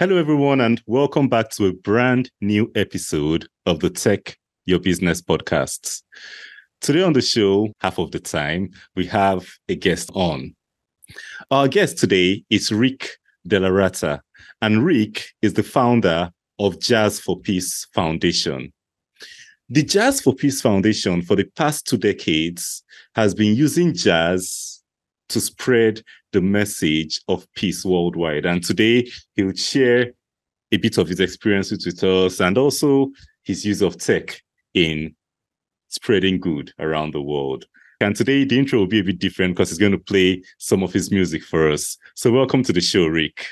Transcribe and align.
Hello, 0.00 0.16
everyone, 0.16 0.60
and 0.60 0.82
welcome 0.86 1.28
back 1.28 1.50
to 1.50 1.66
a 1.66 1.72
brand 1.72 2.28
new 2.40 2.68
episode 2.74 3.46
of 3.64 3.78
the 3.78 3.88
Tech 3.88 4.36
Your 4.64 4.80
Business 4.80 5.22
podcasts. 5.22 6.02
Today 6.80 7.02
on 7.02 7.12
the 7.12 7.22
show, 7.22 7.72
half 7.80 7.98
of 7.98 8.10
the 8.10 8.18
time, 8.18 8.70
we 8.96 9.06
have 9.06 9.48
a 9.68 9.76
guest 9.76 10.10
on. 10.12 10.56
Our 11.52 11.68
guest 11.68 11.96
today 11.96 12.42
is 12.50 12.72
Rick 12.72 13.08
DellaRatta, 13.48 14.18
and 14.60 14.84
Rick 14.84 15.28
is 15.42 15.54
the 15.54 15.62
founder 15.62 16.28
of 16.58 16.80
Jazz 16.80 17.20
for 17.20 17.38
Peace 17.38 17.86
Foundation. 17.94 18.72
The 19.68 19.84
Jazz 19.84 20.20
for 20.20 20.34
Peace 20.34 20.60
Foundation, 20.60 21.22
for 21.22 21.36
the 21.36 21.44
past 21.54 21.86
two 21.86 21.98
decades, 21.98 22.82
has 23.14 23.32
been 23.32 23.54
using 23.54 23.94
jazz 23.94 24.82
to 25.28 25.40
spread 25.40 26.02
the 26.32 26.40
message 26.40 27.20
of 27.28 27.46
peace 27.54 27.84
worldwide. 27.84 28.46
And 28.46 28.64
today, 28.64 29.10
he'll 29.34 29.54
share 29.54 30.12
a 30.72 30.76
bit 30.76 30.98
of 30.98 31.08
his 31.08 31.20
experiences 31.20 31.86
with 31.86 32.02
us 32.02 32.40
and 32.40 32.58
also 32.58 33.10
his 33.42 33.64
use 33.64 33.82
of 33.82 33.98
tech 33.98 34.40
in 34.74 35.14
spreading 35.88 36.40
good 36.40 36.72
around 36.78 37.12
the 37.12 37.22
world. 37.22 37.66
And 38.00 38.14
today, 38.14 38.44
the 38.44 38.58
intro 38.58 38.80
will 38.80 38.86
be 38.86 39.00
a 39.00 39.04
bit 39.04 39.18
different 39.18 39.54
because 39.54 39.70
he's 39.70 39.78
going 39.78 39.92
to 39.92 39.98
play 39.98 40.42
some 40.58 40.82
of 40.82 40.92
his 40.92 41.10
music 41.10 41.42
for 41.42 41.70
us. 41.70 41.96
So, 42.14 42.32
welcome 42.32 42.62
to 42.64 42.72
the 42.72 42.80
show, 42.80 43.06
Rick. 43.06 43.46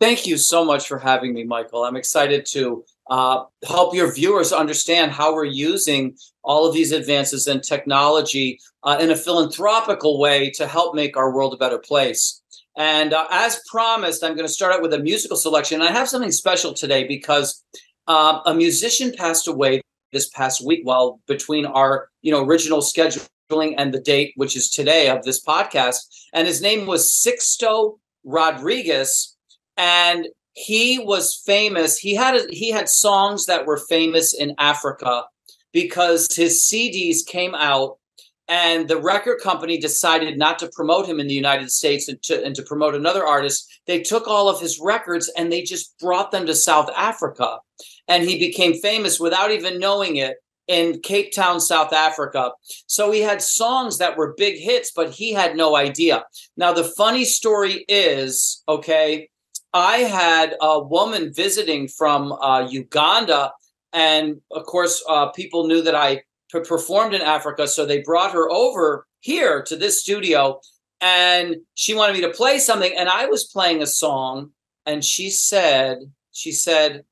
Thank 0.00 0.26
you 0.26 0.36
so 0.36 0.64
much 0.64 0.86
for 0.86 0.98
having 0.98 1.34
me, 1.34 1.44
Michael. 1.44 1.84
I'm 1.84 1.96
excited 1.96 2.46
to 2.52 2.84
uh, 3.10 3.44
help 3.66 3.94
your 3.94 4.12
viewers 4.12 4.52
understand 4.52 5.12
how 5.12 5.34
we're 5.34 5.44
using 5.44 6.16
all 6.42 6.66
of 6.66 6.74
these 6.74 6.92
advances 6.92 7.46
in 7.46 7.60
technology 7.60 8.58
uh, 8.82 8.98
in 9.00 9.10
a 9.10 9.16
philanthropical 9.16 10.18
way 10.18 10.50
to 10.50 10.66
help 10.66 10.94
make 10.94 11.16
our 11.16 11.34
world 11.34 11.54
a 11.54 11.56
better 11.56 11.78
place. 11.78 12.42
And 12.76 13.12
uh, 13.12 13.26
as 13.30 13.60
promised, 13.70 14.24
I'm 14.24 14.34
going 14.34 14.46
to 14.46 14.52
start 14.52 14.74
out 14.74 14.82
with 14.82 14.92
a 14.92 14.98
musical 14.98 15.36
selection. 15.36 15.80
I 15.80 15.92
have 15.92 16.08
something 16.08 16.32
special 16.32 16.74
today 16.74 17.06
because 17.06 17.62
uh, 18.08 18.40
a 18.46 18.54
musician 18.54 19.12
passed 19.16 19.46
away 19.46 19.80
this 20.12 20.28
past 20.30 20.64
week 20.64 20.80
while 20.82 21.20
between 21.26 21.66
our 21.66 22.08
you 22.22 22.32
know 22.32 22.44
original 22.44 22.80
scheduling 22.80 23.74
and 23.76 23.92
the 23.92 24.00
date, 24.00 24.32
which 24.36 24.56
is 24.56 24.70
today 24.70 25.08
of 25.08 25.24
this 25.24 25.44
podcast. 25.44 25.98
And 26.32 26.46
his 26.46 26.60
name 26.60 26.86
was 26.86 27.10
Sixto 27.10 27.98
Rodriguez 28.24 29.36
and 29.76 30.28
he 30.54 30.98
was 30.98 31.34
famous. 31.34 31.98
He 31.98 32.14
had 32.14 32.36
a, 32.36 32.46
he 32.50 32.70
had 32.70 32.88
songs 32.88 33.46
that 33.46 33.66
were 33.66 33.76
famous 33.76 34.32
in 34.32 34.54
Africa 34.58 35.24
because 35.72 36.28
his 36.34 36.62
CDs 36.62 37.26
came 37.26 37.54
out 37.54 37.98
and 38.46 38.88
the 38.88 39.00
record 39.00 39.40
company 39.40 39.78
decided 39.78 40.38
not 40.38 40.58
to 40.58 40.70
promote 40.74 41.06
him 41.06 41.18
in 41.18 41.26
the 41.26 41.34
United 41.34 41.70
States 41.70 42.08
and 42.08 42.22
to, 42.22 42.44
and 42.44 42.54
to 42.54 42.62
promote 42.62 42.94
another 42.94 43.26
artist. 43.26 43.80
They 43.86 44.00
took 44.00 44.28
all 44.28 44.48
of 44.48 44.60
his 44.60 44.78
records 44.80 45.30
and 45.36 45.50
they 45.50 45.62
just 45.62 45.98
brought 45.98 46.30
them 46.30 46.46
to 46.46 46.54
South 46.54 46.90
Africa. 46.96 47.58
And 48.06 48.22
he 48.22 48.38
became 48.38 48.74
famous 48.74 49.18
without 49.18 49.50
even 49.50 49.78
knowing 49.80 50.16
it 50.16 50.36
in 50.66 51.00
Cape 51.00 51.32
Town, 51.34 51.60
South 51.60 51.92
Africa. 51.92 52.52
So 52.86 53.10
he 53.10 53.20
had 53.20 53.42
songs 53.42 53.98
that 53.98 54.16
were 54.16 54.34
big 54.36 54.58
hits, 54.58 54.92
but 54.94 55.10
he 55.10 55.32
had 55.32 55.56
no 55.56 55.76
idea. 55.76 56.24
Now, 56.56 56.72
the 56.72 56.84
funny 56.84 57.24
story 57.24 57.84
is 57.88 58.62
okay, 58.68 59.28
I 59.74 59.98
had 59.98 60.54
a 60.60 60.78
woman 60.78 61.32
visiting 61.34 61.88
from 61.88 62.30
uh, 62.32 62.68
Uganda, 62.70 63.52
and 63.92 64.40
of 64.52 64.64
course, 64.66 65.04
uh, 65.08 65.30
people 65.30 65.66
knew 65.66 65.82
that 65.82 65.96
I 65.96 66.22
p- 66.52 66.60
performed 66.60 67.12
in 67.12 67.20
Africa, 67.20 67.66
so 67.66 67.84
they 67.84 68.00
brought 68.00 68.32
her 68.32 68.48
over 68.50 69.08
here 69.18 69.62
to 69.64 69.74
this 69.74 70.00
studio, 70.00 70.60
and 71.00 71.56
she 71.74 71.92
wanted 71.92 72.12
me 72.12 72.20
to 72.20 72.30
play 72.30 72.60
something, 72.60 72.92
and 72.96 73.08
I 73.08 73.26
was 73.26 73.44
playing 73.44 73.82
a 73.82 73.86
song, 73.86 74.52
and 74.86 75.04
she 75.04 75.28
said, 75.28 75.98
she 76.30 76.52
said, 76.52 77.02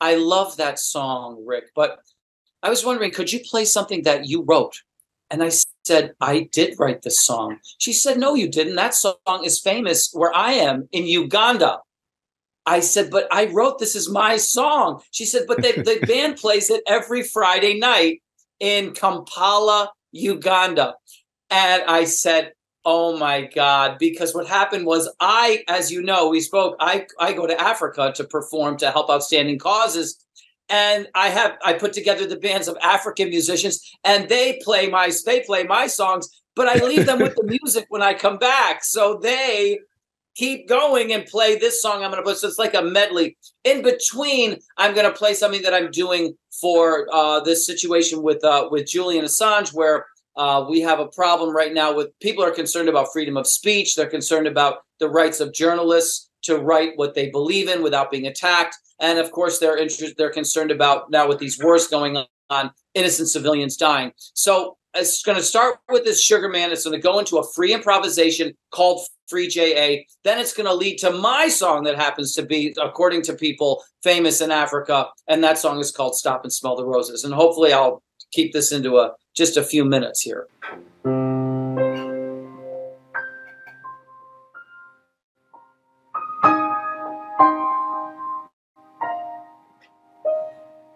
I 0.00 0.14
love 0.14 0.56
that 0.58 0.78
song, 0.78 1.42
Rick, 1.44 1.64
but 1.74 1.98
I 2.62 2.70
was 2.70 2.84
wondering, 2.84 3.10
could 3.10 3.32
you 3.32 3.40
play 3.40 3.64
something 3.64 4.04
that 4.04 4.28
you 4.28 4.44
wrote? 4.44 4.80
And 5.30 5.42
I 5.42 5.50
said, 5.84 6.12
I 6.20 6.48
did 6.52 6.78
write 6.78 7.02
this 7.02 7.24
song. 7.24 7.58
She 7.78 7.92
said, 7.92 8.18
No, 8.18 8.34
you 8.34 8.46
didn't. 8.46 8.76
That 8.76 8.94
song 8.94 9.16
is 9.42 9.58
famous 9.58 10.10
where 10.12 10.32
I 10.32 10.52
am 10.52 10.88
in 10.92 11.06
Uganda. 11.06 11.80
I 12.66 12.80
said, 12.80 13.10
but 13.10 13.26
I 13.30 13.46
wrote 13.46 13.78
this 13.78 13.94
is 13.94 14.10
my 14.10 14.36
song. 14.36 15.02
She 15.10 15.24
said, 15.24 15.42
but 15.46 15.62
they, 15.62 15.72
the 15.72 16.00
band 16.06 16.36
plays 16.36 16.70
it 16.70 16.82
every 16.86 17.22
Friday 17.22 17.78
night 17.78 18.22
in 18.60 18.92
Kampala, 18.92 19.90
Uganda. 20.12 20.94
And 21.50 21.82
I 21.82 22.04
said, 22.04 22.52
oh 22.84 23.16
my 23.16 23.42
God, 23.42 23.96
because 23.98 24.34
what 24.34 24.46
happened 24.46 24.86
was 24.86 25.10
I, 25.20 25.64
as 25.68 25.90
you 25.90 26.02
know, 26.02 26.28
we 26.28 26.40
spoke, 26.40 26.76
I, 26.80 27.06
I 27.18 27.32
go 27.32 27.46
to 27.46 27.60
Africa 27.60 28.12
to 28.16 28.24
perform 28.24 28.76
to 28.78 28.90
help 28.90 29.10
outstanding 29.10 29.58
causes. 29.58 30.24
And 30.68 31.08
I 31.14 31.28
have 31.28 31.58
I 31.62 31.74
put 31.74 31.92
together 31.92 32.26
the 32.26 32.38
bands 32.38 32.68
of 32.68 32.78
African 32.82 33.28
musicians 33.28 33.80
and 34.02 34.28
they 34.30 34.60
play 34.64 34.88
my 34.88 35.10
they 35.26 35.40
play 35.40 35.64
my 35.64 35.86
songs, 35.86 36.28
but 36.56 36.68
I 36.68 36.82
leave 36.82 37.04
them 37.04 37.18
with 37.18 37.34
the 37.36 37.44
music 37.62 37.84
when 37.90 38.00
I 38.00 38.14
come 38.14 38.38
back. 38.38 38.82
So 38.82 39.18
they 39.22 39.78
keep 40.34 40.68
going 40.68 41.12
and 41.12 41.26
play 41.26 41.56
this 41.56 41.80
song 41.80 42.02
I'm 42.02 42.10
going 42.10 42.22
to 42.22 42.22
put. 42.22 42.38
So 42.38 42.48
it's 42.48 42.58
like 42.58 42.74
a 42.74 42.82
medley. 42.82 43.36
In 43.64 43.82
between, 43.82 44.58
I'm 44.76 44.94
going 44.94 45.06
to 45.10 45.16
play 45.16 45.34
something 45.34 45.62
that 45.62 45.74
I'm 45.74 45.90
doing 45.90 46.36
for 46.60 47.08
uh, 47.12 47.40
this 47.40 47.66
situation 47.66 48.22
with 48.22 48.44
uh, 48.44 48.68
with 48.70 48.86
Julian 48.86 49.24
Assange, 49.24 49.72
where 49.72 50.06
uh, 50.36 50.66
we 50.68 50.80
have 50.80 51.00
a 51.00 51.06
problem 51.06 51.54
right 51.54 51.72
now 51.72 51.94
with 51.94 52.18
people 52.20 52.44
are 52.44 52.50
concerned 52.50 52.88
about 52.88 53.08
freedom 53.12 53.36
of 53.36 53.46
speech. 53.46 53.94
They're 53.94 54.06
concerned 54.06 54.46
about 54.46 54.78
the 54.98 55.08
rights 55.08 55.40
of 55.40 55.52
journalists 55.52 56.30
to 56.42 56.58
write 56.58 56.92
what 56.96 57.14
they 57.14 57.30
believe 57.30 57.68
in 57.68 57.82
without 57.82 58.10
being 58.10 58.26
attacked, 58.26 58.76
and 59.00 59.18
of 59.18 59.30
course, 59.30 59.58
they're 59.58 59.78
interested. 59.78 60.14
They're 60.16 60.30
concerned 60.30 60.70
about 60.70 61.10
now 61.10 61.28
with 61.28 61.38
these 61.38 61.62
wars 61.62 61.86
going 61.86 62.18
on, 62.50 62.70
innocent 62.94 63.28
civilians 63.30 63.76
dying. 63.76 64.12
So 64.34 64.76
it's 64.94 65.22
going 65.22 65.36
to 65.36 65.42
start 65.42 65.78
with 65.88 66.04
this 66.04 66.22
Sugar 66.22 66.48
Man. 66.48 66.70
It's 66.70 66.84
going 66.84 66.96
to 66.96 67.02
go 67.02 67.18
into 67.18 67.38
a 67.38 67.52
free 67.52 67.74
improvisation 67.74 68.54
called 68.70 69.06
Free 69.28 69.48
JA. 69.48 70.04
Then 70.22 70.38
it's 70.38 70.52
going 70.52 70.66
to 70.66 70.74
lead 70.74 70.98
to 70.98 71.10
my 71.10 71.48
song 71.48 71.84
that 71.84 71.96
happens 71.96 72.34
to 72.34 72.42
be, 72.44 72.74
according 72.80 73.22
to 73.22 73.34
people, 73.34 73.82
famous 74.02 74.40
in 74.40 74.50
Africa. 74.50 75.08
And 75.28 75.42
that 75.42 75.58
song 75.58 75.80
is 75.80 75.90
called 75.90 76.14
Stop 76.16 76.44
and 76.44 76.52
Smell 76.52 76.76
the 76.76 76.86
Roses. 76.86 77.24
And 77.24 77.34
hopefully 77.34 77.72
I'll 77.72 78.02
keep 78.32 78.52
this 78.52 78.72
into 78.72 78.98
a 78.98 79.12
just 79.34 79.56
a 79.56 79.64
few 79.64 79.84
minutes 79.84 80.20
here. 80.20 80.46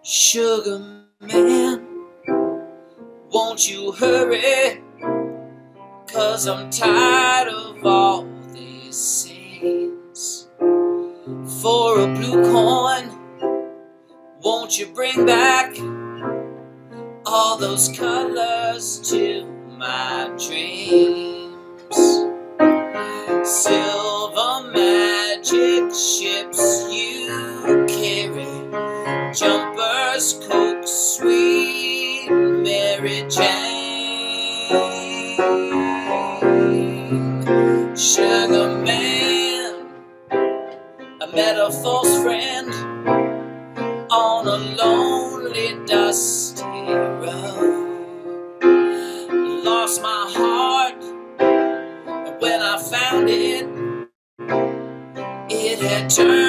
Sugar 0.01 0.79
Man 0.79 1.58
won't 3.59 3.69
you 3.69 3.91
hurry? 3.91 4.81
Cause 6.07 6.47
I'm 6.47 6.69
tired 6.69 7.49
of 7.49 7.85
all 7.85 8.25
these 8.53 8.95
scenes. 8.95 10.47
For 11.61 11.99
a 11.99 12.07
blue 12.07 12.41
coin, 12.41 13.11
won't 14.41 14.79
you 14.79 14.85
bring 14.93 15.25
back 15.25 15.75
all 17.25 17.57
those 17.57 17.89
colors 17.89 19.01
to 19.09 19.45
my 19.77 20.31
dreams? 20.37 21.97
Silver 23.43 24.71
magic 24.71 25.93
ships 25.93 26.87
you 26.89 27.85
carry, 27.89 29.33
jumpers, 29.33 30.39
coke, 30.47 30.68
it 56.17 56.48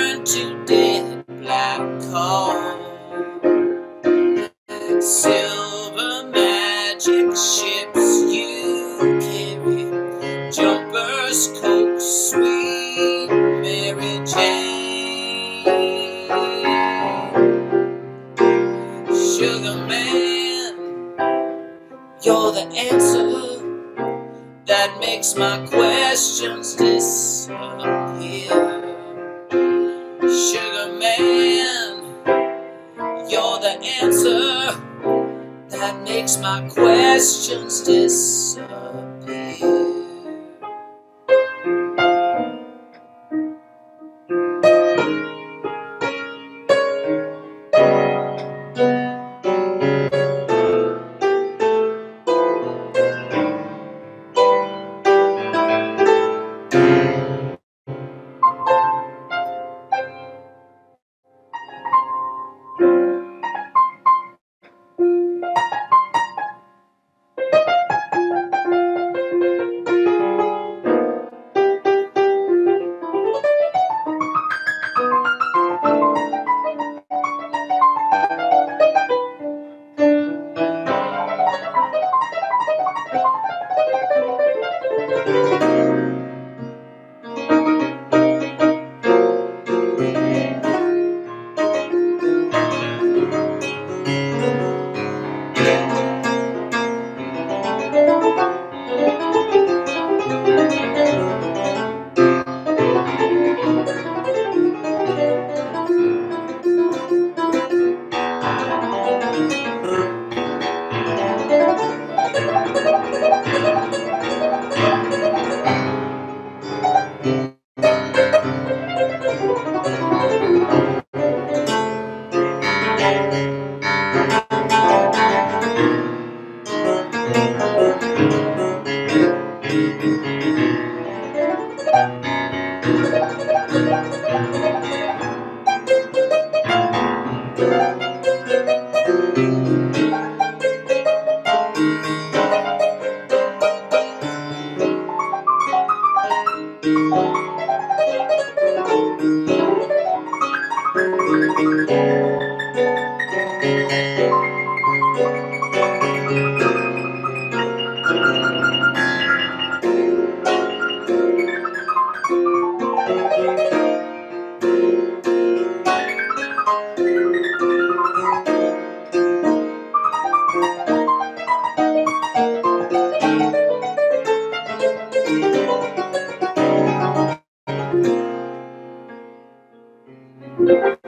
Stop 180.67 181.00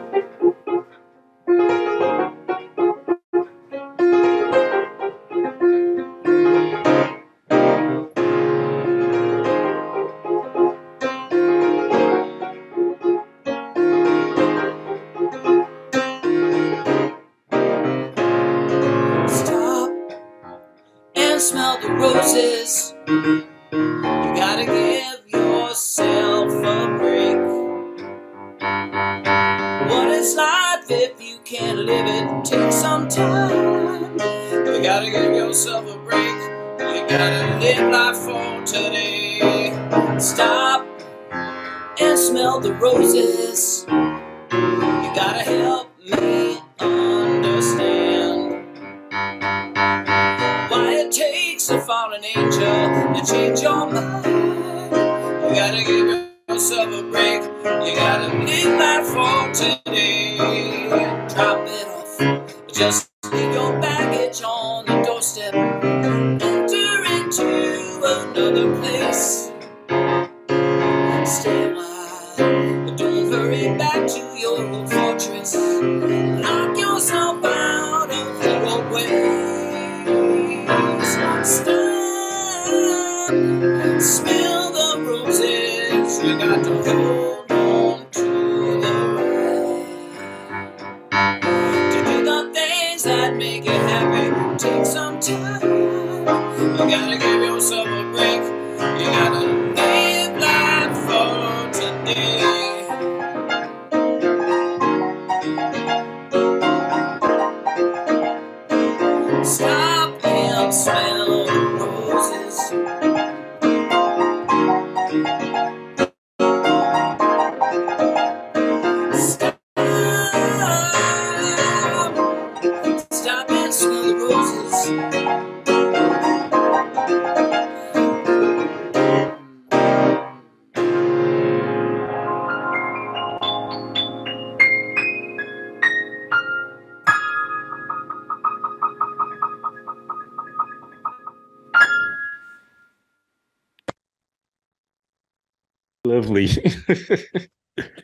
Lovely. 146.47 147.49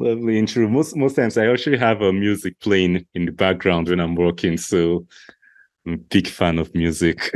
Lovely 0.00 0.38
intro. 0.38 0.68
Most 0.68 0.94
most 0.94 1.16
times 1.16 1.36
I 1.36 1.46
actually 1.46 1.78
have 1.78 2.02
a 2.02 2.12
music 2.12 2.60
playing 2.60 3.04
in 3.14 3.26
the 3.26 3.32
background 3.32 3.88
when 3.88 3.98
I'm 3.98 4.14
working, 4.14 4.56
so 4.56 5.06
I'm 5.84 5.94
a 5.94 5.96
big 5.96 6.28
fan 6.28 6.58
of 6.58 6.72
music. 6.72 7.32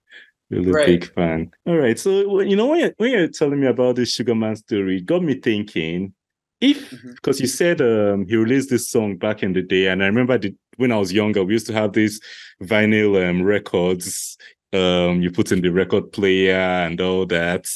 really 0.50 0.72
Great. 0.72 0.86
big 0.86 1.12
fan. 1.12 1.50
All 1.66 1.76
right, 1.76 1.98
so 1.98 2.40
you 2.40 2.56
know 2.56 2.68
when 2.68 2.80
you're, 2.80 2.94
when 2.96 3.10
you're 3.10 3.28
telling 3.28 3.60
me 3.60 3.66
about 3.66 3.96
this 3.96 4.12
Sugarman 4.12 4.56
story, 4.56 4.96
it 4.98 5.06
got 5.06 5.22
me 5.22 5.34
thinking. 5.34 6.14
If 6.60 6.90
because 6.90 7.36
mm-hmm. 7.36 7.44
you 7.44 7.48
said 7.48 7.80
um, 7.82 8.26
he 8.26 8.36
released 8.36 8.70
this 8.70 8.90
song 8.90 9.16
back 9.16 9.42
in 9.42 9.52
the 9.52 9.62
day, 9.62 9.88
and 9.88 10.02
I 10.02 10.06
remember 10.06 10.38
the, 10.38 10.54
when 10.76 10.92
I 10.92 10.96
was 10.96 11.12
younger, 11.12 11.44
we 11.44 11.52
used 11.52 11.66
to 11.66 11.74
have 11.74 11.92
these 11.92 12.20
vinyl 12.62 13.28
um, 13.28 13.42
records. 13.42 14.38
Um, 14.72 15.22
you 15.22 15.30
put 15.30 15.52
in 15.52 15.60
the 15.60 15.70
record 15.70 16.10
player 16.12 16.56
and 16.56 17.00
all 17.00 17.26
that. 17.26 17.68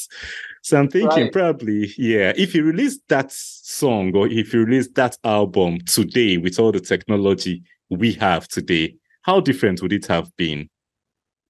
So 0.63 0.79
I'm 0.79 0.87
thinking 0.87 1.23
right. 1.23 1.31
probably, 1.31 1.93
yeah, 1.97 2.31
if 2.37 2.55
you 2.55 2.63
release 2.63 2.97
that 3.09 3.33
song 3.33 4.15
or 4.15 4.29
if 4.29 4.53
you 4.53 4.63
release 4.63 4.87
that 4.95 5.17
album 5.25 5.79
today 5.81 6.37
with 6.37 6.57
all 6.57 6.71
the 6.71 6.79
technology 6.79 7.63
we 7.89 8.13
have 8.13 8.47
today, 8.47 8.95
how 9.23 9.41
different 9.41 9.81
would 9.81 9.91
it 9.91 10.05
have 10.05 10.33
been? 10.37 10.69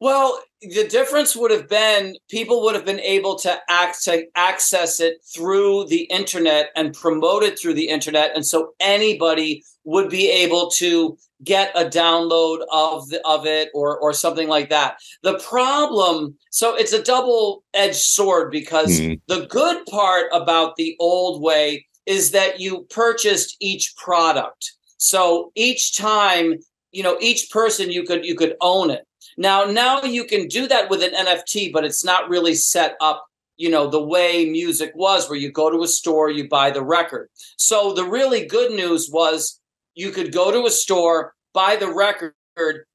Well, 0.04 0.38
the 0.60 0.86
difference 0.86 1.34
would 1.34 1.50
have 1.52 1.70
been 1.70 2.18
people 2.30 2.62
would 2.64 2.76
have 2.76 2.84
been 2.84 3.00
able 3.00 3.40
to, 3.40 3.58
act, 3.70 4.04
to 4.04 4.26
access 4.36 5.00
it 5.00 5.20
through 5.34 5.86
the 5.86 6.02
internet 6.20 6.72
and 6.76 6.94
promote 6.94 7.44
it 7.44 7.58
through 7.58 7.76
the 7.76 7.88
internet. 7.88 8.36
And 8.36 8.46
so 8.46 8.74
anybody 8.82 9.64
would 9.86 10.10
be 10.10 10.30
able 10.30 10.70
to 10.72 11.18
get 11.42 11.72
a 11.74 11.86
download 11.86 12.66
of 12.70 13.08
the, 13.08 13.26
of 13.26 13.46
it 13.46 13.70
or 13.74 13.98
or 13.98 14.12
something 14.12 14.50
like 14.50 14.70
that. 14.72 14.98
The 15.22 15.40
problem, 15.40 16.36
so 16.52 16.76
it's 16.76 16.92
a 16.92 17.02
double-edged 17.02 17.96
sword 17.96 18.52
because 18.52 19.00
mm-hmm. 19.00 19.14
the 19.28 19.46
good 19.46 19.86
part 19.86 20.26
about 20.34 20.76
the 20.76 20.98
old 21.00 21.42
way 21.42 21.86
is 22.06 22.32
that 22.32 22.60
you 22.60 22.86
purchased 22.90 23.56
each 23.62 23.96
product. 23.96 24.74
So 24.98 25.54
each 25.56 25.96
time, 25.96 26.56
you 26.92 27.04
know, 27.04 27.18
each 27.22 27.50
person 27.52 27.90
you 27.90 28.04
could 28.04 28.26
you 28.26 28.36
could 28.36 28.58
own 28.60 28.90
it. 28.90 29.08
Now, 29.38 29.66
now 29.66 30.02
you 30.04 30.26
can 30.26 30.48
do 30.48 30.68
that 30.68 30.90
with 30.90 31.04
an 31.04 31.12
NFT, 31.12 31.72
but 31.72 31.86
it's 31.86 32.04
not 32.04 32.30
really 32.30 32.56
set 32.56 32.96
up, 33.02 33.26
you 33.58 33.70
know, 33.70 33.90
the 33.90 34.04
way 34.04 34.46
music 34.46 34.92
was, 34.96 35.30
where 35.30 35.38
you 35.38 35.52
go 35.52 35.70
to 35.70 35.84
a 35.84 35.88
store, 35.88 36.30
you 36.30 36.48
buy 36.48 36.72
the 36.72 36.84
record. 36.84 37.30
So 37.58 37.94
the 37.94 38.06
really 38.06 38.46
good 38.46 38.72
news 38.72 39.10
was 39.12 39.60
you 39.96 40.12
could 40.12 40.32
go 40.32 40.52
to 40.52 40.66
a 40.66 40.72
store, 40.72 41.34
buy 41.54 41.76
the 41.76 41.94
record, 41.94 42.34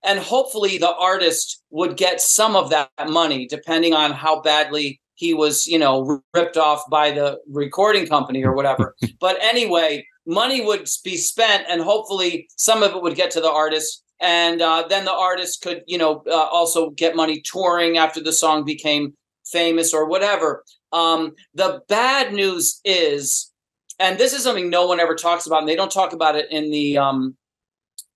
and 0.05 0.19
hopefully 0.19 0.79
the 0.79 0.95
artist 0.95 1.63
would 1.71 1.97
get 1.97 2.21
some 2.21 2.57
of 2.57 2.71
that 2.71 2.91
money, 3.09 3.47
depending 3.47 3.95
on 3.95 4.13
how 4.13 4.41
badly 4.41 5.01
he 5.15 5.35
was, 5.35 5.67
you 5.67 5.79
know, 5.79 6.23
ripped 6.33 6.57
off 6.57 6.89
by 6.89 7.11
the 7.11 7.39
recording 7.51 8.07
company 8.07 8.45
or 8.45 8.53
whatever. 8.53 8.95
but 9.21 9.37
anyway, 9.43 10.07
money 10.27 10.65
would 10.65 10.89
be 11.05 11.17
spent, 11.17 11.65
and 11.69 11.83
hopefully 11.83 12.49
some 12.57 12.83
of 12.83 12.95
it 12.95 13.03
would 13.03 13.17
get 13.17 13.31
to 13.33 13.41
the 13.41 13.51
artist 13.51 14.05
and 14.21 14.61
uh, 14.61 14.85
then 14.89 15.05
the 15.05 15.13
artist 15.13 15.63
could 15.63 15.83
you 15.87 15.99
know 15.99 16.23
uh, 16.27 16.35
also 16.35 16.91
get 16.91 17.17
money 17.17 17.41
touring 17.41 17.99
after 17.99 18.23
the 18.23 18.33
song 18.33 18.65
became 18.65 19.15
famous 19.47 19.95
or 19.95 20.07
whatever. 20.07 20.65
Um, 20.93 21.35
the 21.55 21.83
bad 21.89 22.33
news 22.33 22.81
is 22.85 23.53
and 23.99 24.19
this 24.19 24.33
is 24.33 24.43
something 24.43 24.71
no 24.71 24.87
one 24.87 25.01
ever 25.01 25.15
talks 25.15 25.47
about 25.47 25.61
and 25.61 25.69
they 25.69 25.77
don't 25.77 25.93
talk 25.93 26.13
about 26.13 26.37
it 26.37 26.51
in 26.51 26.71
the 26.71 26.99
um, 26.99 27.37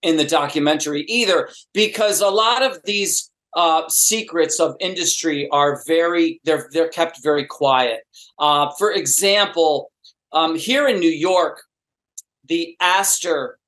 in 0.03 0.17
the 0.17 0.25
documentary 0.25 1.03
either 1.03 1.49
because 1.73 2.21
a 2.21 2.29
lot 2.29 2.63
of 2.63 2.79
these 2.85 3.31
uh, 3.55 3.87
secrets 3.89 4.59
of 4.59 4.75
industry 4.81 5.49
are 5.51 5.83
very 5.87 6.41
they're 6.45 6.69
they're 6.73 6.89
kept 6.89 7.23
very 7.23 7.45
quiet. 7.45 8.01
Uh, 8.39 8.71
for 8.79 8.93
example 8.93 9.91
um, 10.33 10.57
here 10.57 10.89
in 10.89 10.99
new 10.99 11.11
york 11.11 11.63
the 12.49 12.77
astor 12.81 13.59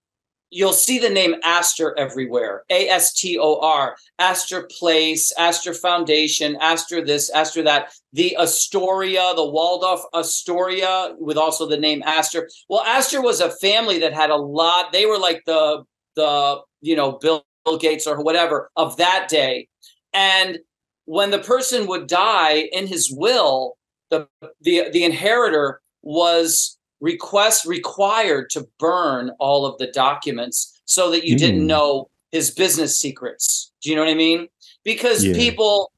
you'll 0.54 0.72
see 0.72 0.98
the 0.98 1.10
name 1.10 1.34
Astor 1.42 1.98
everywhere. 1.98 2.64
A 2.70 2.88
S 2.88 3.12
T 3.12 3.36
O 3.38 3.60
R. 3.60 3.96
Astor 4.18 4.68
Place, 4.78 5.32
Astor 5.36 5.74
Foundation, 5.74 6.56
Astor 6.60 7.04
this, 7.04 7.28
Astor 7.30 7.62
that. 7.64 7.92
The 8.12 8.36
Astoria, 8.38 9.32
the 9.34 9.44
Waldorf 9.44 10.00
Astoria, 10.14 11.16
with 11.18 11.36
also 11.36 11.66
the 11.66 11.76
name 11.76 12.02
Astor. 12.06 12.48
Well, 12.68 12.82
Astor 12.82 13.20
was 13.20 13.40
a 13.40 13.50
family 13.50 13.98
that 13.98 14.12
had 14.12 14.30
a 14.30 14.36
lot. 14.36 14.92
They 14.92 15.06
were 15.06 15.18
like 15.18 15.42
the 15.46 15.84
the 16.14 16.60
you 16.80 16.94
know 16.94 17.18
Bill 17.20 17.44
Gates 17.80 18.06
or 18.06 18.22
whatever 18.22 18.70
of 18.76 18.96
that 18.98 19.26
day. 19.28 19.68
And 20.12 20.60
when 21.06 21.30
the 21.30 21.40
person 21.40 21.88
would 21.88 22.06
die 22.06 22.68
in 22.72 22.86
his 22.86 23.10
will, 23.10 23.76
the 24.10 24.28
the 24.60 24.90
the 24.92 25.02
inheritor 25.02 25.80
was 26.02 26.78
request 27.04 27.66
required 27.66 28.48
to 28.48 28.66
burn 28.78 29.30
all 29.38 29.66
of 29.66 29.76
the 29.76 29.86
documents 29.88 30.80
so 30.86 31.10
that 31.10 31.24
you 31.26 31.36
mm. 31.36 31.38
didn't 31.38 31.60
hmm. 31.60 31.66
know 31.66 32.08
his 32.32 32.50
business 32.50 32.98
secrets. 32.98 33.72
Do 33.82 33.90
you 33.90 33.96
know 33.96 34.02
what 34.02 34.10
I 34.10 34.14
mean? 34.14 34.48
Because 34.84 35.22
yeah. 35.22 35.34
people 35.34 35.92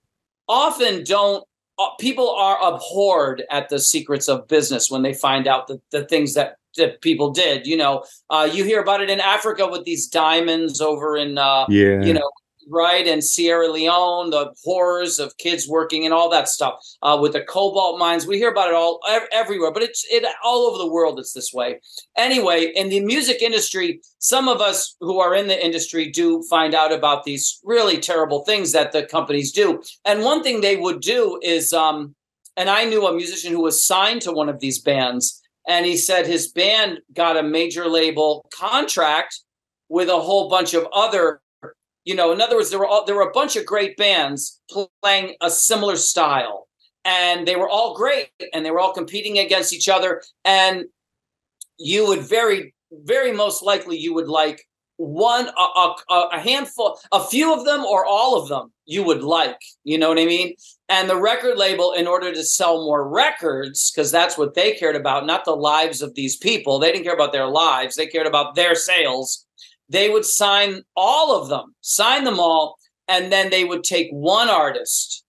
often 0.48 1.04
don't 1.04 1.44
uh, 1.78 1.90
people 2.00 2.30
are 2.30 2.58
abhorred 2.72 3.44
at 3.50 3.68
the 3.68 3.78
secrets 3.78 4.28
of 4.28 4.48
business 4.48 4.90
when 4.90 5.02
they 5.02 5.12
find 5.12 5.46
out 5.46 5.68
the, 5.68 5.80
the 5.92 6.04
things 6.06 6.34
that 6.34 6.56
that 6.76 7.00
people 7.00 7.30
did 7.30 7.66
you 7.66 7.76
know 7.76 8.04
uh, 8.30 8.48
you 8.50 8.64
hear 8.64 8.80
about 8.80 9.00
it 9.00 9.10
in 9.10 9.20
africa 9.20 9.66
with 9.66 9.84
these 9.84 10.06
diamonds 10.06 10.80
over 10.80 11.16
in 11.16 11.36
uh, 11.36 11.66
yeah. 11.68 12.00
you 12.02 12.12
know 12.12 12.30
right? 12.68 13.06
And 13.06 13.22
Sierra 13.22 13.68
Leone, 13.68 14.30
the 14.30 14.52
horrors 14.64 15.18
of 15.18 15.36
kids 15.38 15.68
working 15.68 16.04
and 16.04 16.12
all 16.12 16.28
that 16.30 16.48
stuff 16.48 16.74
uh, 17.02 17.18
with 17.20 17.32
the 17.32 17.42
cobalt 17.42 17.98
mines. 17.98 18.26
We 18.26 18.38
hear 18.38 18.50
about 18.50 18.68
it 18.68 18.74
all 18.74 19.00
ev- 19.08 19.28
everywhere, 19.32 19.72
but 19.72 19.82
it's 19.82 20.04
it 20.10 20.24
all 20.44 20.66
over 20.66 20.78
the 20.78 20.90
world. 20.90 21.18
It's 21.18 21.32
this 21.32 21.52
way. 21.52 21.80
Anyway, 22.16 22.72
in 22.74 22.88
the 22.88 23.00
music 23.00 23.42
industry, 23.42 24.00
some 24.18 24.48
of 24.48 24.60
us 24.60 24.96
who 25.00 25.20
are 25.20 25.34
in 25.34 25.46
the 25.46 25.64
industry 25.64 26.10
do 26.10 26.42
find 26.50 26.74
out 26.74 26.92
about 26.92 27.24
these 27.24 27.60
really 27.64 27.98
terrible 27.98 28.44
things 28.44 28.72
that 28.72 28.92
the 28.92 29.04
companies 29.04 29.52
do. 29.52 29.82
And 30.04 30.22
one 30.22 30.42
thing 30.42 30.60
they 30.60 30.76
would 30.76 31.00
do 31.00 31.38
is, 31.42 31.72
um, 31.72 32.14
and 32.56 32.68
I 32.68 32.84
knew 32.84 33.06
a 33.06 33.14
musician 33.14 33.52
who 33.52 33.62
was 33.62 33.86
signed 33.86 34.22
to 34.22 34.32
one 34.32 34.48
of 34.48 34.60
these 34.60 34.80
bands. 34.80 35.42
And 35.68 35.84
he 35.84 35.96
said 35.96 36.26
his 36.26 36.48
band 36.48 37.00
got 37.12 37.36
a 37.36 37.42
major 37.42 37.88
label 37.88 38.48
contract 38.54 39.40
with 39.88 40.08
a 40.08 40.20
whole 40.20 40.48
bunch 40.48 40.74
of 40.74 40.86
other 40.92 41.40
you 42.06 42.14
know, 42.14 42.32
in 42.32 42.40
other 42.40 42.56
words, 42.56 42.70
there 42.70 42.78
were 42.78 42.86
all, 42.86 43.04
there 43.04 43.16
were 43.16 43.28
a 43.28 43.32
bunch 43.32 43.56
of 43.56 43.66
great 43.66 43.96
bands 43.96 44.60
playing 45.02 45.34
a 45.42 45.50
similar 45.50 45.96
style, 45.96 46.68
and 47.04 47.46
they 47.46 47.56
were 47.56 47.68
all 47.68 47.94
great, 47.94 48.30
and 48.54 48.64
they 48.64 48.70
were 48.70 48.80
all 48.80 48.94
competing 48.94 49.38
against 49.38 49.74
each 49.74 49.88
other. 49.88 50.22
And 50.44 50.84
you 51.78 52.06
would 52.06 52.22
very, 52.22 52.74
very 52.92 53.32
most 53.32 53.62
likely 53.62 53.98
you 53.98 54.14
would 54.14 54.28
like 54.28 54.64
one 54.98 55.48
a, 55.48 55.60
a, 56.10 56.28
a, 56.32 56.40
handful 56.40 56.98
a 57.12 57.22
few 57.22 57.52
of 57.52 57.66
them 57.66 57.84
or 57.84 58.06
all 58.06 58.40
of 58.40 58.48
them 58.48 58.72
you 58.86 59.02
would 59.02 59.22
like 59.22 59.58
you 59.84 59.98
know 59.98 60.08
what 60.08 60.18
i 60.18 60.24
mean 60.24 60.54
and 60.88 61.10
the 61.10 61.20
record 61.20 61.58
label 61.58 61.92
in 61.92 62.06
order 62.06 62.32
to 62.32 62.42
sell 62.42 62.82
more 62.82 63.06
records 63.06 63.90
because 63.90 64.10
that's 64.10 64.38
what 64.38 64.54
they 64.54 64.72
cared 64.72 64.96
about 64.96 65.26
not 65.26 65.44
the 65.44 65.54
lives 65.54 66.00
of 66.00 66.14
these 66.14 66.38
people 66.38 66.78
they 66.78 66.90
didn't 66.92 67.04
care 67.04 67.14
about 67.14 67.32
their 67.32 67.46
lives 67.46 67.94
they 67.94 68.06
cared 68.06 68.26
about 68.26 68.54
their 68.54 68.74
sales 68.74 69.45
they 69.88 70.08
would 70.08 70.24
sign 70.24 70.82
all 70.96 71.40
of 71.40 71.48
them, 71.48 71.74
sign 71.80 72.24
them 72.24 72.40
all, 72.40 72.76
and 73.08 73.30
then 73.30 73.50
they 73.50 73.64
would 73.64 73.84
take 73.84 74.08
one 74.10 74.48
artist 74.48 75.24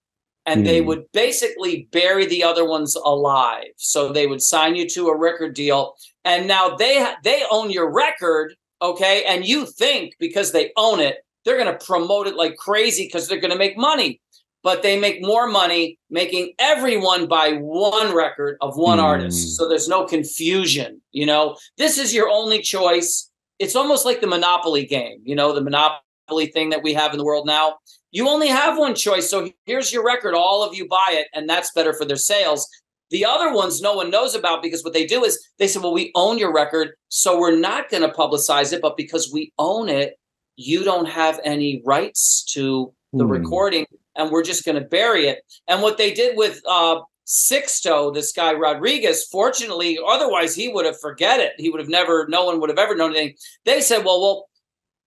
and 0.47 0.61
mm. 0.61 0.65
they 0.65 0.79
hmm. 0.79 0.87
would 0.87 1.11
basically 1.11 1.87
bury 1.91 2.25
the 2.25 2.43
other 2.43 2.65
ones 2.65 2.95
alive. 2.95 3.67
So 3.75 4.11
they 4.11 4.25
would 4.25 4.41
sign 4.41 4.75
you 4.75 4.87
to 4.89 5.09
a 5.09 5.17
record 5.17 5.53
deal, 5.53 5.95
and 6.23 6.47
now 6.47 6.75
they 6.75 7.05
they 7.23 7.43
own 7.51 7.69
your 7.69 7.91
record, 7.91 8.55
okay? 8.81 9.25
And 9.25 9.45
you 9.45 9.65
think 9.65 10.13
because 10.19 10.53
they 10.53 10.71
own 10.77 10.99
it, 11.01 11.17
they're 11.45 11.57
going 11.57 11.77
to 11.77 11.85
promote 11.85 12.27
it 12.27 12.35
like 12.35 12.55
crazy 12.55 13.05
because 13.05 13.27
they're 13.27 13.41
going 13.41 13.51
to 13.51 13.57
make 13.57 13.77
money. 13.77 14.21
But 14.63 14.83
they 14.83 14.99
make 14.99 15.21
more 15.21 15.47
money 15.47 15.97
making 16.09 16.53
everyone 16.59 17.27
buy 17.27 17.53
one 17.53 18.13
record 18.13 18.57
of 18.59 18.75
one 18.75 18.97
mm. 18.97 19.03
artist. 19.03 19.55
So 19.55 19.69
there's 19.69 19.87
no 19.87 20.05
confusion. 20.05 21.01
You 21.11 21.25
know, 21.25 21.57
this 21.77 21.97
is 21.97 22.13
your 22.13 22.29
only 22.29 22.61
choice 22.61 23.26
it's 23.59 23.75
almost 23.75 24.05
like 24.05 24.21
the 24.21 24.27
monopoly 24.27 24.85
game 24.85 25.19
you 25.23 25.35
know 25.35 25.53
the 25.53 25.61
monopoly 25.61 26.47
thing 26.53 26.69
that 26.69 26.83
we 26.83 26.93
have 26.93 27.11
in 27.11 27.17
the 27.17 27.25
world 27.25 27.45
now. 27.45 27.77
You 28.11 28.27
only 28.29 28.47
have 28.47 28.77
one 28.77 28.95
choice 28.95 29.29
so 29.29 29.49
here's 29.65 29.93
your 29.93 30.03
record. 30.03 30.33
All 30.33 30.63
of 30.63 30.75
you 30.75 30.87
buy 30.87 31.09
it 31.11 31.27
and 31.33 31.49
that's 31.49 31.71
better 31.71 31.93
for 31.93 32.05
their 32.05 32.17
sales. 32.17 32.67
The 33.09 33.23
other 33.25 33.53
ones 33.53 33.81
no 33.81 33.95
one 33.95 34.09
knows 34.09 34.35
about 34.35 34.61
because 34.61 34.83
what 34.83 34.93
they 34.93 35.05
do 35.05 35.23
is 35.23 35.39
they 35.59 35.67
say 35.67 35.79
well 35.79 35.93
we 35.93 36.11
own 36.15 36.37
your 36.37 36.53
record 36.53 36.91
so 37.09 37.39
we're 37.39 37.57
not 37.57 37.89
going 37.89 38.03
to 38.03 38.09
publicize 38.09 38.73
it 38.73 38.81
but 38.81 38.97
because 38.97 39.31
we 39.31 39.53
own 39.57 39.87
it 39.87 40.17
you 40.57 40.83
don't 40.83 41.05
have 41.05 41.39
any 41.45 41.81
rights 41.85 42.43
to 42.53 42.93
the 43.13 43.23
hmm. 43.23 43.31
recording 43.31 43.85
and 44.17 44.31
we're 44.31 44.43
just 44.43 44.65
going 44.65 44.81
to 44.81 44.87
bury 44.87 45.27
it. 45.27 45.39
And 45.67 45.81
what 45.81 45.97
they 45.97 46.13
did 46.13 46.35
with 46.35 46.61
uh, 46.67 46.99
Sixto, 47.27 48.13
this 48.13 48.31
guy 48.31 48.53
Rodriguez, 48.53 49.25
fortunately, 49.25 49.99
otherwise 50.07 50.55
he 50.55 50.69
would 50.69 50.85
have 50.85 50.99
forget 50.99 51.41
it. 51.41 51.53
He 51.57 51.69
would 51.69 51.81
have 51.81 51.89
never, 51.89 52.25
no 52.29 52.45
one 52.45 52.61
would 52.61 52.69
have 52.69 52.79
ever 52.79 52.95
known 52.95 53.15
anything. 53.15 53.35
They 53.65 53.81
said, 53.81 54.05
well, 54.05 54.21
well, 54.21 54.49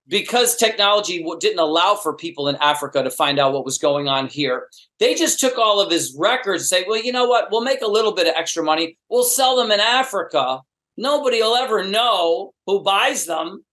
because 0.07 0.57
technology 0.57 1.25
didn't 1.39 1.61
allow 1.61 1.95
for 1.95 2.17
people 2.17 2.49
in 2.49 2.57
Africa 2.57 3.03
to 3.03 3.11
find 3.11 3.39
out 3.39 3.53
what 3.53 3.65
was 3.65 3.79
going 3.79 4.09
on 4.09 4.27
here, 4.27 4.67
they 4.99 5.15
just 5.15 5.41
took 5.41 5.57
all 5.57 5.81
of 5.81 5.91
his 5.91 6.15
records 6.19 6.65
and 6.65 6.69
say, 6.69 6.85
well, 6.87 7.03
you 7.03 7.13
know 7.13 7.27
what? 7.27 7.49
We'll 7.51 7.63
make 7.63 7.81
a 7.81 7.87
little 7.87 8.13
bit 8.13 8.27
of 8.27 8.35
extra 8.37 8.63
money. 8.63 8.99
We'll 9.09 9.25
sell 9.25 9.57
them 9.57 9.71
in 9.71 9.81
Africa. 9.81 10.61
nobody 10.97 11.41
will 11.41 11.57
ever 11.57 11.85
know 11.85 12.53
who 12.67 12.83
buys 12.83 13.27
them. 13.27 13.65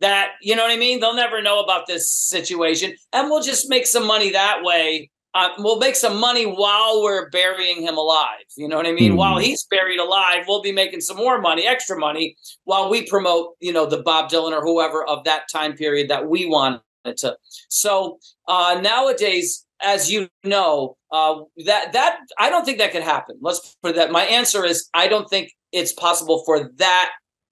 That, 0.00 0.32
you 0.42 0.54
know 0.54 0.62
what 0.62 0.72
I 0.72 0.76
mean? 0.76 1.00
They'll 1.00 1.14
never 1.14 1.42
know 1.42 1.60
about 1.60 1.86
this 1.86 2.10
situation. 2.10 2.94
And 3.14 3.30
we'll 3.30 3.42
just 3.42 3.70
make 3.70 3.86
some 3.86 4.06
money 4.06 4.30
that 4.32 4.62
way. 4.62 5.10
Uh, 5.36 5.50
we'll 5.58 5.78
make 5.78 5.94
some 5.94 6.18
money 6.18 6.44
while 6.44 7.02
we're 7.02 7.28
burying 7.28 7.82
him 7.82 7.98
alive. 7.98 8.46
You 8.56 8.68
know 8.68 8.76
what 8.78 8.86
I 8.86 8.92
mean? 8.92 9.12
Mm. 9.12 9.16
While 9.16 9.36
he's 9.36 9.66
buried 9.70 10.00
alive, 10.00 10.44
we'll 10.48 10.62
be 10.62 10.72
making 10.72 11.02
some 11.02 11.18
more 11.18 11.38
money, 11.38 11.66
extra 11.66 11.98
money, 11.98 12.36
while 12.64 12.88
we 12.88 13.06
promote, 13.06 13.50
you 13.60 13.70
know, 13.70 13.84
the 13.84 14.00
Bob 14.02 14.30
Dylan 14.30 14.52
or 14.52 14.62
whoever 14.62 15.04
of 15.04 15.24
that 15.24 15.42
time 15.52 15.74
period 15.74 16.08
that 16.08 16.26
we 16.26 16.46
wanted 16.46 16.80
to. 17.18 17.36
So 17.68 18.18
uh, 18.48 18.80
nowadays, 18.82 19.66
as 19.82 20.10
you 20.10 20.30
know, 20.42 20.96
uh, 21.12 21.42
that 21.66 21.92
that 21.92 22.20
I 22.38 22.48
don't 22.48 22.64
think 22.64 22.78
that 22.78 22.92
could 22.92 23.02
happen. 23.02 23.36
Let's 23.42 23.76
put 23.82 23.94
that. 23.96 24.10
My 24.10 24.22
answer 24.22 24.64
is 24.64 24.88
I 24.94 25.06
don't 25.06 25.28
think 25.28 25.50
it's 25.70 25.92
possible 25.92 26.44
for 26.46 26.70
that 26.76 27.10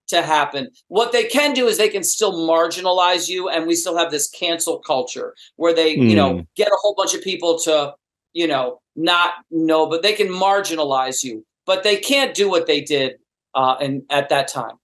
to 0.09 0.23
happen. 0.23 0.69
What 0.89 1.13
they 1.13 1.25
can 1.25 1.55
do 1.55 1.67
is 1.67 1.79
they 1.79 1.89
can 1.89 2.05
still 2.05 2.33
marginalize 2.49 3.29
you, 3.29 3.49
and 3.49 3.67
we 3.67 3.75
still 3.75 3.97
have 3.97 4.11
this 4.11 4.29
cancel 4.29 4.79
culture 4.79 5.35
where 5.57 5.75
they, 5.75 5.97
mm. 5.97 6.11
you 6.11 6.17
know, 6.17 6.39
hmm. 6.39 6.41
get 6.57 6.69
a 6.69 6.77
whole 6.81 6.95
bunch 6.95 7.15
of 7.15 7.23
people 7.23 7.59
to, 7.61 7.95
you 8.33 8.47
know, 8.47 8.81
not 8.97 9.35
know, 9.51 9.89
but 9.89 10.03
they 10.03 10.13
can 10.13 10.29
marginalize 10.29 11.23
you, 11.23 11.45
but 11.67 11.83
they 11.83 11.97
can't 11.97 12.35
do 12.35 12.49
what 12.49 12.67
they 12.67 12.81
did 12.81 13.15
uh, 13.55 13.77
and 13.81 14.03
at 14.11 14.29
that 14.29 14.49
time. 14.49 14.77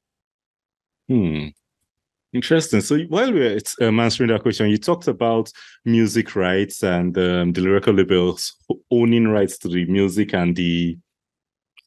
Hmm. 1.09 1.49
Interesting. 2.33 2.81
So 2.81 2.99
while 3.09 3.33
we 3.33 3.45
are 3.45 3.59
um, 3.81 3.99
answering 3.99 4.31
that 4.31 4.43
question, 4.43 4.71
you 4.71 4.79
talked 4.79 5.09
about 5.09 5.51
music 5.85 6.37
rights 6.37 6.85
and 6.85 7.17
um, 7.19 7.53
the 7.53 7.69
record 7.69 7.97
labels 7.97 8.55
owning 8.93 9.27
rights 9.27 9.59
to 9.59 9.69
the 9.69 9.85
music 9.87 10.33
and 10.33 10.55
the 10.55 10.97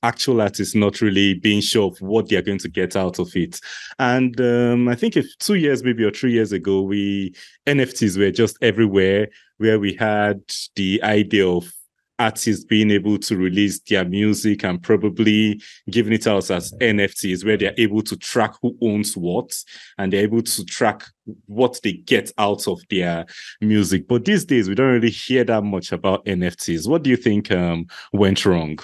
actual 0.04 0.42
artists 0.42 0.76
not 0.76 1.02
really 1.02 1.34
being 1.34 1.62
sure 1.62 1.88
of 1.88 1.98
what 2.00 2.30
they're 2.30 2.42
going 2.42 2.60
to 2.60 2.70
get 2.70 2.96
out 2.96 3.20
of 3.20 3.36
it. 3.36 3.60
And 4.00 4.40
um, 4.40 4.88
I 4.88 4.96
think 4.96 5.18
if 5.18 5.26
two 5.40 5.56
years, 5.56 5.84
maybe 5.84 6.04
or 6.04 6.12
three 6.12 6.34
years 6.34 6.52
ago, 6.52 6.82
we 6.82 7.34
NFTs 7.66 8.18
were 8.18 8.32
just 8.32 8.58
everywhere, 8.62 9.30
where 9.58 9.80
we 9.80 9.94
had 9.94 10.42
the 10.76 11.02
idea 11.04 11.48
of 11.48 11.72
artists 12.20 12.64
being 12.64 12.92
able 12.92 13.18
to 13.18 13.36
release 13.36 13.80
their 13.82 14.06
music 14.06 14.64
and 14.64 14.82
probably 14.84 15.62
giving 15.90 16.14
it 16.14 16.28
out 16.28 16.50
as 16.52 16.72
NFTs 16.74 17.44
where 17.44 17.58
they're 17.58 17.74
able 17.78 18.02
to 18.04 18.16
track 18.16 18.54
who 18.62 18.78
owns 18.82 19.18
what 19.18 19.58
and 19.98 20.14
they're 20.14 20.22
able 20.22 20.42
to 20.42 20.66
track 20.66 21.06
what 21.48 21.80
they 21.84 21.94
get 21.94 22.32
out 22.38 22.68
of 22.68 22.80
their 22.90 23.26
music. 23.62 24.08
But 24.08 24.26
these 24.26 24.46
days, 24.46 24.70
we 24.70 24.76
don't 24.76 24.94
really 24.94 25.10
hear 25.10 25.44
that 25.46 25.64
much 25.64 25.92
about 25.92 26.26
NFTs. 26.26 26.88
What 26.88 27.04
do 27.04 27.10
you 27.10 27.18
think 27.18 27.52
um, 27.52 27.88
went 28.12 28.46
wrong? 28.46 28.78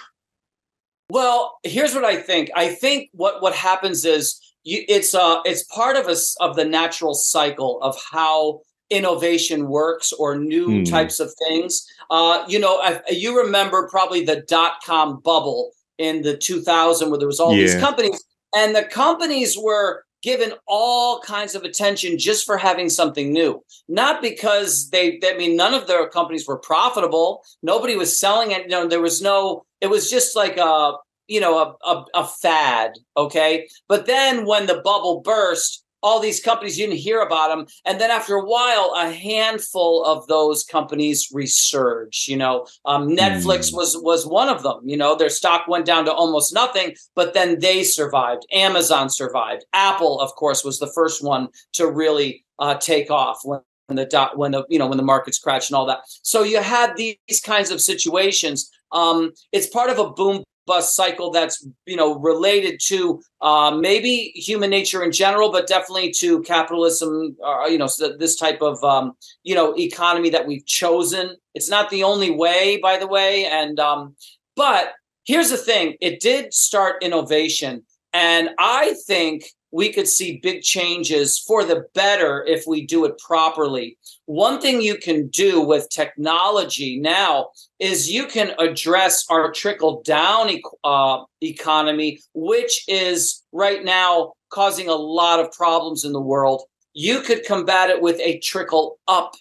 Well, 1.10 1.58
here's 1.64 1.96
what 1.96 2.06
I 2.06 2.18
think. 2.18 2.50
I 2.56 2.70
think 2.70 3.10
what 3.14 3.42
what 3.42 3.56
happens 3.56 4.06
is 4.06 4.40
you, 4.64 4.84
it's 4.88 5.16
uh 5.16 5.42
it's 5.46 5.64
part 5.64 5.96
of 5.96 6.08
us 6.08 6.36
of 6.40 6.56
the 6.56 6.66
natural 6.66 7.14
cycle 7.14 7.82
of 7.82 7.98
how 8.12 8.62
innovation 8.90 9.68
works 9.68 10.12
or 10.14 10.38
new 10.38 10.80
hmm. 10.80 10.84
types 10.84 11.20
of 11.20 11.32
things. 11.48 11.86
Uh, 12.10 12.44
you 12.48 12.60
know, 12.60 12.80
I, 12.80 13.02
you 13.12 13.38
remember 13.38 13.88
probably 13.88 14.24
the 14.24 14.42
dot 14.42 14.82
com 14.86 15.20
bubble 15.20 15.72
in 15.98 16.22
the 16.22 16.38
2000 16.38 17.10
where 17.10 17.20
there 17.20 17.28
was 17.28 17.40
all 17.40 17.54
yeah. 17.54 17.64
these 17.64 17.76
companies, 17.76 18.24
and 18.56 18.76
the 18.76 18.84
companies 18.84 19.58
were 19.58 20.06
given 20.22 20.54
all 20.68 21.22
kinds 21.22 21.56
of 21.56 21.64
attention 21.64 22.18
just 22.18 22.46
for 22.46 22.58
having 22.58 22.90
something 22.90 23.32
new 23.32 23.64
not 23.88 24.22
because 24.22 24.90
they 24.90 25.18
i 25.24 25.38
mean 25.38 25.56
none 25.56 25.74
of 25.74 25.88
their 25.88 26.10
companies 26.10 26.46
were 26.46 26.58
profitable 26.58 27.42
nobody 27.64 27.96
was 27.96 28.20
selling 28.20 28.52
it 28.52 28.64
you 28.64 28.68
know 28.68 28.86
there 28.86 29.02
was 29.02 29.22
no 29.22 29.66
it 29.82 29.88
was 29.88 30.10
just 30.10 30.36
like 30.36 30.58
a 30.58 30.94
you 31.28 31.40
know 31.40 31.60
a, 31.60 31.88
a, 31.88 32.06
a 32.16 32.28
fad 32.28 32.94
okay? 33.16 33.68
But 33.88 34.06
then 34.06 34.46
when 34.46 34.66
the 34.68 34.82
bubble 34.84 35.22
burst 35.22 35.86
all 36.02 36.22
these 36.22 36.40
companies 36.40 36.80
you 36.80 36.88
didn't 36.88 37.00
hear 37.00 37.22
about 37.22 37.50
them 37.50 37.68
and 37.86 38.00
then 38.00 38.10
after 38.10 38.36
a 38.36 38.46
while 38.46 38.94
a 38.96 39.12
handful 39.12 40.06
of 40.06 40.26
those 40.28 40.64
companies 40.64 41.30
resurge 41.34 42.28
you 42.28 42.38
know? 42.38 42.66
Um, 42.86 43.10
netflix 43.10 43.72
mm. 43.72 43.76
was 43.76 43.98
was 43.98 44.26
one 44.26 44.50
of 44.50 44.64
them 44.64 44.82
you 44.86 44.98
know? 44.98 45.16
Their 45.16 45.30
stock 45.30 45.68
went 45.68 45.86
down 45.86 46.06
to 46.06 46.14
almost 46.14 46.54
nothing 46.54 46.96
but 47.16 47.34
then 47.34 47.60
they 47.60 47.84
survived. 47.84 48.46
Amazon 48.52 49.10
survived. 49.10 49.66
Apple 49.74 50.20
of 50.20 50.34
course 50.36 50.64
was 50.64 50.80
the 50.80 50.92
first 50.96 51.24
one 51.24 51.50
to 51.74 51.90
really 51.90 52.46
uh, 52.60 52.76
take 52.76 53.10
off 53.12 53.40
when 53.44 53.62
the 53.90 54.06
dot 54.06 54.38
when 54.38 54.52
the 54.52 54.64
you 54.70 54.80
know 54.80 54.88
when 54.88 54.98
the 54.98 55.04
markets 55.04 55.40
crashed 55.40 55.70
and 55.70 55.76
all 55.76 55.86
that. 55.86 56.00
So 56.22 56.44
you 56.44 56.62
had 56.62 56.96
these 56.96 57.42
kinds 57.44 57.72
of 57.72 57.82
situations 57.82 58.72
um, 58.92 59.32
it's 59.52 59.68
part 59.68 59.90
of 59.90 60.00
a 60.00 60.10
boom 60.12 60.44
bust 60.70 60.96
cycle 60.96 61.32
that's 61.32 61.68
you 61.88 61.96
know 61.96 62.20
related 62.20 62.80
to 62.80 63.20
uh, 63.42 63.76
maybe 63.76 64.32
human 64.36 64.70
nature 64.70 65.04
in 65.04 65.12
general, 65.12 65.52
but 65.52 65.68
definitely 65.68 66.12
to 66.12 66.42
capitalism. 66.44 67.36
Uh, 67.44 67.66
you 67.66 67.78
know, 67.78 67.90
this 68.20 68.36
type 68.36 68.62
of 68.62 68.82
um, 68.84 69.14
you 69.44 69.56
know 69.56 69.76
economy 69.78 70.30
that 70.30 70.48
we've 70.48 70.66
chosen. 70.66 71.36
It's 71.56 71.70
not 71.70 71.90
the 71.90 72.04
only 72.04 72.32
way, 72.32 72.78
by 72.82 72.98
the 72.98 73.08
way. 73.08 73.46
And 73.46 73.80
um, 73.80 74.16
but 74.56 74.94
here's 75.26 75.50
the 75.50 75.58
thing: 75.58 75.96
it 76.00 76.22
did 76.22 76.54
start 76.54 77.04
innovation, 77.04 77.84
and 78.14 78.52
I 78.60 78.96
think 79.08 79.46
we 79.72 79.92
could 79.92 80.08
see 80.08 80.40
big 80.42 80.62
changes 80.62 81.40
for 81.40 81.64
the 81.64 81.86
better 81.94 82.44
if 82.46 82.66
we 82.66 82.86
do 82.86 83.06
it 83.06 83.18
properly. 83.20 83.98
One 84.26 84.60
thing 84.60 84.82
you 84.82 84.98
can 84.98 85.28
do 85.28 85.62
with 85.62 85.90
technology 85.90 87.00
now 87.00 87.50
is 87.80 88.12
you 88.12 88.28
can 88.28 88.52
address 88.60 89.26
our 89.30 89.52
trickle 89.52 90.02
down 90.04 90.50
e- 90.50 90.64
uh, 90.84 91.24
economy, 91.42 92.20
which 92.34 92.84
is 92.88 93.44
right 93.52 93.84
now 93.84 94.34
causing 94.50 94.90
a 94.90 94.96
lot 94.96 95.40
of 95.40 95.52
problems 95.52 96.04
in 96.04 96.12
the 96.12 96.22
world. 96.22 96.64
You 96.94 97.22
could 97.22 97.46
combat 97.46 97.90
it 97.90 98.02
with 98.02 98.20
a 98.20 98.40
trickle 98.40 99.00
up 99.08 99.36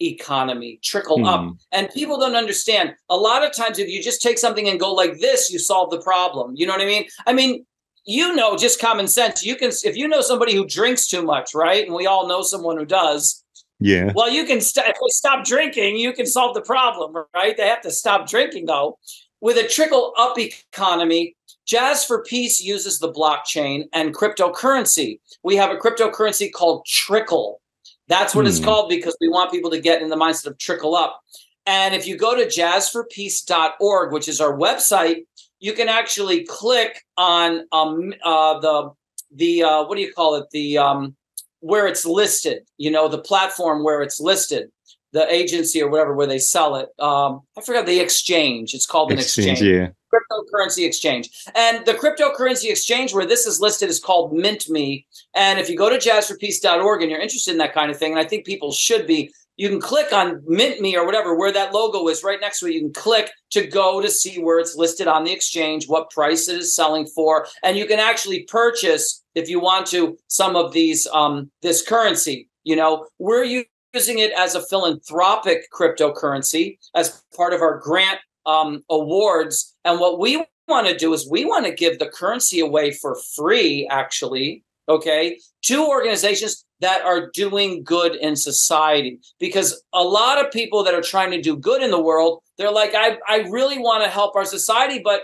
economy, 0.00 0.78
trickle 0.82 1.18
hmm. 1.18 1.24
up. 1.24 1.56
And 1.72 1.88
people 1.90 2.18
don't 2.18 2.34
understand. 2.34 2.94
A 3.08 3.16
lot 3.16 3.44
of 3.44 3.54
times, 3.54 3.78
if 3.78 3.88
you 3.88 4.02
just 4.02 4.20
take 4.20 4.38
something 4.38 4.68
and 4.68 4.80
go 4.80 4.92
like 4.92 5.20
this, 5.20 5.50
you 5.50 5.58
solve 5.58 5.90
the 5.90 6.00
problem. 6.00 6.54
You 6.56 6.66
know 6.66 6.72
what 6.72 6.82
I 6.82 6.86
mean? 6.86 7.06
I 7.26 7.32
mean, 7.32 7.64
you 8.06 8.34
know 8.34 8.56
just 8.56 8.80
common 8.80 9.08
sense 9.08 9.44
you 9.44 9.56
can 9.56 9.70
if 9.84 9.96
you 9.96 10.06
know 10.08 10.20
somebody 10.20 10.54
who 10.54 10.64
drinks 10.64 11.08
too 11.08 11.22
much 11.22 11.54
right 11.54 11.84
and 11.84 11.94
we 11.94 12.06
all 12.06 12.28
know 12.28 12.40
someone 12.40 12.78
who 12.78 12.84
does 12.84 13.44
yeah. 13.78 14.12
Well 14.14 14.30
you 14.30 14.44
can 14.44 14.60
st- 14.60 14.94
stop 15.08 15.44
drinking 15.44 15.96
you 15.96 16.12
can 16.12 16.26
solve 16.26 16.54
the 16.54 16.62
problem 16.62 17.24
right? 17.34 17.56
They 17.56 17.66
have 17.68 17.82
to 17.82 17.90
stop 17.90 18.28
drinking 18.28 18.66
though. 18.66 18.98
With 19.40 19.58
a 19.58 19.68
trickle 19.68 20.14
up 20.16 20.38
economy 20.38 21.36
jazz 21.66 22.04
for 22.04 22.22
peace 22.22 22.62
uses 22.62 22.98
the 22.98 23.12
blockchain 23.12 23.84
and 23.92 24.14
cryptocurrency. 24.14 25.20
We 25.42 25.56
have 25.56 25.70
a 25.70 25.76
cryptocurrency 25.76 26.52
called 26.52 26.86
trickle. 26.86 27.60
That's 28.08 28.34
what 28.34 28.42
hmm. 28.42 28.48
it's 28.48 28.60
called 28.60 28.88
because 28.88 29.16
we 29.20 29.28
want 29.28 29.50
people 29.50 29.70
to 29.70 29.80
get 29.80 30.00
in 30.00 30.08
the 30.08 30.16
mindset 30.16 30.46
of 30.46 30.58
trickle 30.58 30.94
up. 30.94 31.20
And 31.66 31.94
if 31.94 32.06
you 32.06 32.16
go 32.16 32.36
to 32.36 32.46
jazzforpeace.org 32.46 34.12
which 34.12 34.28
is 34.28 34.40
our 34.40 34.56
website 34.56 35.24
you 35.60 35.72
can 35.72 35.88
actually 35.88 36.44
click 36.44 37.04
on 37.16 37.62
um, 37.72 38.14
uh, 38.22 38.58
the 38.60 38.90
the 39.34 39.62
uh, 39.62 39.84
what 39.84 39.96
do 39.96 40.02
you 40.02 40.12
call 40.12 40.36
it? 40.36 40.46
The 40.50 40.78
um, 40.78 41.16
where 41.66 41.86
it's 41.86 42.04
listed 42.04 42.58
you 42.78 42.90
know 42.90 43.08
the 43.08 43.18
platform 43.18 43.82
where 43.84 44.02
it's 44.02 44.20
listed 44.20 44.70
the 45.12 45.32
agency 45.32 45.82
or 45.82 45.88
whatever 45.88 46.14
where 46.14 46.26
they 46.26 46.38
sell 46.38 46.76
it. 46.76 46.88
Um, 46.98 47.40
i 47.56 47.62
forgot 47.62 47.86
the 47.86 48.00
exchange. 48.00 48.74
It's 48.74 48.86
called 48.86 49.12
an 49.12 49.18
exchange, 49.18 49.62
exchange. 49.62 49.72
yeah. 49.72 49.88
Cryptocurrency 50.12 50.86
exchange. 50.86 51.30
And 51.54 51.84
the 51.86 51.94
cryptocurrency 51.94 52.70
exchange 52.70 53.14
where 53.14 53.24
this 53.24 53.46
is 53.46 53.60
listed 53.60 53.88
is 53.88 53.98
called 53.98 54.32
MintMe. 54.32 55.06
And 55.34 55.58
if 55.58 55.70
you 55.70 55.76
go 55.76 55.88
to 55.88 55.96
jazzforpeace.org 55.96 57.00
and 57.02 57.10
you're 57.10 57.20
interested 57.20 57.52
in 57.52 57.58
that 57.58 57.72
kind 57.72 57.90
of 57.90 57.96
thing 57.96 58.12
and 58.12 58.20
i 58.20 58.24
think 58.24 58.44
people 58.44 58.72
should 58.72 59.06
be 59.06 59.32
you 59.56 59.68
can 59.68 59.80
click 59.80 60.12
on 60.12 60.40
MintMe 60.42 60.94
or 60.94 61.06
whatever, 61.06 61.34
where 61.34 61.52
that 61.52 61.72
logo 61.72 62.06
is 62.08 62.22
right 62.22 62.40
next 62.40 62.60
to 62.60 62.66
it. 62.66 62.74
You 62.74 62.80
can 62.80 62.92
click 62.92 63.30
to 63.50 63.66
go 63.66 64.00
to 64.00 64.10
see 64.10 64.38
where 64.38 64.58
it's 64.58 64.76
listed 64.76 65.08
on 65.08 65.24
the 65.24 65.32
exchange, 65.32 65.88
what 65.88 66.10
price 66.10 66.48
it 66.48 66.58
is 66.58 66.74
selling 66.74 67.06
for, 67.06 67.46
and 67.62 67.76
you 67.76 67.86
can 67.86 67.98
actually 67.98 68.42
purchase 68.44 69.24
if 69.34 69.48
you 69.48 69.60
want 69.60 69.86
to 69.88 70.18
some 70.28 70.56
of 70.56 70.72
these 70.72 71.06
um, 71.08 71.50
this 71.62 71.82
currency. 71.82 72.48
You 72.64 72.76
know, 72.76 73.06
we're 73.18 73.44
using 73.94 74.18
it 74.18 74.32
as 74.32 74.54
a 74.54 74.66
philanthropic 74.66 75.70
cryptocurrency 75.72 76.78
as 76.94 77.22
part 77.34 77.52
of 77.54 77.62
our 77.62 77.78
grant 77.78 78.18
um, 78.44 78.82
awards, 78.90 79.74
and 79.84 80.00
what 80.00 80.18
we 80.18 80.44
want 80.68 80.86
to 80.88 80.96
do 80.96 81.14
is 81.14 81.28
we 81.30 81.44
want 81.44 81.64
to 81.64 81.72
give 81.72 81.98
the 81.98 82.08
currency 82.08 82.60
away 82.60 82.92
for 82.92 83.16
free, 83.34 83.86
actually. 83.90 84.64
Okay, 84.88 85.38
two 85.62 85.84
organizations 85.86 86.64
that 86.80 87.02
are 87.02 87.30
doing 87.32 87.82
good 87.82 88.14
in 88.14 88.36
society. 88.36 89.18
Because 89.40 89.82
a 89.92 90.04
lot 90.04 90.44
of 90.44 90.52
people 90.52 90.84
that 90.84 90.94
are 90.94 91.02
trying 91.02 91.30
to 91.32 91.40
do 91.40 91.56
good 91.56 91.82
in 91.82 91.90
the 91.90 92.00
world 92.00 92.42
they're 92.58 92.72
like 92.72 92.94
i, 92.94 93.18
I 93.28 93.38
really 93.50 93.78
want 93.78 94.04
to 94.04 94.10
help 94.10 94.34
our 94.36 94.44
society 94.44 95.00
but 95.02 95.22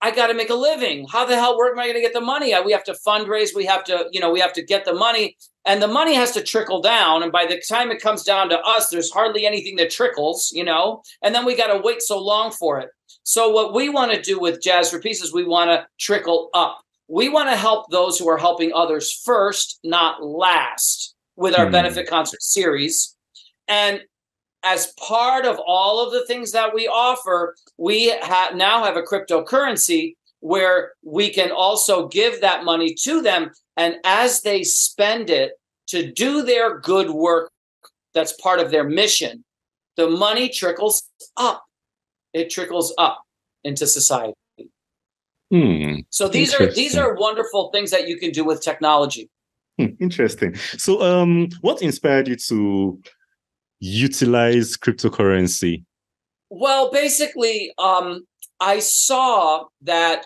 i 0.00 0.10
got 0.10 0.26
to 0.28 0.34
make 0.34 0.50
a 0.50 0.54
living. 0.54 1.06
How 1.10 1.24
the 1.24 1.36
hell 1.36 1.56
where 1.56 1.72
am 1.72 1.78
i 1.78 1.84
going 1.84 1.94
to 1.94 2.00
get 2.00 2.12
the 2.12 2.20
money? 2.20 2.52
Uh, 2.52 2.62
we 2.62 2.72
have 2.72 2.84
to 2.84 2.96
fundraise. 3.06 3.54
We 3.54 3.64
have 3.66 3.84
to 3.84 4.06
you 4.12 4.20
know 4.20 4.30
we 4.30 4.40
have 4.40 4.52
to 4.54 4.64
get 4.64 4.84
the 4.84 4.94
money. 4.94 5.36
And 5.64 5.80
the 5.80 5.88
money 5.88 6.14
has 6.14 6.32
to 6.32 6.42
trickle 6.42 6.82
down. 6.82 7.22
And 7.22 7.30
by 7.30 7.46
the 7.46 7.62
time 7.68 7.92
it 7.92 8.02
comes 8.02 8.24
down 8.24 8.48
to 8.48 8.58
us 8.60 8.88
there's 8.88 9.12
hardly 9.12 9.46
anything 9.46 9.76
that 9.76 9.90
trickles 9.90 10.50
you 10.52 10.64
know? 10.64 11.02
And 11.22 11.34
then 11.34 11.44
we 11.44 11.56
got 11.56 11.72
to 11.72 11.80
wait 11.80 12.02
so 12.02 12.18
long 12.18 12.50
for 12.50 12.80
it. 12.80 12.90
So 13.22 13.50
what 13.50 13.72
we 13.72 13.88
want 13.88 14.12
to 14.12 14.20
do 14.20 14.40
with 14.40 14.60
jazz 14.60 14.90
for 14.90 14.98
peace 14.98 15.22
is 15.22 15.32
we 15.32 15.44
want 15.44 15.70
to 15.70 15.86
trickle 15.98 16.50
up 16.52 16.80
we 17.12 17.28
want 17.28 17.50
to 17.50 17.56
help 17.56 17.90
those 17.90 18.18
who 18.18 18.26
are 18.26 18.38
helping 18.38 18.72
others 18.72 19.12
first, 19.12 19.78
not 19.84 20.24
last, 20.24 21.14
with 21.36 21.54
our 21.54 21.66
mm. 21.66 21.72
benefit 21.72 22.08
concert 22.08 22.40
series. 22.40 23.14
And 23.68 24.00
as 24.64 24.94
part 24.98 25.44
of 25.44 25.60
all 25.66 26.02
of 26.02 26.10
the 26.10 26.24
things 26.24 26.52
that 26.52 26.74
we 26.74 26.88
offer, 26.88 27.54
we 27.76 28.16
ha- 28.22 28.52
now 28.54 28.82
have 28.82 28.96
a 28.96 29.02
cryptocurrency 29.02 30.14
where 30.40 30.92
we 31.04 31.28
can 31.28 31.52
also 31.52 32.08
give 32.08 32.40
that 32.40 32.64
money 32.64 32.94
to 33.02 33.20
them. 33.20 33.50
And 33.76 33.96
as 34.04 34.40
they 34.40 34.62
spend 34.62 35.28
it 35.28 35.52
to 35.88 36.10
do 36.12 36.42
their 36.42 36.78
good 36.78 37.10
work, 37.10 37.52
that's 38.14 38.32
part 38.40 38.58
of 38.58 38.70
their 38.70 38.84
mission, 38.84 39.44
the 39.98 40.08
money 40.08 40.48
trickles 40.48 41.02
up. 41.36 41.62
It 42.32 42.48
trickles 42.48 42.94
up 42.96 43.22
into 43.64 43.86
society. 43.86 44.32
Hmm, 45.52 45.96
so 46.08 46.28
these 46.28 46.54
are 46.54 46.72
these 46.72 46.96
are 46.96 47.14
wonderful 47.14 47.70
things 47.74 47.90
that 47.90 48.08
you 48.08 48.16
can 48.16 48.30
do 48.30 48.42
with 48.42 48.62
technology. 48.62 49.28
Hmm, 49.78 49.88
interesting. 50.00 50.54
So, 50.78 51.02
um, 51.02 51.50
what 51.60 51.82
inspired 51.82 52.26
you 52.26 52.36
to 52.36 52.98
utilize 53.78 54.78
cryptocurrency? 54.78 55.84
Well, 56.48 56.90
basically, 56.90 57.70
um, 57.76 58.26
I 58.60 58.78
saw 58.78 59.66
that 59.82 60.24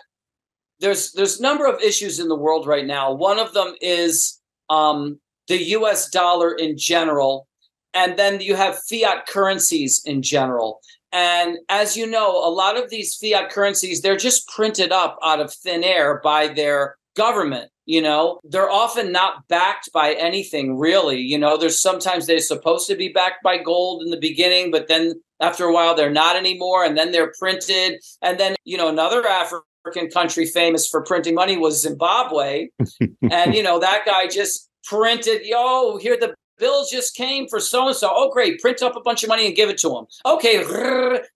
there's 0.79 1.11
there's 1.11 1.39
a 1.41 1.43
number 1.43 1.65
of 1.65 1.81
issues 1.81 2.21
in 2.21 2.29
the 2.29 2.35
world 2.35 2.65
right 2.65 2.85
now. 2.85 3.11
One 3.11 3.37
of 3.37 3.53
them 3.53 3.75
is 3.81 4.39
um, 4.69 5.19
the 5.49 5.61
U.S. 5.71 6.09
dollar 6.09 6.53
in 6.53 6.77
general, 6.77 7.49
and 7.93 8.17
then 8.17 8.39
you 8.39 8.55
have 8.55 8.79
fiat 8.89 9.25
currencies 9.27 10.01
in 10.05 10.21
general. 10.21 10.79
And 11.17 11.57
as 11.67 11.97
you 11.97 12.05
know, 12.05 12.29
a 12.29 12.53
lot 12.53 12.77
of 12.77 12.91
these 12.91 13.15
fiat 13.15 13.49
currencies 13.49 14.01
they're 14.01 14.15
just 14.15 14.47
printed 14.49 14.91
up 14.91 15.17
out 15.23 15.39
of 15.39 15.51
thin 15.51 15.83
air 15.83 16.21
by 16.23 16.47
their 16.47 16.97
government 17.15 17.71
you 17.89 18.01
know? 18.01 18.41
They're 18.43 18.69
often 18.69 19.13
not 19.13 19.47
backed 19.47 19.91
by 19.93 20.13
anything 20.13 20.77
really 20.77 21.19
you 21.19 21.39
know? 21.39 21.57
There's 21.57 21.81
sometimes 21.81 22.27
they're 22.27 22.39
supposed 22.39 22.87
to 22.87 22.95
be 22.95 23.09
backed 23.09 23.41
by 23.43 23.57
gold 23.57 24.03
in 24.03 24.11
the 24.11 24.19
beginning 24.19 24.69
but 24.69 24.87
then 24.87 25.19
after 25.41 25.65
a 25.65 25.73
while 25.73 25.95
they're 25.95 26.11
not 26.11 26.35
anymore 26.35 26.85
and 26.85 26.95
then 26.95 27.11
they're 27.11 27.33
printed. 27.39 27.99
And 28.21 28.39
then 28.39 28.55
you 28.63 28.77
know 28.77 28.87
another 28.87 29.25
african 29.25 30.11
country 30.11 30.45
famous 30.45 30.87
for 30.87 31.01
printing 31.01 31.33
money 31.33 31.57
was 31.57 31.81
zimbabwe. 31.81 32.69
And 33.31 33.55
you 33.55 33.63
know 33.63 33.79
that 33.79 34.05
guy 34.05 34.27
just 34.27 34.69
printed 34.83 35.41
yo 35.45 35.97
here 35.97 36.15
the 36.15 36.35
bills 36.57 36.89
just 36.89 37.15
came 37.15 37.47
for 37.47 37.59
so 37.59 37.87
and 37.87 37.95
so. 37.95 38.09
Oh, 38.11 38.29
great. 38.31 38.59
Print 38.59 38.81
up 38.81 38.95
a 38.95 39.01
bunch 39.01 39.23
of 39.23 39.29
money 39.29 39.45
and 39.45 39.55
give 39.55 39.69
it 39.69 39.77
to 39.79 39.89
them. 39.89 40.05
Okay, 40.25 40.63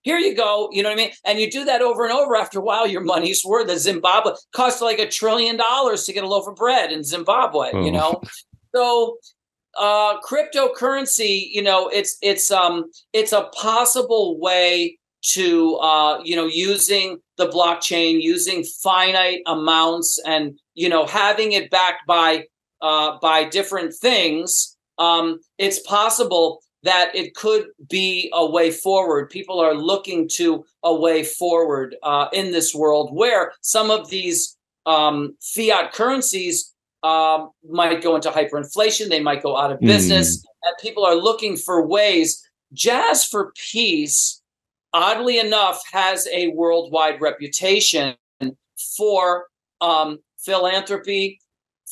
here 0.02 0.18
you 0.18 0.34
go. 0.34 0.68
You 0.72 0.82
know 0.82 0.90
what 0.90 0.98
I 0.98 1.02
mean? 1.02 1.12
And 1.24 1.38
you 1.38 1.50
do 1.50 1.64
that 1.64 1.82
over 1.82 2.04
and 2.04 2.12
over. 2.12 2.36
After 2.36 2.58
a 2.58 2.62
while, 2.62 2.86
your 2.86 3.00
money's 3.02 3.44
worth. 3.44 3.66
The 3.66 3.78
Zimbabwe 3.78 4.32
cost 4.52 4.82
like 4.82 4.98
a 4.98 5.08
trillion 5.08 5.56
dollars 5.56 6.04
to 6.04 6.12
get 6.12 6.24
a 6.24 6.28
loaf 6.28 6.46
of 6.46 6.56
bread 6.56 6.92
in 6.92 7.04
Zimbabwe, 7.04 7.70
oh. 7.72 7.84
you 7.84 7.92
know? 7.92 8.22
So 8.74 9.18
uh 9.78 10.20
cryptocurrency 10.20 11.48
you 11.50 11.62
know 11.62 11.88
it's 11.88 12.18
it's 12.20 12.50
um 12.50 12.84
it's 13.12 13.32
a 13.32 13.44
possible 13.54 14.38
way 14.38 14.98
to 15.22 15.76
uh 15.76 16.20
you 16.24 16.36
know 16.36 16.46
using 16.46 17.18
the 17.38 17.46
blockchain 17.46 18.20
using 18.20 18.64
finite 18.82 19.40
amounts 19.46 20.20
and 20.26 20.58
you 20.74 20.88
know 20.88 21.06
having 21.06 21.52
it 21.52 21.70
backed 21.70 22.06
by 22.06 22.44
uh 22.82 23.16
by 23.22 23.44
different 23.44 23.94
things 23.94 24.71
um, 25.02 25.40
it's 25.58 25.80
possible 25.80 26.62
that 26.84 27.10
it 27.14 27.34
could 27.34 27.66
be 27.88 28.30
a 28.32 28.44
way 28.44 28.70
forward. 28.70 29.30
People 29.30 29.60
are 29.60 29.74
looking 29.74 30.28
to 30.28 30.64
a 30.82 30.94
way 30.94 31.22
forward 31.24 31.96
uh, 32.02 32.28
in 32.32 32.52
this 32.52 32.74
world 32.74 33.14
where 33.14 33.52
some 33.60 33.90
of 33.90 34.10
these 34.10 34.56
um, 34.86 35.36
fiat 35.40 35.92
currencies 35.92 36.72
um, 37.02 37.50
might 37.68 38.02
go 38.02 38.14
into 38.14 38.30
hyperinflation, 38.30 39.08
they 39.08 39.22
might 39.22 39.42
go 39.42 39.56
out 39.56 39.72
of 39.72 39.80
business, 39.80 40.38
mm. 40.38 40.44
and 40.64 40.76
people 40.80 41.04
are 41.04 41.16
looking 41.16 41.56
for 41.56 41.86
ways. 41.86 42.48
Jazz 42.72 43.24
for 43.24 43.52
Peace, 43.56 44.40
oddly 44.92 45.38
enough, 45.38 45.82
has 45.92 46.28
a 46.32 46.48
worldwide 46.48 47.20
reputation 47.20 48.14
for 48.96 49.46
um, 49.80 50.18
philanthropy, 50.38 51.40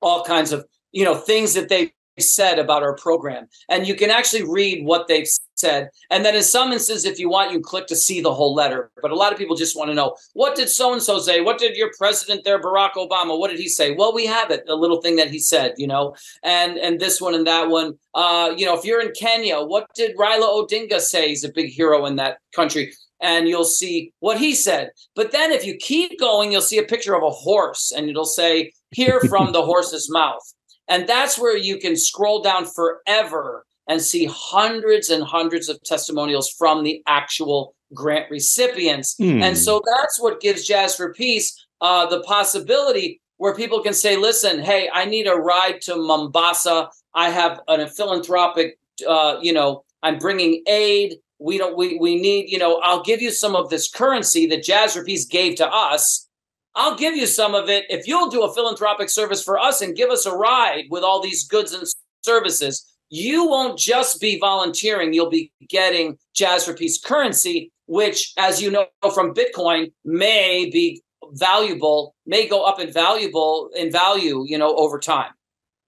all 0.00 0.24
kinds 0.24 0.52
of 0.52 0.66
you 0.92 1.04
know 1.04 1.14
things 1.14 1.54
that 1.54 1.68
they 1.68 1.92
said 2.18 2.58
about 2.58 2.82
our 2.82 2.96
program. 2.96 3.48
And 3.68 3.86
you 3.86 3.94
can 3.94 4.10
actually 4.10 4.44
read 4.44 4.84
what 4.84 5.08
they've 5.08 5.28
said. 5.58 5.90
And 6.10 6.24
then 6.24 6.34
in 6.34 6.42
some 6.42 6.72
instances 6.72 7.04
if 7.04 7.18
you 7.18 7.28
want 7.28 7.52
you 7.52 7.60
click 7.60 7.86
to 7.88 7.96
see 7.96 8.20
the 8.20 8.32
whole 8.32 8.54
letter. 8.54 8.90
But 9.02 9.10
a 9.10 9.16
lot 9.16 9.32
of 9.32 9.38
people 9.38 9.56
just 9.56 9.76
want 9.76 9.90
to 9.90 9.94
know 9.94 10.16
what 10.34 10.56
did 10.56 10.68
so 10.68 10.92
and 10.92 11.02
so 11.02 11.18
say? 11.18 11.40
What 11.40 11.58
did 11.58 11.76
your 11.76 11.90
president 11.98 12.44
there 12.44 12.60
barack 12.60 12.92
obama 12.92 13.38
what 13.38 13.50
did 13.50 13.58
he 13.58 13.68
say? 13.68 13.94
Well 13.94 14.14
we 14.14 14.26
have 14.26 14.50
it 14.50 14.64
a 14.68 14.74
little 14.74 15.00
thing 15.00 15.16
that 15.16 15.30
he 15.30 15.38
said 15.38 15.74
you 15.76 15.86
know 15.86 16.14
and 16.42 16.78
and 16.78 17.00
this 17.00 17.20
one 17.20 17.34
and 17.34 17.46
that 17.46 17.68
one. 17.68 17.98
Uh 18.14 18.54
you 18.56 18.66
know 18.66 18.76
if 18.76 18.84
you're 18.84 19.02
in 19.02 19.12
kenya 19.12 19.60
what 19.60 19.86
did 19.94 20.16
raila 20.16 20.68
odinga 20.68 21.00
say? 21.00 21.28
He's 21.28 21.44
a 21.44 21.52
big 21.52 21.70
hero 21.70 22.06
in 22.06 22.16
that 22.16 22.38
country. 22.54 22.92
And 23.20 23.48
you'll 23.48 23.64
see 23.64 24.12
what 24.20 24.38
he 24.38 24.54
said. 24.54 24.92
But 25.16 25.32
then 25.32 25.50
if 25.50 25.66
you 25.66 25.74
keep 25.76 26.20
going, 26.20 26.52
you'll 26.52 26.60
see 26.60 26.78
a 26.78 26.84
picture 26.84 27.16
of 27.16 27.24
a 27.24 27.30
horse 27.30 27.90
and 27.90 28.08
it'll 28.08 28.24
say, 28.24 28.70
Hear 28.92 29.20
from 29.28 29.52
the 29.52 29.62
horse's 29.62 30.08
mouth. 30.08 30.40
And 30.88 31.08
that's 31.08 31.38
where 31.38 31.56
you 31.56 31.78
can 31.78 31.96
scroll 31.96 32.42
down 32.42 32.66
forever 32.66 33.64
and 33.88 34.00
see 34.00 34.26
hundreds 34.30 35.10
and 35.10 35.22
hundreds 35.22 35.68
of 35.68 35.82
testimonials 35.82 36.50
from 36.50 36.82
the 36.82 37.02
actual 37.06 37.74
grant 37.94 38.30
recipients. 38.30 39.14
Mm. 39.16 39.42
And 39.42 39.56
so 39.56 39.82
that's 39.96 40.20
what 40.20 40.40
gives 40.40 40.66
Jazz 40.66 40.94
for 40.94 41.12
Peace 41.14 41.54
uh, 41.80 42.06
the 42.06 42.20
possibility 42.22 43.20
where 43.38 43.54
people 43.54 43.80
can 43.80 43.94
say, 43.94 44.16
listen, 44.16 44.60
hey, 44.60 44.90
I 44.92 45.04
need 45.04 45.26
a 45.26 45.34
ride 45.34 45.80
to 45.82 45.96
Mombasa. 45.96 46.90
I 47.14 47.30
have 47.30 47.60
a 47.68 47.88
philanthropic, 47.88 48.78
uh, 49.06 49.38
you 49.40 49.52
know, 49.52 49.84
I'm 50.02 50.18
bringing 50.18 50.62
aid 50.66 51.14
we 51.38 51.56
don't 51.56 51.76
we 51.76 51.98
we 51.98 52.20
need 52.20 52.50
you 52.50 52.58
know 52.58 52.80
i'll 52.82 53.02
give 53.02 53.22
you 53.22 53.30
some 53.30 53.54
of 53.54 53.70
this 53.70 53.88
currency 53.88 54.46
that 54.46 54.62
jazz 54.62 54.94
for 54.94 55.04
peace 55.04 55.24
gave 55.24 55.54
to 55.56 55.66
us 55.66 56.27
i'll 56.74 56.96
give 56.96 57.16
you 57.16 57.26
some 57.26 57.54
of 57.54 57.68
it 57.68 57.84
if 57.88 58.06
you'll 58.06 58.30
do 58.30 58.42
a 58.42 58.54
philanthropic 58.54 59.08
service 59.08 59.42
for 59.42 59.58
us 59.58 59.80
and 59.80 59.96
give 59.96 60.10
us 60.10 60.26
a 60.26 60.34
ride 60.34 60.84
with 60.90 61.02
all 61.02 61.22
these 61.22 61.46
goods 61.46 61.72
and 61.72 61.86
services 62.22 62.96
you 63.10 63.46
won't 63.46 63.78
just 63.78 64.20
be 64.20 64.38
volunteering 64.38 65.12
you'll 65.12 65.30
be 65.30 65.50
getting 65.68 66.16
jazz 66.34 66.64
for 66.64 66.74
peace 66.74 67.00
currency 67.00 67.72
which 67.86 68.32
as 68.36 68.60
you 68.60 68.70
know 68.70 68.86
from 69.14 69.34
bitcoin 69.34 69.90
may 70.04 70.68
be 70.70 71.02
valuable 71.32 72.14
may 72.26 72.46
go 72.46 72.64
up 72.64 72.80
in 72.80 72.92
valuable 72.92 73.70
in 73.76 73.90
value 73.90 74.44
you 74.46 74.56
know 74.56 74.74
over 74.76 74.98
time 74.98 75.30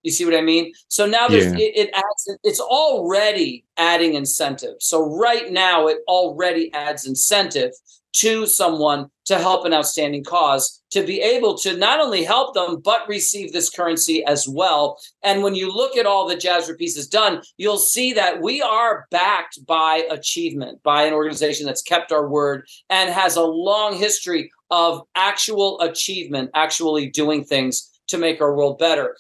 you 0.03 0.11
see 0.11 0.25
what 0.25 0.35
I 0.35 0.41
mean? 0.41 0.73
So 0.89 1.07
now 1.07 1.29
there's 1.29 1.53
yeah. 1.53 1.59
it, 1.59 1.77
it, 1.77 1.91
adds 1.95 2.39
it's 2.43 2.61
already 2.61 3.65
adding 3.77 4.15
incentive. 4.15 4.77
So 4.81 5.19
right 5.19 5.51
now 5.51 5.89
it 5.89 5.99
already 6.09 6.73
adds 6.73 7.07
incentive 7.07 7.73
to 8.13 8.47
someone 8.47 9.09
to 9.27 9.39
help 9.39 9.65
an 9.65 9.73
outstanding 9.73 10.25
cause 10.25 10.83
to 10.91 11.05
be 11.05 11.21
able 11.21 11.57
to 11.57 11.77
not 11.77 12.01
only 12.01 12.25
help 12.25 12.55
them 12.55 12.81
but 12.83 13.09
receive 13.09 13.53
this 13.53 13.71
currency 13.71 14.25
as 14.25 14.49
well. 14.49 14.99
And 15.23 15.43
when 15.43 15.55
you 15.55 15.73
look 15.73 15.97
at 15.97 16.07
all 16.07 16.27
the 16.27 16.37
Jazz 16.37 16.71
Peace 16.79 16.97
has 16.97 17.07
done, 17.07 17.43
you'll 17.57 17.79
see 17.79 18.13
that 18.15 18.43
we 18.43 18.61
are 18.61 19.07
backed 19.11 19.65
by 19.67 20.07
achievement 20.11 20.83
by 20.83 21.05
an 21.05 21.13
organization 21.13 21.67
that's 21.67 21.83
kept 21.83 22.13
our 22.13 22.29
word 22.29 22.67
and 22.89 23.11
has 23.11 23.37
a 23.37 23.43
long 23.43 23.97
history 23.97 24.51
of 24.71 25.03
actual 25.15 25.81
achievement, 25.81 26.51
actually 26.55 27.09
doing 27.09 27.45
things 27.45 28.01
to 28.09 28.19
make 28.19 28.41
our 28.41 28.55
world 28.55 28.79
better 28.79 29.17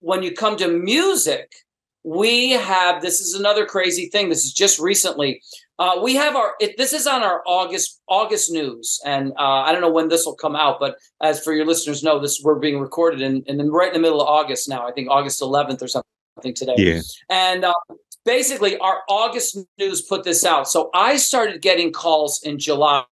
when 0.00 0.22
you 0.22 0.32
come 0.32 0.56
to 0.56 0.68
music, 0.68 1.54
we 2.02 2.52
have 2.52 3.02
this 3.02 3.20
is 3.20 3.34
another 3.34 3.66
crazy 3.66 4.06
thing. 4.06 4.28
This 4.28 4.44
is 4.44 4.52
just 4.52 4.78
recently. 4.78 5.42
Uh, 5.80 5.98
we 6.02 6.14
have 6.14 6.36
our 6.36 6.56
it, 6.60 6.76
this 6.76 6.92
is 6.92 7.06
on 7.06 7.22
our 7.22 7.42
August 7.46 8.02
August 8.06 8.52
news, 8.52 9.00
and 9.06 9.32
uh, 9.38 9.62
I 9.64 9.72
don't 9.72 9.80
know 9.80 9.90
when 9.90 10.08
this 10.08 10.26
will 10.26 10.34
come 10.34 10.54
out, 10.54 10.78
but 10.78 10.96
as 11.22 11.42
for 11.42 11.54
your 11.54 11.64
listeners 11.64 12.02
know, 12.02 12.20
this 12.20 12.42
we're 12.44 12.58
being 12.58 12.78
recorded 12.78 13.22
in, 13.22 13.42
in 13.46 13.58
right 13.70 13.88
in 13.88 13.94
the 13.94 13.98
middle 13.98 14.20
of 14.20 14.28
August 14.28 14.68
now. 14.68 14.86
I 14.86 14.92
think 14.92 15.08
August 15.10 15.40
11th 15.40 15.80
or 15.80 15.88
something 15.88 16.54
today. 16.54 16.74
Yeah. 16.76 17.00
And 17.30 17.64
uh, 17.64 17.72
basically, 18.26 18.76
our 18.76 18.98
August 19.08 19.56
news 19.78 20.02
put 20.02 20.22
this 20.22 20.44
out. 20.44 20.68
So 20.68 20.90
I 20.92 21.16
started 21.16 21.62
getting 21.62 21.92
calls 21.92 22.42
in 22.42 22.58
July 22.58 23.04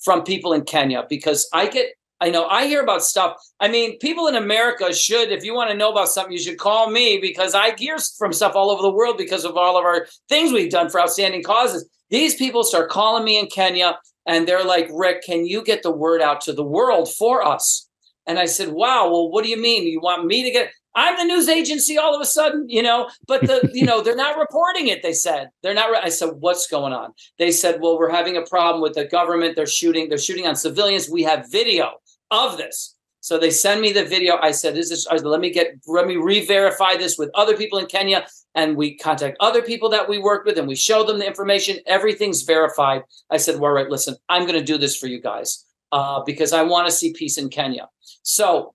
from 0.00 0.24
people 0.24 0.52
in 0.52 0.62
Kenya 0.62 1.06
because 1.08 1.48
I 1.52 1.68
get 1.68 1.94
I 2.20 2.30
know 2.30 2.46
I 2.46 2.66
hear 2.66 2.82
about 2.82 3.02
stuff. 3.02 3.36
I 3.60 3.68
mean, 3.68 3.98
people 3.98 4.26
in 4.26 4.36
America 4.36 4.92
should, 4.94 5.30
if 5.30 5.44
you 5.44 5.54
want 5.54 5.70
to 5.70 5.76
know 5.76 5.90
about 5.90 6.08
something, 6.08 6.32
you 6.32 6.38
should 6.38 6.58
call 6.58 6.90
me 6.90 7.18
because 7.20 7.54
I 7.54 7.74
hear 7.76 7.98
from 8.18 8.32
stuff 8.32 8.54
all 8.54 8.70
over 8.70 8.82
the 8.82 8.92
world 8.92 9.18
because 9.18 9.44
of 9.44 9.56
all 9.56 9.76
of 9.76 9.84
our 9.84 10.06
things 10.28 10.52
we've 10.52 10.70
done 10.70 10.88
for 10.88 11.00
outstanding 11.00 11.42
causes. 11.42 11.88
These 12.08 12.36
people 12.36 12.64
start 12.64 12.90
calling 12.90 13.24
me 13.24 13.38
in 13.38 13.46
Kenya 13.46 13.98
and 14.26 14.48
they're 14.48 14.64
like, 14.64 14.88
Rick, 14.92 15.22
can 15.24 15.46
you 15.46 15.62
get 15.62 15.82
the 15.82 15.90
word 15.90 16.22
out 16.22 16.40
to 16.42 16.52
the 16.52 16.64
world 16.64 17.12
for 17.12 17.46
us? 17.46 17.88
And 18.26 18.38
I 18.38 18.46
said, 18.46 18.68
Wow, 18.70 19.10
well, 19.10 19.30
what 19.30 19.44
do 19.44 19.50
you 19.50 19.60
mean? 19.60 19.86
You 19.86 20.00
want 20.00 20.26
me 20.26 20.42
to 20.42 20.50
get 20.50 20.72
I'm 20.96 21.16
the 21.18 21.24
news 21.24 21.46
agency 21.46 21.98
all 21.98 22.14
of 22.14 22.22
a 22.22 22.24
sudden, 22.24 22.70
you 22.70 22.82
know, 22.82 23.10
but 23.28 23.42
the, 23.42 23.68
you 23.74 23.84
know, 23.84 24.00
they're 24.00 24.16
not 24.16 24.38
reporting 24.38 24.88
it. 24.88 25.02
They 25.02 25.12
said 25.12 25.50
they're 25.62 25.74
not. 25.74 25.90
Re-. 25.90 26.00
I 26.02 26.08
said, 26.08 26.30
what's 26.38 26.66
going 26.66 26.94
on? 26.94 27.12
They 27.38 27.52
said, 27.52 27.82
well, 27.82 27.98
we're 27.98 28.10
having 28.10 28.38
a 28.38 28.42
problem 28.42 28.80
with 28.80 28.94
the 28.94 29.04
government. 29.04 29.56
They're 29.56 29.66
shooting, 29.66 30.08
they're 30.08 30.16
shooting 30.16 30.46
on 30.46 30.56
civilians. 30.56 31.10
We 31.10 31.22
have 31.24 31.52
video 31.52 31.92
of 32.30 32.56
this. 32.56 32.96
So 33.26 33.38
they 33.38 33.50
send 33.50 33.80
me 33.80 33.90
the 33.92 34.04
video. 34.04 34.38
I 34.40 34.52
said, 34.52 34.76
"This 34.76 34.92
is 34.92 35.08
let 35.10 35.40
me 35.40 35.50
get 35.50 35.74
let 35.88 36.06
me 36.06 36.14
re-verify 36.16 36.96
this 36.96 37.18
with 37.18 37.28
other 37.34 37.56
people 37.56 37.80
in 37.80 37.86
Kenya." 37.86 38.24
And 38.54 38.76
we 38.76 38.96
contact 38.96 39.36
other 39.40 39.62
people 39.62 39.88
that 39.88 40.08
we 40.08 40.18
work 40.18 40.44
with, 40.44 40.58
and 40.58 40.68
we 40.68 40.76
show 40.76 41.02
them 41.02 41.18
the 41.18 41.26
information. 41.26 41.78
Everything's 41.86 42.42
verified. 42.42 43.02
I 43.28 43.38
said, 43.38 43.56
"Well, 43.56 43.64
all 43.64 43.72
right, 43.72 43.90
listen, 43.90 44.14
I'm 44.28 44.42
going 44.42 44.58
to 44.58 44.64
do 44.64 44.78
this 44.78 44.96
for 44.96 45.08
you 45.08 45.20
guys 45.20 45.64
uh, 45.90 46.22
because 46.24 46.52
I 46.52 46.62
want 46.62 46.86
to 46.86 46.92
see 46.92 47.12
peace 47.14 47.36
in 47.36 47.48
Kenya." 47.48 47.88
So 48.22 48.74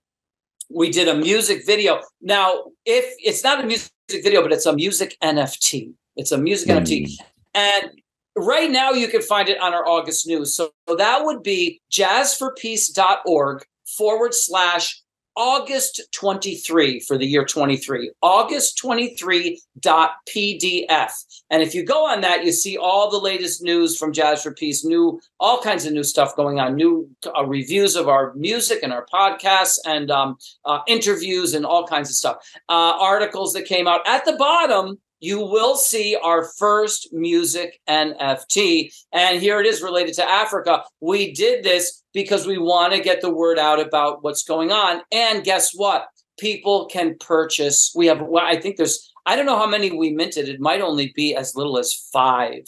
we 0.68 0.90
did 0.90 1.08
a 1.08 1.14
music 1.14 1.64
video. 1.64 2.02
Now, 2.20 2.64
if 2.84 3.06
it's 3.20 3.42
not 3.42 3.64
a 3.64 3.66
music 3.66 3.90
video, 4.10 4.42
but 4.42 4.52
it's 4.52 4.66
a 4.66 4.74
music 4.74 5.16
NFT. 5.22 5.94
It's 6.16 6.32
a 6.32 6.36
music 6.36 6.68
mm. 6.68 6.76
NFT, 6.76 7.16
and 7.54 7.90
right 8.36 8.70
now 8.70 8.92
you 8.92 9.08
can 9.08 9.22
find 9.22 9.48
it 9.48 9.60
on 9.60 9.74
our 9.74 9.86
August 9.86 10.26
news. 10.26 10.54
So, 10.54 10.70
that 10.86 11.24
would 11.24 11.42
be 11.42 11.80
jazzforpeace.org 11.90 13.64
forward 13.86 14.34
slash 14.34 15.02
August 15.34 16.02
23 16.12 17.00
for 17.00 17.16
the 17.16 17.24
year 17.26 17.42
23, 17.44 18.12
August 18.20 18.78
23.pdf. 18.82 21.12
And 21.50 21.62
if 21.62 21.74
you 21.74 21.84
go 21.84 22.06
on 22.06 22.20
that, 22.20 22.44
you 22.44 22.52
see 22.52 22.76
all 22.76 23.10
the 23.10 23.18
latest 23.18 23.62
news 23.62 23.96
from 23.96 24.12
Jazz 24.12 24.42
for 24.42 24.52
Peace, 24.52 24.84
new, 24.84 25.18
all 25.40 25.58
kinds 25.60 25.86
of 25.86 25.94
new 25.94 26.04
stuff 26.04 26.36
going 26.36 26.60
on, 26.60 26.76
new 26.76 27.08
uh, 27.34 27.46
reviews 27.46 27.96
of 27.96 28.08
our 28.08 28.34
music 28.34 28.80
and 28.82 28.92
our 28.92 29.06
podcasts 29.12 29.78
and 29.86 30.10
um, 30.10 30.36
uh, 30.64 30.80
interviews 30.86 31.54
and 31.54 31.64
all 31.64 31.86
kinds 31.86 32.10
of 32.10 32.16
stuff. 32.16 32.36
Uh, 32.68 32.98
articles 33.00 33.54
that 33.54 33.64
came 33.64 33.88
out 33.88 34.02
at 34.06 34.26
the 34.26 34.34
bottom 34.34 34.98
you 35.22 35.38
will 35.38 35.76
see 35.76 36.16
our 36.16 36.44
first 36.58 37.12
music 37.12 37.80
NFT. 37.88 38.92
And 39.12 39.40
here 39.40 39.60
it 39.60 39.66
is 39.66 39.80
related 39.80 40.14
to 40.16 40.28
Africa. 40.28 40.82
We 41.00 41.32
did 41.32 41.62
this 41.62 42.02
because 42.12 42.44
we 42.44 42.58
want 42.58 42.92
to 42.92 43.00
get 43.00 43.20
the 43.20 43.32
word 43.32 43.56
out 43.56 43.78
about 43.78 44.24
what's 44.24 44.42
going 44.42 44.72
on. 44.72 45.00
And 45.12 45.44
guess 45.44 45.70
what? 45.72 46.08
People 46.40 46.86
can 46.86 47.16
purchase. 47.20 47.92
We 47.94 48.06
have, 48.06 48.20
well, 48.20 48.44
I 48.44 48.56
think 48.56 48.76
there's, 48.76 49.12
I 49.24 49.36
don't 49.36 49.46
know 49.46 49.56
how 49.58 49.68
many 49.68 49.92
we 49.92 50.12
minted. 50.12 50.48
It 50.48 50.60
might 50.60 50.80
only 50.80 51.12
be 51.14 51.36
as 51.36 51.54
little 51.54 51.78
as 51.78 51.94
five, 52.12 52.64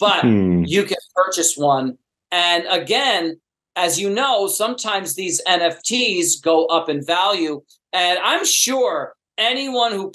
but 0.00 0.22
hmm. 0.22 0.64
you 0.64 0.84
can 0.84 0.96
purchase 1.14 1.58
one. 1.58 1.98
And 2.32 2.64
again, 2.70 3.38
as 3.76 4.00
you 4.00 4.08
know, 4.08 4.46
sometimes 4.46 5.14
these 5.14 5.42
NFTs 5.46 6.42
go 6.42 6.64
up 6.66 6.88
in 6.88 7.04
value. 7.04 7.60
And 7.92 8.18
I'm 8.20 8.46
sure 8.46 9.14
anyone 9.36 9.92
who 9.92 10.10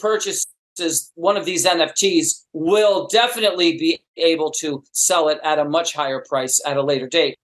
purchased 0.78 1.12
one 1.16 1.38
of 1.38 1.46
these 1.46 1.66
NFTs 1.66 2.46
will 2.54 3.08
definitely 3.08 3.78
be 3.78 4.00
able 4.18 4.52
to 4.52 4.84
sell 4.92 5.30
it 5.30 5.40
at 5.44 5.60
a 5.60 5.66
much 5.66 5.94
higher 5.94 6.24
price 6.28 6.62
at 6.66 6.78
a 6.78 6.84
later 6.84 7.08
date. 7.08 7.38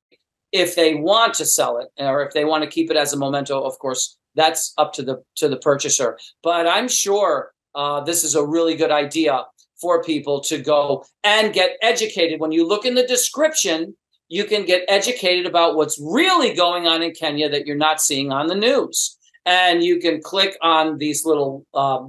If 0.52 0.76
they 0.76 0.96
want 0.96 1.36
to 1.36 1.46
sell 1.46 1.78
it 1.78 1.90
or 1.98 2.26
if 2.26 2.34
they 2.34 2.46
want 2.46 2.64
to 2.64 2.70
keep 2.70 2.90
it 2.90 2.98
as 2.98 3.14
a 3.14 3.18
memento, 3.18 3.62
of 3.62 3.78
course, 3.80 4.18
that's 4.36 4.74
up 4.78 4.94
to 4.94 5.04
the 5.04 5.24
to 5.36 5.48
the 5.48 5.58
purchaser. 5.58 6.18
But 6.42 6.68
I'm 6.68 6.88
sure 6.88 7.52
uh, 7.76 8.02
this 8.02 8.24
is 8.24 8.36
a 8.36 8.46
really 8.46 8.76
good 8.76 8.92
idea 8.92 9.46
for 9.80 10.04
people 10.04 10.42
to 10.42 10.60
go 10.60 11.06
and 11.24 11.54
get 11.54 11.78
educated. 11.82 12.40
When 12.40 12.52
you 12.52 12.68
look 12.68 12.86
in 12.86 12.96
the 12.96 13.06
description, 13.06 13.96
you 14.28 14.46
can 14.46 14.66
get 14.66 14.86
educated 14.88 15.46
about 15.46 15.76
what's 15.76 16.00
really 16.00 16.54
going 16.54 16.88
on 16.88 17.02
in 17.02 17.14
Kenya 17.14 17.50
that 17.50 17.66
you're 17.66 17.78
not 17.78 18.02
seeing 18.02 18.32
on 18.32 18.48
the 18.48 18.56
news. 18.56 19.18
And 19.46 19.84
you 19.84 20.00
can 20.00 20.22
click 20.22 20.58
on 20.62 20.98
these 20.98 21.26
little 21.26 21.66
uh, 21.74 22.00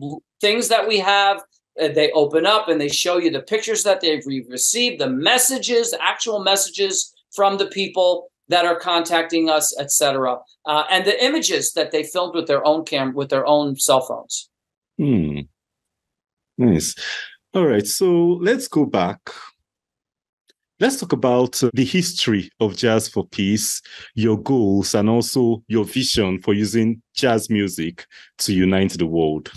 things 0.40 0.68
that 0.68 0.87
we 0.87 0.98
have. 0.98 1.42
Uh, 1.81 1.88
they 1.88 2.11
open 2.12 2.46
up 2.46 2.68
and 2.68 2.81
they 2.81 2.88
show 2.88 3.18
you 3.18 3.31
the 3.31 3.42
pictures 3.42 3.83
that 3.85 4.00
they've 4.00 4.26
received, 4.26 5.00
the 5.00 5.09
messages, 5.09 5.94
actual 6.00 6.40
messages 6.40 7.14
from 7.33 7.59
the 7.59 7.66
people 7.66 8.31
that 8.48 8.64
are 8.64 8.79
contacting 8.79 9.48
us, 9.48 9.76
etc., 9.79 10.38
uh, 10.66 10.85
and 10.90 11.05
the 11.05 11.24
images 11.24 11.72
that 11.72 11.92
they 11.92 12.03
filmed 12.03 12.35
with 12.35 12.48
their 12.48 12.66
own 12.66 12.85
cam 12.85 13.14
with 13.14 13.29
their 13.31 13.46
own 13.46 13.76
cell 13.76 14.00
phones. 14.00 14.50
Hmm. 14.98 15.40
Nice. 16.59 16.94
All 17.55 17.64
right. 17.64 17.87
So 17.87 18.38
let's 18.42 18.68
go 18.68 18.85
back. 18.85 19.20
Let's 20.81 20.98
talk 20.98 21.12
about 21.12 21.62
the 21.74 21.85
history 21.85 22.50
of 22.59 22.76
Jazz 22.76 23.09
for 23.09 23.26
Peace, 23.26 23.83
your 24.14 24.38
goals, 24.40 24.94
and 24.94 25.09
also 25.09 25.62
your 25.68 25.85
vision 25.85 26.40
for 26.40 26.55
using 26.55 27.03
jazz 27.14 27.50
music 27.50 28.07
to 28.38 28.55
unite 28.55 28.92
the 28.92 29.07
world. 29.07 29.50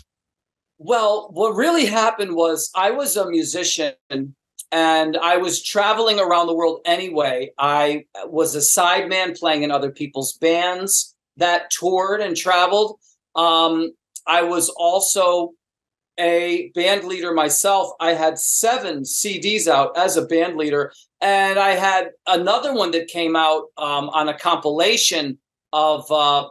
Well, 0.86 1.30
what 1.32 1.56
really 1.56 1.86
happened 1.86 2.36
was 2.36 2.70
I 2.76 2.92
was 2.92 3.16
a 3.16 3.30
musician 3.30 3.94
and 4.10 5.16
I 5.16 5.38
was 5.38 5.64
traveling 5.64 6.20
around 6.20 6.48
the 6.48 6.54
world 6.54 6.82
anyway. 6.84 7.52
I 7.58 8.04
was 8.26 8.54
a 8.54 8.60
sideman 8.60 9.40
playing 9.40 9.64
in 9.64 9.72
other 9.72 9.92
people's 9.92 10.34
bands 10.34 11.16
that 11.38 11.72
toured 11.72 12.20
and 12.20 12.36
traveled. 12.36 13.00
Um, 13.34 13.94
I 14.28 14.44
was 14.44 14.68
also 14.68 15.54
a 16.20 16.70
band 16.76 17.06
leader 17.06 17.34
myself. 17.34 17.92
I 18.02 18.12
had 18.12 18.38
seven 18.38 19.04
CDs 19.04 19.68
out 19.68 19.98
as 19.98 20.18
a 20.18 20.26
band 20.26 20.58
leader, 20.58 20.92
and 21.22 21.58
I 21.58 21.72
had 21.76 22.10
another 22.28 22.74
one 22.74 22.92
that 22.92 23.08
came 23.08 23.38
out 23.38 23.68
um, 23.78 24.10
on 24.10 24.28
a 24.28 24.38
compilation 24.38 25.38
of 25.72 26.12
uh, 26.12 26.50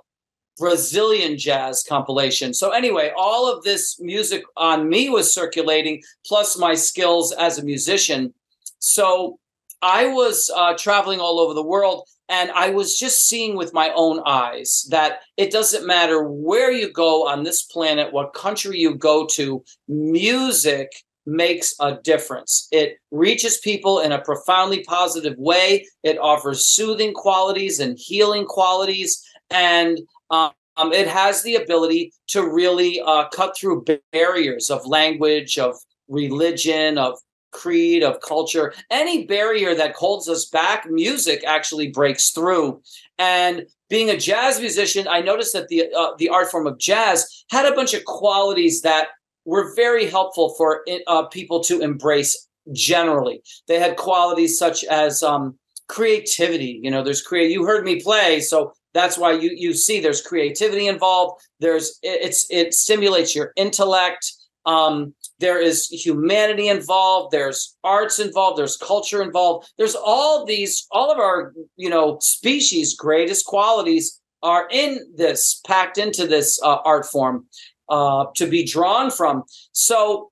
Brazilian 0.62 1.36
jazz 1.36 1.82
compilation. 1.82 2.54
So, 2.54 2.70
anyway, 2.70 3.10
all 3.16 3.52
of 3.52 3.64
this 3.64 3.98
music 4.00 4.44
on 4.56 4.88
me 4.88 5.10
was 5.10 5.34
circulating, 5.34 6.02
plus 6.24 6.56
my 6.56 6.76
skills 6.76 7.32
as 7.32 7.58
a 7.58 7.64
musician. 7.64 8.32
So, 8.78 9.40
I 9.82 10.06
was 10.06 10.48
uh, 10.54 10.74
traveling 10.78 11.18
all 11.18 11.40
over 11.40 11.52
the 11.52 11.64
world 11.74 12.08
and 12.28 12.52
I 12.52 12.70
was 12.70 12.96
just 12.96 13.26
seeing 13.26 13.56
with 13.56 13.74
my 13.74 13.90
own 13.96 14.22
eyes 14.24 14.86
that 14.90 15.22
it 15.36 15.50
doesn't 15.50 15.84
matter 15.84 16.22
where 16.22 16.70
you 16.70 16.92
go 16.92 17.26
on 17.26 17.42
this 17.42 17.64
planet, 17.64 18.12
what 18.12 18.32
country 18.32 18.78
you 18.78 18.94
go 18.94 19.26
to, 19.32 19.64
music 19.88 20.92
makes 21.26 21.74
a 21.80 21.96
difference. 22.04 22.68
It 22.70 22.98
reaches 23.10 23.58
people 23.58 23.98
in 23.98 24.12
a 24.12 24.22
profoundly 24.22 24.84
positive 24.84 25.36
way, 25.38 25.88
it 26.04 26.18
offers 26.20 26.68
soothing 26.68 27.14
qualities 27.14 27.80
and 27.80 27.98
healing 27.98 28.46
qualities. 28.46 29.20
And 29.50 29.98
um, 30.32 30.92
it 30.92 31.06
has 31.06 31.42
the 31.42 31.56
ability 31.56 32.12
to 32.28 32.48
really 32.48 33.00
uh, 33.00 33.28
cut 33.28 33.56
through 33.56 33.84
barriers 34.12 34.70
of 34.70 34.86
language, 34.86 35.58
of 35.58 35.76
religion, 36.08 36.98
of 36.98 37.18
creed, 37.52 38.02
of 38.02 38.20
culture. 38.20 38.72
Any 38.90 39.26
barrier 39.26 39.74
that 39.74 39.94
holds 39.94 40.28
us 40.28 40.46
back, 40.46 40.90
music 40.90 41.44
actually 41.46 41.88
breaks 41.88 42.30
through. 42.30 42.80
And 43.18 43.66
being 43.90 44.08
a 44.08 44.16
jazz 44.16 44.58
musician, 44.58 45.06
I 45.06 45.20
noticed 45.20 45.52
that 45.52 45.68
the 45.68 45.84
uh, 45.96 46.12
the 46.18 46.30
art 46.30 46.50
form 46.50 46.66
of 46.66 46.78
jazz 46.78 47.44
had 47.50 47.70
a 47.70 47.74
bunch 47.74 47.92
of 47.92 48.04
qualities 48.06 48.80
that 48.82 49.08
were 49.44 49.74
very 49.76 50.06
helpful 50.06 50.54
for 50.56 50.84
uh, 51.06 51.24
people 51.24 51.62
to 51.64 51.80
embrace 51.80 52.48
generally. 52.72 53.42
They 53.68 53.78
had 53.78 53.96
qualities 53.96 54.58
such 54.58 54.84
as 54.84 55.22
um, 55.22 55.58
creativity. 55.88 56.80
You 56.82 56.90
know, 56.90 57.02
there's 57.02 57.20
create. 57.20 57.50
You 57.50 57.66
heard 57.66 57.84
me 57.84 58.00
play, 58.00 58.40
so 58.40 58.72
that's 58.94 59.18
why 59.18 59.32
you 59.32 59.50
you 59.54 59.74
see 59.74 60.00
there's 60.00 60.22
creativity 60.22 60.86
involved. 60.86 61.42
There's 61.60 61.98
it's 62.02 62.46
it 62.50 62.74
stimulates 62.74 63.34
your 63.34 63.52
intellect. 63.56 64.32
Um, 64.64 65.14
there 65.40 65.60
is 65.60 65.88
humanity 65.88 66.68
involved. 66.68 67.32
There's 67.32 67.76
arts 67.82 68.18
involved. 68.18 68.58
There's 68.58 68.76
culture 68.76 69.22
involved. 69.22 69.72
There's 69.76 69.96
all 69.96 70.44
these 70.44 70.86
all 70.90 71.10
of 71.10 71.18
our 71.18 71.52
you 71.76 71.90
know 71.90 72.18
species' 72.20 72.94
greatest 72.94 73.46
qualities 73.46 74.20
are 74.42 74.68
in 74.70 75.00
this 75.16 75.60
packed 75.66 75.98
into 75.98 76.26
this 76.26 76.60
uh, 76.62 76.78
art 76.84 77.06
form 77.06 77.46
uh, 77.88 78.26
to 78.36 78.46
be 78.46 78.64
drawn 78.64 79.10
from. 79.10 79.44
So 79.72 80.30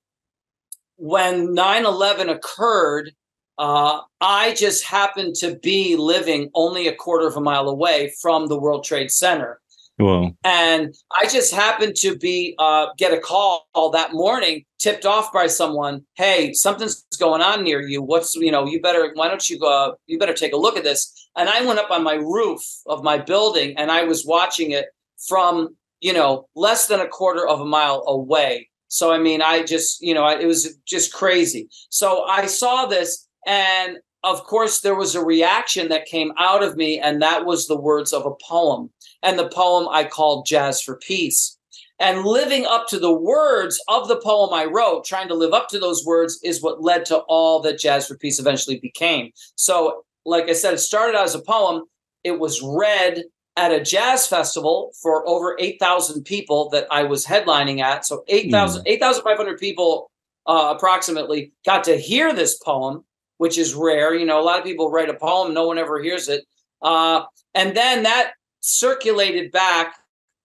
when 0.97 1.47
9-11 1.55 2.29
occurred 2.29 3.13
uh, 3.57 3.99
i 4.19 4.53
just 4.53 4.85
happened 4.85 5.35
to 5.35 5.55
be 5.59 5.95
living 5.95 6.49
only 6.53 6.87
a 6.87 6.95
quarter 6.95 7.27
of 7.27 7.35
a 7.37 7.41
mile 7.41 7.69
away 7.69 8.11
from 8.21 8.47
the 8.47 8.59
world 8.59 8.83
trade 8.83 9.11
center 9.11 9.61
well, 10.01 10.35
and 10.43 10.95
I 11.11 11.27
just 11.27 11.53
happened 11.53 11.95
to 11.97 12.17
be 12.17 12.55
uh, 12.57 12.87
get 12.97 13.13
a 13.13 13.19
call 13.19 13.67
that 13.93 14.13
morning, 14.13 14.65
tipped 14.79 15.05
off 15.05 15.31
by 15.31 15.47
someone. 15.47 16.03
Hey, 16.15 16.53
something's 16.53 17.05
going 17.19 17.41
on 17.41 17.63
near 17.63 17.81
you. 17.81 18.01
What's 18.01 18.35
you 18.35 18.51
know? 18.51 18.65
You 18.65 18.81
better 18.81 19.11
why 19.13 19.27
don't 19.27 19.47
you 19.47 19.59
go? 19.59 19.67
Uh, 19.67 19.93
you 20.07 20.17
better 20.17 20.33
take 20.33 20.53
a 20.53 20.57
look 20.57 20.77
at 20.77 20.83
this. 20.83 21.29
And 21.37 21.49
I 21.49 21.63
went 21.65 21.79
up 21.79 21.91
on 21.91 22.03
my 22.03 22.15
roof 22.15 22.61
of 22.87 23.03
my 23.03 23.17
building, 23.17 23.77
and 23.77 23.91
I 23.91 24.03
was 24.03 24.25
watching 24.25 24.71
it 24.71 24.87
from 25.27 25.75
you 25.99 26.13
know 26.13 26.47
less 26.55 26.87
than 26.87 26.99
a 26.99 27.07
quarter 27.07 27.47
of 27.47 27.59
a 27.59 27.65
mile 27.65 28.03
away. 28.07 28.69
So 28.87 29.11
I 29.11 29.19
mean, 29.19 29.41
I 29.41 29.63
just 29.63 30.01
you 30.01 30.13
know 30.13 30.27
it 30.27 30.47
was 30.47 30.77
just 30.85 31.13
crazy. 31.13 31.69
So 31.89 32.23
I 32.23 32.47
saw 32.47 32.87
this, 32.87 33.27
and 33.45 33.97
of 34.23 34.43
course 34.43 34.81
there 34.81 34.95
was 34.95 35.15
a 35.15 35.23
reaction 35.23 35.89
that 35.89 36.05
came 36.05 36.31
out 36.37 36.63
of 36.63 36.77
me, 36.77 36.99
and 36.99 37.21
that 37.21 37.45
was 37.45 37.67
the 37.67 37.79
words 37.79 38.13
of 38.13 38.25
a 38.25 38.35
poem 38.43 38.89
and 39.23 39.37
the 39.37 39.49
poem 39.49 39.87
I 39.89 40.03
called 40.05 40.45
Jazz 40.45 40.81
for 40.81 40.97
Peace. 40.97 41.57
And 41.99 42.25
living 42.25 42.65
up 42.65 42.87
to 42.87 42.97
the 42.97 43.13
words 43.13 43.79
of 43.87 44.07
the 44.07 44.19
poem 44.19 44.51
I 44.53 44.65
wrote, 44.65 45.05
trying 45.05 45.27
to 45.27 45.35
live 45.35 45.53
up 45.53 45.69
to 45.69 45.77
those 45.77 46.03
words, 46.03 46.39
is 46.43 46.61
what 46.61 46.81
led 46.81 47.05
to 47.05 47.19
all 47.27 47.61
that 47.61 47.77
Jazz 47.77 48.07
for 48.07 48.17
Peace 48.17 48.39
eventually 48.39 48.79
became. 48.79 49.29
So, 49.55 50.03
like 50.25 50.49
I 50.49 50.53
said, 50.53 50.73
it 50.73 50.79
started 50.79 51.15
out 51.15 51.25
as 51.25 51.35
a 51.35 51.41
poem. 51.41 51.83
It 52.23 52.39
was 52.39 52.59
read 52.63 53.23
at 53.57 53.71
a 53.71 53.83
jazz 53.83 54.27
festival 54.27 54.91
for 55.01 55.27
over 55.27 55.55
8,000 55.59 56.23
people 56.23 56.69
that 56.69 56.87
I 56.89 57.03
was 57.03 57.25
headlining 57.25 57.81
at. 57.81 58.05
So 58.05 58.23
8,000, 58.27 58.81
mm. 58.81 58.87
8,500 58.87 59.59
people 59.59 60.09
uh, 60.47 60.73
approximately 60.75 61.51
got 61.65 61.83
to 61.85 61.97
hear 61.97 62.33
this 62.33 62.57
poem, 62.57 63.03
which 63.41 63.57
is 63.57 63.73
rare. 63.73 64.13
You 64.13 64.27
know, 64.27 64.39
a 64.39 64.45
lot 64.45 64.59
of 64.59 64.63
people 64.63 64.91
write 64.91 65.09
a 65.09 65.15
poem, 65.15 65.51
no 65.51 65.65
one 65.65 65.79
ever 65.79 65.99
hears 65.99 66.29
it. 66.29 66.45
Uh, 66.79 67.23
and 67.55 67.75
then 67.75 68.03
that 68.03 68.33
circulated 68.59 69.51
back 69.51 69.95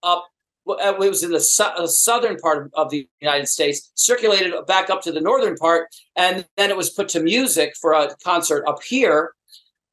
up 0.03 0.25
uh, 0.67 0.95
it 0.95 0.99
was 0.99 1.23
in 1.23 1.31
the 1.31 1.39
su- 1.39 1.63
uh, 1.63 1.87
southern 1.87 2.39
part 2.39 2.71
of 2.73 2.89
the 2.89 3.07
United 3.21 3.49
States, 3.49 3.93
circulated 3.97 4.55
back 4.67 4.89
up 4.89 5.03
to 5.03 5.13
the 5.13 5.21
northern 5.21 5.57
part, 5.57 5.89
and 6.17 6.47
then 6.57 6.71
it 6.71 6.77
was 6.77 6.89
put 6.89 7.11
to 7.11 7.21
music 7.21 7.75
for 7.79 7.93
a 7.93 8.17
concert 8.25 8.65
up 8.67 8.83
here. 8.83 9.35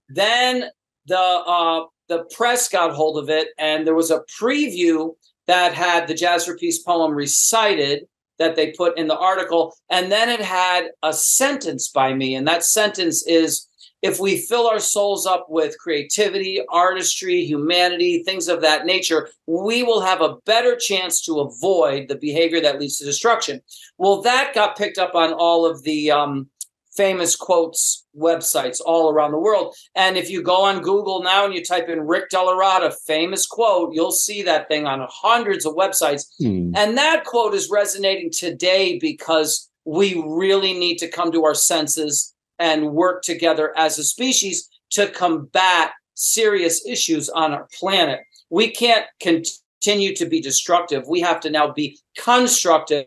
Then 0.08 0.70
the 1.06 1.20
uh, 1.20 1.84
the 2.08 2.24
press 2.34 2.70
got 2.70 2.94
hold 2.94 3.18
of 3.18 3.30
it, 3.30 3.50
and 3.58 3.86
there 3.86 3.96
was 3.96 4.12
a 4.12 4.24
preview 4.42 5.14
that 5.48 5.74
had 5.74 6.08
the 6.08 6.14
Jazz 6.14 6.46
for 6.46 6.58
Peace 6.58 6.82
poem 6.82 7.14
recited 7.14 8.08
that 8.40 8.56
they 8.56 8.72
put 8.72 8.98
in 8.98 9.08
the 9.08 9.18
article, 9.18 9.76
and 9.90 10.12
then 10.12 10.30
it 10.30 10.42
had 10.42 10.90
a 11.04 11.14
sentence 11.14 11.90
by 11.90 12.14
me, 12.14 12.36
and 12.36 12.48
that 12.48 12.64
sentence 12.64 13.26
is 13.28 13.68
if 14.04 14.20
we 14.20 14.38
fill 14.38 14.68
our 14.68 14.82
souls 14.82 15.26
up 15.26 15.46
with 15.50 15.80
creativity, 15.80 16.62
artistry, 16.70 17.46
humanity, 17.46 18.22
things 18.22 18.50
of 18.50 18.62
that 18.62 18.86
nature, 18.86 19.30
we 19.48 19.82
will 19.82 20.02
have 20.02 20.20
a 20.20 20.36
better 20.46 20.76
chance 20.76 21.22
to 21.22 21.40
avoid 21.40 22.10
the 22.10 22.18
behavior 22.18 22.60
that 22.60 22.82
leads 22.82 22.98
to 22.98 23.06
destruction. 23.06 23.62
Well, 23.98 24.22
that 24.24 24.54
got 24.54 24.78
picked 24.78 24.98
up 24.98 25.16
on 25.16 25.32
all 25.32 25.66
of 25.66 25.84
the 25.84 26.12
um, 26.12 26.50
famous 26.96 27.36
quotes 27.36 28.06
websites 28.18 28.80
all 28.86 29.12
around 29.12 29.32
the 29.32 29.40
world. 29.40 29.76
And 29.96 30.18
if 30.18 30.30
you 30.30 30.42
go 30.42 30.64
on 30.64 30.82
Google 30.82 31.24
now 31.24 31.46
and 31.46 31.54
you 31.54 31.64
type 31.64 31.90
in 31.90 32.02
Rick 32.02 32.30
DellaRatta, 32.32 32.94
famous 33.06 33.48
quote, 33.48 33.94
you'll 33.94 34.12
see 34.12 34.44
that 34.44 34.68
thing 34.68 34.86
on 34.86 35.06
hundreds 35.10 35.66
of 35.66 35.74
websites. 35.74 36.26
Hmm. 36.40 36.72
And 36.76 36.98
that 36.98 37.24
quote 37.26 37.54
is 37.54 37.70
resonating 37.72 38.32
today 38.32 39.00
because 39.00 39.70
we 39.86 40.22
really 40.26 40.74
need 40.74 40.98
to 41.00 41.08
come 41.08 41.32
to 41.32 41.44
our 41.46 41.56
senses 41.56 42.34
and 42.60 42.92
work 42.92 43.24
together 43.24 43.74
as 43.78 43.98
a 43.98 44.04
species 44.04 44.70
to 44.92 45.08
combat 45.08 45.92
serious 46.14 46.86
issues 46.86 47.30
on 47.30 47.54
our 47.54 47.68
planet. 47.80 48.22
We 48.50 48.70
can't 48.70 49.06
continue 49.20 50.16
to 50.16 50.26
be 50.26 50.40
destructive. 50.40 51.08
We 51.08 51.22
have 51.22 51.40
to 51.42 51.50
now 51.50 51.74
be 51.74 51.98
constructive, 52.18 53.06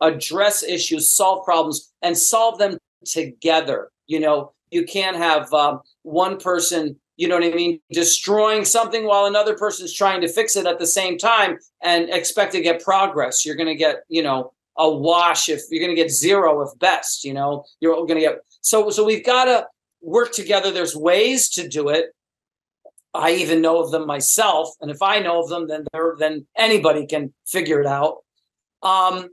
address 0.00 0.62
issues, 0.64 1.10
solve 1.10 1.44
problems, 1.44 1.92
and 2.02 2.18
solve 2.18 2.58
them 2.58 2.78
together. 3.04 3.90
You 4.06 4.20
know, 4.20 4.52
you 4.70 4.84
can't 4.84 5.16
have 5.16 5.52
um, 5.52 5.80
one 6.02 6.38
person, 6.38 6.98
you 7.16 7.28
know 7.28 7.36
what 7.36 7.44
I 7.44 7.50
mean, 7.50 7.80
destroying 7.90 8.64
something 8.64 9.06
while 9.06 9.26
another 9.26 9.56
person's 9.56 9.92
trying 9.92 10.20
to 10.20 10.28
fix 10.28 10.56
it 10.56 10.66
at 10.66 10.78
the 10.78 10.86
same 10.86 11.18
time 11.18 11.58
and 11.82 12.08
expect 12.10 12.52
to 12.52 12.60
get 12.60 12.82
progress. 12.82 13.44
You're 13.44 13.56
going 13.56 13.68
to 13.68 13.74
get, 13.74 13.98
you 14.08 14.22
know, 14.22 14.52
a 14.78 14.88
wash 14.88 15.48
if 15.48 15.62
you're 15.70 15.84
going 15.84 15.94
to 15.94 16.00
get 16.00 16.10
zero 16.10 16.62
if 16.62 16.78
best 16.78 17.24
you 17.24 17.34
know 17.34 17.64
you're 17.80 17.94
going 17.94 18.14
to 18.14 18.20
get 18.20 18.38
so 18.60 18.88
so 18.90 19.04
we've 19.04 19.26
got 19.26 19.44
to 19.44 19.66
work 20.00 20.32
together 20.32 20.70
there's 20.70 20.96
ways 20.96 21.48
to 21.48 21.68
do 21.68 21.88
it 21.88 22.06
i 23.12 23.32
even 23.32 23.60
know 23.60 23.82
of 23.82 23.90
them 23.90 24.06
myself 24.06 24.70
and 24.80 24.90
if 24.90 25.02
i 25.02 25.18
know 25.18 25.42
of 25.42 25.48
them 25.48 25.66
then 25.66 25.84
then 26.18 26.46
anybody 26.56 27.06
can 27.06 27.34
figure 27.46 27.80
it 27.80 27.86
out 27.86 28.18
um 28.82 29.28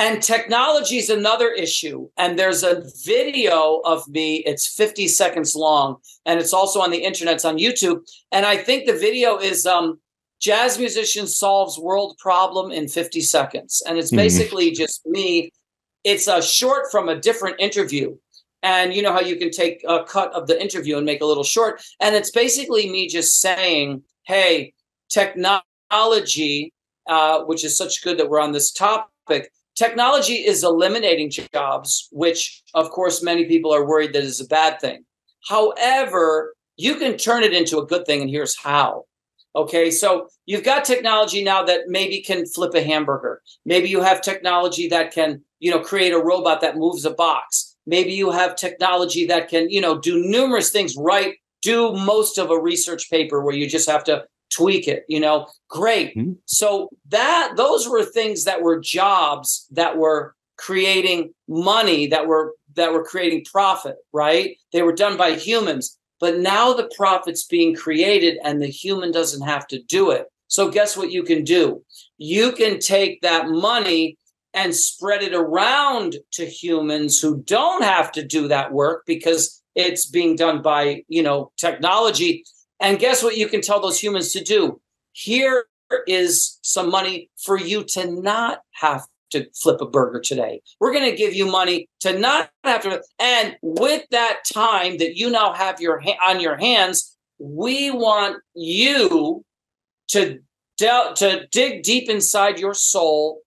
and 0.00 0.22
technology 0.22 0.96
is 0.96 1.10
another 1.10 1.50
issue. 1.50 2.08
And 2.16 2.38
there's 2.38 2.62
a 2.62 2.82
video 3.04 3.80
of 3.84 4.08
me 4.08 4.36
it's 4.46 4.66
50 4.66 5.06
seconds 5.08 5.54
long 5.54 5.96
and 6.24 6.40
it's 6.40 6.54
also 6.54 6.80
on 6.80 6.90
the 6.90 7.04
internet 7.04 7.34
it's 7.34 7.44
on 7.44 7.58
youtube. 7.58 8.00
And 8.32 8.46
i 8.46 8.56
think 8.56 8.86
the 8.86 8.98
video 8.98 9.36
is 9.36 9.66
um 9.66 10.00
jazz 10.40 10.78
musician 10.78 11.26
solves 11.26 11.78
world 11.78 12.16
problem 12.18 12.72
in 12.72 12.88
50 12.88 13.20
seconds. 13.20 13.82
And 13.86 13.98
it's 13.98 14.10
hmm. 14.10 14.16
basically 14.16 14.70
mm. 14.70 14.74
just 14.74 15.06
me. 15.06 15.52
It's 16.02 16.28
a 16.28 16.40
short 16.40 16.90
from 16.90 17.10
a 17.10 17.20
different 17.20 17.60
interview. 17.60 18.16
And 18.62 18.94
you 18.94 19.02
know 19.02 19.12
how 19.12 19.20
you 19.20 19.36
can 19.36 19.50
take 19.50 19.84
a 19.86 20.04
cut 20.04 20.32
of 20.32 20.46
the 20.46 20.60
interview 20.60 20.96
and 20.96 21.04
make 21.04 21.20
a 21.20 21.26
little 21.26 21.44
short? 21.44 21.82
And 22.00 22.14
it's 22.14 22.30
basically 22.30 22.90
me 22.90 23.06
just 23.06 23.38
saying 23.40 24.02
hey 24.24 24.72
technology 25.10 26.72
uh, 27.06 27.40
which 27.42 27.64
is 27.64 27.76
such 27.76 28.02
good 28.02 28.18
that 28.18 28.30
we're 28.30 28.40
on 28.40 28.52
this 28.52 28.70
topic 28.70 29.50
technology 29.80 30.38
is 30.52 30.62
eliminating 30.62 31.30
jobs 31.52 32.08
which 32.12 32.40
of 32.74 32.90
course 32.90 33.22
many 33.30 33.44
people 33.52 33.72
are 33.76 33.86
worried 33.90 34.12
that 34.12 34.22
is 34.32 34.40
a 34.40 34.50
bad 34.58 34.80
thing 34.80 35.00
however 35.48 36.54
you 36.76 36.94
can 37.02 37.16
turn 37.16 37.42
it 37.42 37.54
into 37.60 37.78
a 37.78 37.86
good 37.86 38.04
thing 38.06 38.20
and 38.22 38.30
here's 38.30 38.56
how 38.68 39.04
Okay, 39.56 39.90
so 39.90 40.28
you've 40.46 40.62
got 40.62 40.84
technology 40.84 41.42
now 41.42 41.64
that 41.64 41.88
maybe 41.88 42.22
can 42.22 42.46
flip 42.46 42.72
a 42.74 42.82
hamburger. 42.82 43.42
Maybe 43.64 43.88
you 43.88 44.00
have 44.00 44.22
technology 44.22 44.86
that 44.88 45.12
can, 45.12 45.42
you 45.58 45.72
know, 45.72 45.80
create 45.80 46.12
a 46.12 46.22
robot 46.22 46.60
that 46.60 46.76
moves 46.76 47.04
a 47.04 47.10
box. 47.10 47.76
Maybe 47.84 48.12
you 48.12 48.30
have 48.30 48.54
technology 48.54 49.26
that 49.26 49.48
can, 49.48 49.68
you 49.68 49.80
know, 49.80 49.98
do 49.98 50.22
numerous 50.24 50.70
things 50.70 50.94
right, 50.96 51.34
do 51.62 51.92
most 51.92 52.38
of 52.38 52.50
a 52.50 52.60
research 52.60 53.10
paper 53.10 53.42
where 53.42 53.54
you 53.54 53.68
just 53.68 53.90
have 53.90 54.04
to 54.04 54.24
tweak 54.50 54.88
it, 54.88 55.04
you 55.08 55.20
know. 55.20 55.48
Great. 55.68 56.16
Mm-hmm. 56.16 56.32
So 56.46 56.90
that 57.08 57.52
those 57.56 57.88
were 57.88 58.04
things 58.04 58.44
that 58.44 58.62
were 58.62 58.78
jobs 58.78 59.66
that 59.70 59.96
were 59.96 60.34
creating 60.56 61.32
money 61.48 62.06
that 62.06 62.26
were 62.26 62.54
that 62.76 62.92
were 62.92 63.04
creating 63.04 63.44
profit, 63.44 63.96
right? 64.12 64.56
They 64.72 64.82
were 64.82 64.94
done 64.94 65.16
by 65.16 65.32
humans. 65.32 65.96
But 66.20 66.38
now 66.38 66.74
the 66.74 66.90
profit's 66.94 67.44
being 67.46 67.74
created 67.74 68.38
and 68.44 68.60
the 68.60 68.68
human 68.68 69.10
doesn't 69.10 69.46
have 69.46 69.66
to 69.68 69.82
do 69.82 70.10
it. 70.10 70.26
So, 70.48 70.70
guess 70.70 70.96
what 70.96 71.10
you 71.10 71.22
can 71.22 71.44
do? 71.44 71.82
You 72.18 72.52
can 72.52 72.78
take 72.78 73.22
that 73.22 73.48
money 73.48 74.18
and 74.52 74.74
spread 74.74 75.22
it 75.22 75.32
around 75.32 76.16
to 76.32 76.44
humans 76.44 77.20
who 77.20 77.42
don't 77.42 77.82
have 77.82 78.12
to 78.12 78.24
do 78.24 78.48
that 78.48 78.72
work 78.72 79.04
because 79.06 79.62
it's 79.74 80.06
being 80.06 80.36
done 80.36 80.60
by, 80.60 81.04
you 81.08 81.22
know, 81.22 81.52
technology. 81.56 82.44
And 82.80 82.98
guess 82.98 83.22
what 83.22 83.36
you 83.36 83.48
can 83.48 83.60
tell 83.60 83.80
those 83.80 84.02
humans 84.02 84.32
to 84.32 84.42
do? 84.42 84.80
Here 85.12 85.64
is 86.06 86.58
some 86.62 86.90
money 86.90 87.30
for 87.36 87.58
you 87.58 87.84
to 87.84 88.10
not 88.10 88.60
have 88.72 89.06
to 89.30 89.46
flip 89.54 89.80
a 89.80 89.86
burger 89.86 90.20
today. 90.20 90.60
We're 90.80 90.92
going 90.92 91.08
to 91.10 91.16
give 91.16 91.34
you 91.34 91.46
money 91.46 91.88
to 92.00 92.18
not 92.18 92.50
have 92.64 92.82
to. 92.82 93.02
And 93.18 93.56
with 93.62 94.04
that 94.10 94.40
time 94.50 94.98
that 94.98 95.16
you 95.16 95.30
now 95.30 95.52
have 95.52 95.80
your 95.80 96.02
on 96.22 96.40
your 96.40 96.56
hands, 96.56 97.16
we 97.38 97.90
want 97.90 98.38
you 98.54 99.44
to 100.08 100.40
to 100.78 101.46
dig 101.52 101.82
deep 101.82 102.08
inside 102.08 102.58
your 102.58 102.74
soul 102.74 103.42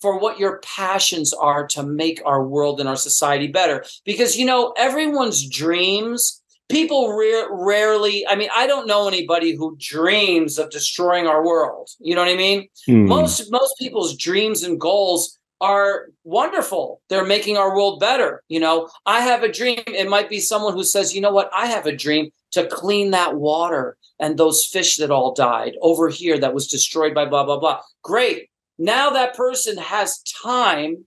for 0.00 0.18
what 0.18 0.38
your 0.38 0.58
passions 0.60 1.34
are 1.34 1.66
to 1.66 1.82
make 1.82 2.22
our 2.24 2.42
world 2.42 2.80
and 2.80 2.88
our 2.88 2.96
society 2.96 3.46
better. 3.46 3.84
Because 4.04 4.36
you 4.36 4.46
know 4.46 4.72
everyone's 4.76 5.46
dreams 5.48 6.42
people 6.68 7.12
rarely 7.50 8.26
i 8.28 8.34
mean 8.36 8.48
i 8.54 8.66
don't 8.66 8.86
know 8.86 9.08
anybody 9.08 9.54
who 9.54 9.76
dreams 9.80 10.58
of 10.58 10.70
destroying 10.70 11.26
our 11.26 11.44
world. 11.44 11.90
You 11.98 12.14
know 12.14 12.22
what 12.22 12.30
i 12.30 12.36
mean? 12.36 12.68
Mm. 12.88 13.06
most 13.06 13.50
most 13.50 13.74
people's 13.78 14.16
dreams 14.16 14.62
and 14.62 14.80
goals 14.80 15.36
are 15.60 16.06
wonderful. 16.22 17.00
They're 17.08 17.26
making 17.26 17.56
our 17.56 17.74
world 17.74 18.00
better 18.00 18.42
you 18.48 18.60
know? 18.60 18.88
I 19.06 19.20
have 19.20 19.42
a 19.42 19.52
dream. 19.52 19.82
It 19.88 20.08
might 20.08 20.28
be 20.28 20.40
someone 20.40 20.74
who 20.74 20.84
says 20.84 21.14
you 21.14 21.20
know 21.20 21.32
what? 21.32 21.50
I 21.54 21.66
have 21.66 21.86
a 21.86 21.96
dream 21.96 22.30
to 22.52 22.66
clean 22.66 23.10
that 23.10 23.36
water 23.36 23.96
and 24.20 24.36
those 24.36 24.64
fish 24.64 24.96
that 24.96 25.10
all 25.10 25.34
died 25.34 25.74
over 25.80 26.08
here 26.08 26.38
that 26.38 26.54
was 26.54 26.66
destroyed 26.66 27.14
by 27.14 27.24
blah 27.24 27.44
blah 27.44 27.58
blah. 27.58 27.80
Great. 28.02 28.50
Now 28.78 29.10
that 29.10 29.34
person 29.34 29.76
has 29.76 30.22
time 30.22 31.04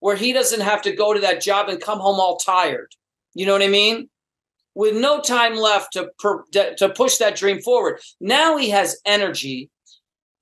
where 0.00 0.16
he 0.16 0.34
doesn't 0.34 0.60
have 0.60 0.82
to 0.82 0.92
go 0.92 1.14
to 1.14 1.20
that 1.20 1.40
job 1.40 1.70
and 1.70 1.80
come 1.80 1.98
home 1.98 2.20
all 2.20 2.36
tired. 2.36 2.94
You 3.32 3.46
know 3.46 3.52
what 3.52 3.62
I 3.62 3.68
mean? 3.68 4.10
With 4.74 4.96
no 4.96 5.20
time 5.20 5.54
left 5.56 5.92
to 5.92 6.10
per, 6.18 6.42
to 6.52 6.92
push 6.96 7.18
that 7.18 7.36
dream 7.36 7.60
forward. 7.60 8.00
Now 8.20 8.56
he 8.56 8.70
has 8.70 9.00
energy 9.04 9.70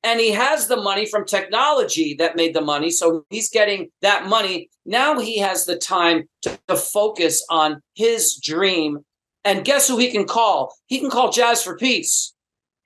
and 0.03 0.19
he 0.19 0.33
has 0.33 0.67
the 0.67 0.77
money 0.77 1.07
from 1.07 1.25
technology 1.25 2.15
that 2.19 2.35
made 2.35 2.55
the 2.55 2.61
money 2.61 2.91
so 2.91 3.25
he's 3.31 3.51
getting 3.51 3.91
that 4.01 4.27
money. 4.27 4.69
Now 4.85 5.19
he 5.19 5.39
has 5.39 5.65
the 5.65 5.77
time 5.77 6.25
to, 6.43 6.59
to, 6.69 6.77
focus 6.77 7.45
on 7.49 7.81
his 7.95 8.37
dream. 8.37 8.99
And 9.45 9.65
guess 9.65 9.89
who 9.89 9.99
he 9.99 10.11
can 10.11 10.25
call? 10.25 10.75
He 10.87 10.99
can 10.99 11.11
call 11.11 11.31
jazz 11.31 11.63
for 11.63 11.77
peace. 11.77 12.35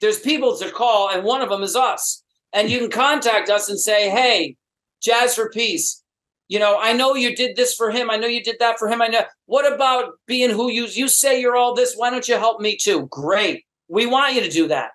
There's 0.00 0.20
people 0.20 0.56
to 0.58 0.70
call 0.70 1.10
and 1.10 1.24
one 1.24 1.42
of 1.42 1.48
them 1.48 1.62
is 1.62 1.76
us. 1.76 2.22
And 2.52 2.70
you 2.70 2.78
can 2.78 2.90
contact 2.90 3.48
us 3.48 3.68
and 3.68 3.78
say 3.78 4.10
hey 4.10 4.56
jazz 5.00 5.34
for 5.34 5.50
peace 5.50 6.02
you 6.48 6.58
know 6.58 6.78
i 6.80 6.92
know 6.92 7.14
you 7.14 7.34
did 7.34 7.56
this 7.56 7.74
for 7.74 7.90
him 7.90 8.10
i 8.10 8.16
know 8.16 8.26
you 8.26 8.42
did 8.42 8.56
that 8.58 8.78
for 8.78 8.88
him 8.88 9.02
i 9.02 9.06
know 9.06 9.22
what 9.46 9.70
about 9.70 10.14
being 10.26 10.50
who 10.50 10.70
you 10.70 10.86
you 10.86 11.08
say 11.08 11.40
you're 11.40 11.56
all 11.56 11.74
this 11.74 11.94
why 11.96 12.10
don't 12.10 12.28
you 12.28 12.36
help 12.36 12.60
me 12.60 12.76
too 12.76 13.06
great 13.10 13.64
we 13.88 14.06
want 14.06 14.34
you 14.34 14.40
to 14.40 14.50
do 14.50 14.68
that 14.68 14.90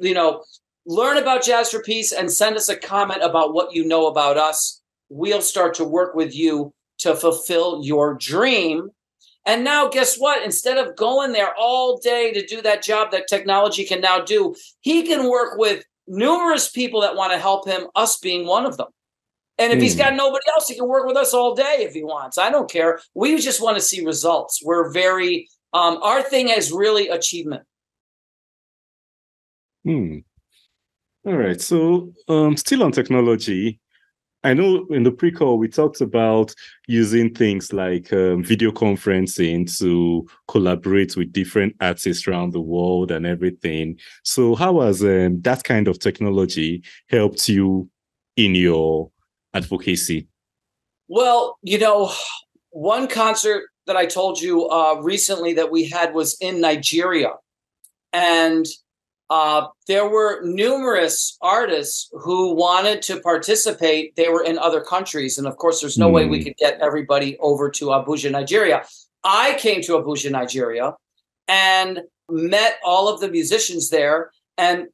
you 0.00 0.14
know 0.14 0.42
learn 0.86 1.18
about 1.18 1.42
Jazz 1.42 1.70
for 1.70 1.82
Peace 1.82 2.12
and 2.12 2.30
send 2.30 2.56
us 2.56 2.68
a 2.68 2.76
comment 2.76 3.22
about 3.22 3.54
what 3.54 3.74
you 3.74 3.84
know 3.84 4.06
about 4.06 4.36
us. 4.36 4.80
We'll 5.08 5.42
start 5.42 5.74
to 5.74 5.84
work 5.84 6.14
with 6.14 6.34
you 6.34 6.72
to 6.98 7.14
fulfill 7.14 7.84
your 7.84 8.14
dream. 8.14 8.90
And 9.44 9.64
now, 9.64 9.88
guess 9.88 10.16
what? 10.16 10.44
Instead 10.44 10.78
of 10.78 10.96
going 10.96 11.32
there 11.32 11.52
all 11.58 11.98
day 11.98 12.32
to 12.32 12.46
do 12.46 12.62
that 12.62 12.82
job 12.82 13.10
that 13.10 13.26
technology 13.28 13.84
can 13.84 14.00
now 14.00 14.20
do, 14.20 14.54
he 14.80 15.02
can 15.02 15.28
work 15.28 15.58
with 15.58 15.84
numerous 16.06 16.70
people 16.70 17.00
that 17.00 17.16
want 17.16 17.32
to 17.32 17.38
help 17.38 17.66
him, 17.66 17.88
us 17.94 18.18
being 18.18 18.46
one 18.46 18.66
of 18.66 18.76
them. 18.76 18.88
And 19.58 19.72
if 19.72 19.78
mm. 19.78 19.82
he's 19.82 19.94
hmm. 19.94 20.00
got 20.00 20.14
nobody 20.14 20.44
else, 20.54 20.68
he 20.68 20.74
can 20.74 20.88
work 20.88 21.06
with 21.06 21.16
us 21.16 21.34
all 21.34 21.54
day 21.54 21.76
if 21.80 21.92
he 21.92 22.02
wants. 22.02 22.38
I 22.38 22.50
don't 22.50 22.70
care. 22.70 23.00
We 23.14 23.38
just 23.38 23.62
want 23.62 23.76
to 23.76 23.82
see 23.82 24.04
results. 24.04 24.62
We're 24.64 24.90
very, 24.90 25.48
um, 25.72 25.98
our 26.02 26.22
thing 26.22 26.48
is 26.48 26.72
really 26.72 27.08
achievement. 27.08 27.64
Hmm. 29.84 30.18
All 31.26 31.36
right. 31.36 31.60
So, 31.60 32.12
um, 32.28 32.56
still 32.56 32.82
on 32.82 32.92
technology, 32.92 33.78
I 34.44 34.54
know 34.54 34.86
in 34.90 35.04
the 35.04 35.12
pre-call 35.12 35.58
we 35.58 35.68
talked 35.68 36.00
about 36.00 36.52
using 36.88 37.32
things 37.32 37.72
like 37.72 38.12
um, 38.12 38.42
video 38.42 38.72
conferencing 38.72 39.78
to 39.78 40.26
collaborate 40.48 41.16
with 41.16 41.32
different 41.32 41.76
artists 41.80 42.26
around 42.26 42.52
the 42.52 42.60
world 42.60 43.12
and 43.12 43.24
everything. 43.24 43.98
So, 44.24 44.56
how 44.56 44.80
has 44.80 45.02
um, 45.02 45.40
that 45.42 45.62
kind 45.62 45.86
of 45.86 46.00
technology 46.00 46.82
helped 47.08 47.48
you 47.48 47.88
in 48.36 48.56
your 48.56 49.10
advocacy? 49.54 50.28
Well, 51.08 51.58
you 51.62 51.78
know, 51.78 52.12
one 52.70 53.08
concert 53.08 53.64
that 53.86 53.96
I 53.96 54.06
told 54.06 54.40
you 54.40 54.68
uh, 54.68 55.00
recently 55.02 55.52
that 55.54 55.70
we 55.70 55.88
had 55.88 56.14
was 56.14 56.36
in 56.40 56.60
Nigeria, 56.60 57.32
and 58.12 58.66
uh, 59.32 59.66
there 59.88 60.06
were 60.06 60.42
numerous 60.42 61.38
artists 61.40 62.10
who 62.12 62.54
wanted 62.54 63.00
to 63.00 63.18
participate. 63.18 64.14
They 64.14 64.28
were 64.28 64.44
in 64.44 64.58
other 64.58 64.82
countries. 64.82 65.38
And 65.38 65.46
of 65.46 65.56
course, 65.56 65.80
there's 65.80 65.96
no 65.96 66.10
mm. 66.10 66.12
way 66.12 66.26
we 66.26 66.38
hmm. 66.38 66.44
could 66.44 66.56
get 66.58 66.78
everybody 66.82 67.38
over 67.38 67.70
to 67.70 67.86
Abuja, 67.86 68.30
Nigeria. 68.30 68.84
I 69.24 69.56
came 69.58 69.80
to 69.84 69.92
Abuja, 69.92 70.30
Nigeria, 70.30 70.96
and 71.48 72.00
met 72.28 72.78
all 72.84 73.08
of 73.08 73.20
the 73.20 73.30
musicians 73.30 73.88
there 73.88 74.32
and 74.58 74.88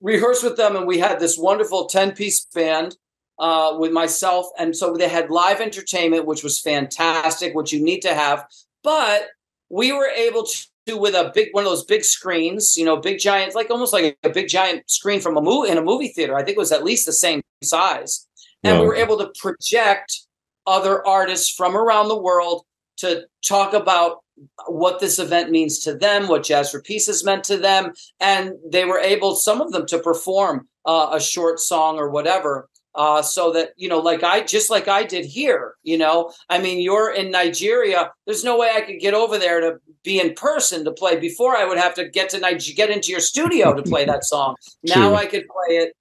rehearsed 0.00 0.44
with 0.44 0.56
them. 0.56 0.76
And 0.76 0.86
we 0.86 0.98
had 0.98 1.18
this 1.18 1.36
wonderful 1.36 1.86
10 1.86 2.12
piece 2.12 2.46
band 2.54 2.96
uh, 3.40 3.74
with 3.78 3.90
myself. 3.90 4.46
And 4.58 4.76
so 4.76 4.94
they 4.94 5.08
had 5.08 5.30
live 5.30 5.60
entertainment, 5.60 6.26
which 6.26 6.44
was 6.44 6.60
fantastic, 6.60 7.54
which 7.54 7.72
you 7.72 7.82
need 7.82 8.00
to 8.00 8.14
have. 8.14 8.44
But 8.84 9.28
we 9.70 9.92
were 9.92 10.08
able 10.08 10.44
to 10.44 10.66
with 10.98 11.14
a 11.14 11.30
big 11.34 11.48
one 11.52 11.64
of 11.64 11.70
those 11.70 11.84
big 11.84 12.04
screens, 12.04 12.76
you 12.76 12.84
know, 12.84 12.96
big 12.96 13.20
giant, 13.20 13.54
like 13.54 13.70
almost 13.70 13.92
like 13.92 14.18
a 14.24 14.28
big 14.28 14.48
giant 14.48 14.90
screen 14.90 15.20
from 15.20 15.36
a 15.36 15.40
movie 15.40 15.70
in 15.70 15.78
a 15.78 15.82
movie 15.82 16.08
theater. 16.08 16.34
I 16.34 16.42
think 16.42 16.56
it 16.56 16.58
was 16.58 16.72
at 16.72 16.82
least 16.82 17.06
the 17.06 17.12
same 17.12 17.42
size. 17.62 18.26
And 18.64 18.76
wow. 18.76 18.82
we 18.82 18.88
were 18.88 18.96
able 18.96 19.16
to 19.18 19.30
project 19.38 20.26
other 20.66 21.06
artists 21.06 21.54
from 21.54 21.76
around 21.76 22.08
the 22.08 22.20
world 22.20 22.64
to 22.98 23.22
talk 23.44 23.72
about 23.72 24.18
what 24.66 24.98
this 24.98 25.18
event 25.18 25.50
means 25.50 25.78
to 25.80 25.94
them, 25.94 26.28
what 26.28 26.42
Jazz 26.42 26.70
for 26.70 26.82
Peace 26.82 27.06
has 27.06 27.24
meant 27.24 27.44
to 27.44 27.56
them. 27.56 27.92
And 28.18 28.54
they 28.68 28.84
were 28.84 28.98
able, 28.98 29.36
some 29.36 29.60
of 29.60 29.70
them, 29.70 29.86
to 29.86 29.98
perform 29.98 30.68
uh, 30.86 31.10
a 31.12 31.20
short 31.20 31.60
song 31.60 31.98
or 31.98 32.10
whatever 32.10 32.68
uh, 32.94 33.22
so 33.22 33.52
that 33.52 33.70
you 33.76 33.88
know 33.88 33.98
like 33.98 34.22
i 34.22 34.40
just 34.40 34.70
like 34.70 34.88
i 34.88 35.02
did 35.02 35.24
here 35.24 35.74
you 35.82 35.96
know? 35.96 36.32
I 36.48 36.58
mean 36.60 36.80
you're 36.80 37.12
in 37.12 37.30
nigeria 37.30 38.10
there's 38.26 38.44
no 38.44 38.58
way 38.58 38.70
i 38.74 38.80
could 38.80 39.00
get 39.00 39.14
over 39.14 39.38
there 39.38 39.60
to 39.60 39.78
be 40.02 40.20
in 40.20 40.34
person 40.34 40.84
to 40.84 40.92
play 40.92 41.18
before 41.18 41.56
i 41.56 41.64
would 41.64 41.78
have 41.78 41.94
to 41.94 42.08
get 42.08 42.28
to 42.30 42.40
Niger- 42.40 42.74
get 42.74 42.90
into 42.90 43.10
your 43.10 43.20
studio 43.20 43.72
to 43.74 43.82
play 43.82 44.04
that 44.04 44.24
song. 44.32 44.56
Now 44.82 45.14
i 45.14 45.26
could 45.26 45.46
play 45.48 45.76
it 45.76 45.94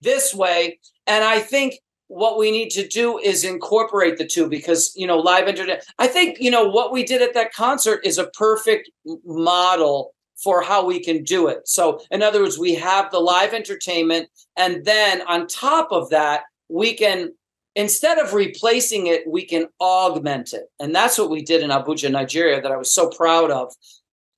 this 0.00 0.34
way 0.34 0.78
and 1.06 1.24
i 1.24 1.40
think 1.40 1.80
what 2.08 2.38
we 2.38 2.50
need 2.50 2.70
to 2.70 2.86
do 2.86 3.18
is 3.18 3.44
incorporate 3.44 4.16
the 4.16 4.26
two 4.26 4.48
because 4.48 4.92
you 4.94 5.06
know 5.06 5.18
live 5.18 5.48
internet 5.48 5.84
i 5.98 6.06
think 6.06 6.38
you 6.40 6.50
know 6.50 6.68
what 6.68 6.92
we 6.92 7.02
did 7.02 7.22
at 7.22 7.34
that 7.34 7.52
concert 7.52 8.00
is 8.04 8.18
a 8.18 8.28
perfect 8.28 8.90
model 9.24 10.12
for 10.36 10.62
how 10.62 10.84
we 10.84 11.02
can 11.02 11.22
do 11.22 11.48
it. 11.48 11.66
So, 11.66 12.00
in 12.10 12.22
other 12.22 12.42
words, 12.42 12.58
we 12.58 12.74
have 12.74 13.10
the 13.10 13.20
live 13.20 13.54
entertainment, 13.54 14.28
and 14.56 14.84
then 14.84 15.22
on 15.22 15.46
top 15.46 15.92
of 15.92 16.10
that, 16.10 16.42
we 16.68 16.94
can, 16.94 17.32
instead 17.74 18.18
of 18.18 18.34
replacing 18.34 19.06
it, 19.06 19.22
we 19.26 19.44
can 19.44 19.66
augment 19.80 20.52
it. 20.52 20.64
And 20.78 20.94
that's 20.94 21.18
what 21.18 21.30
we 21.30 21.42
did 21.42 21.62
in 21.62 21.70
Abuja, 21.70 22.10
Nigeria, 22.10 22.60
that 22.60 22.72
I 22.72 22.76
was 22.76 22.92
so 22.92 23.08
proud 23.08 23.50
of. 23.50 23.72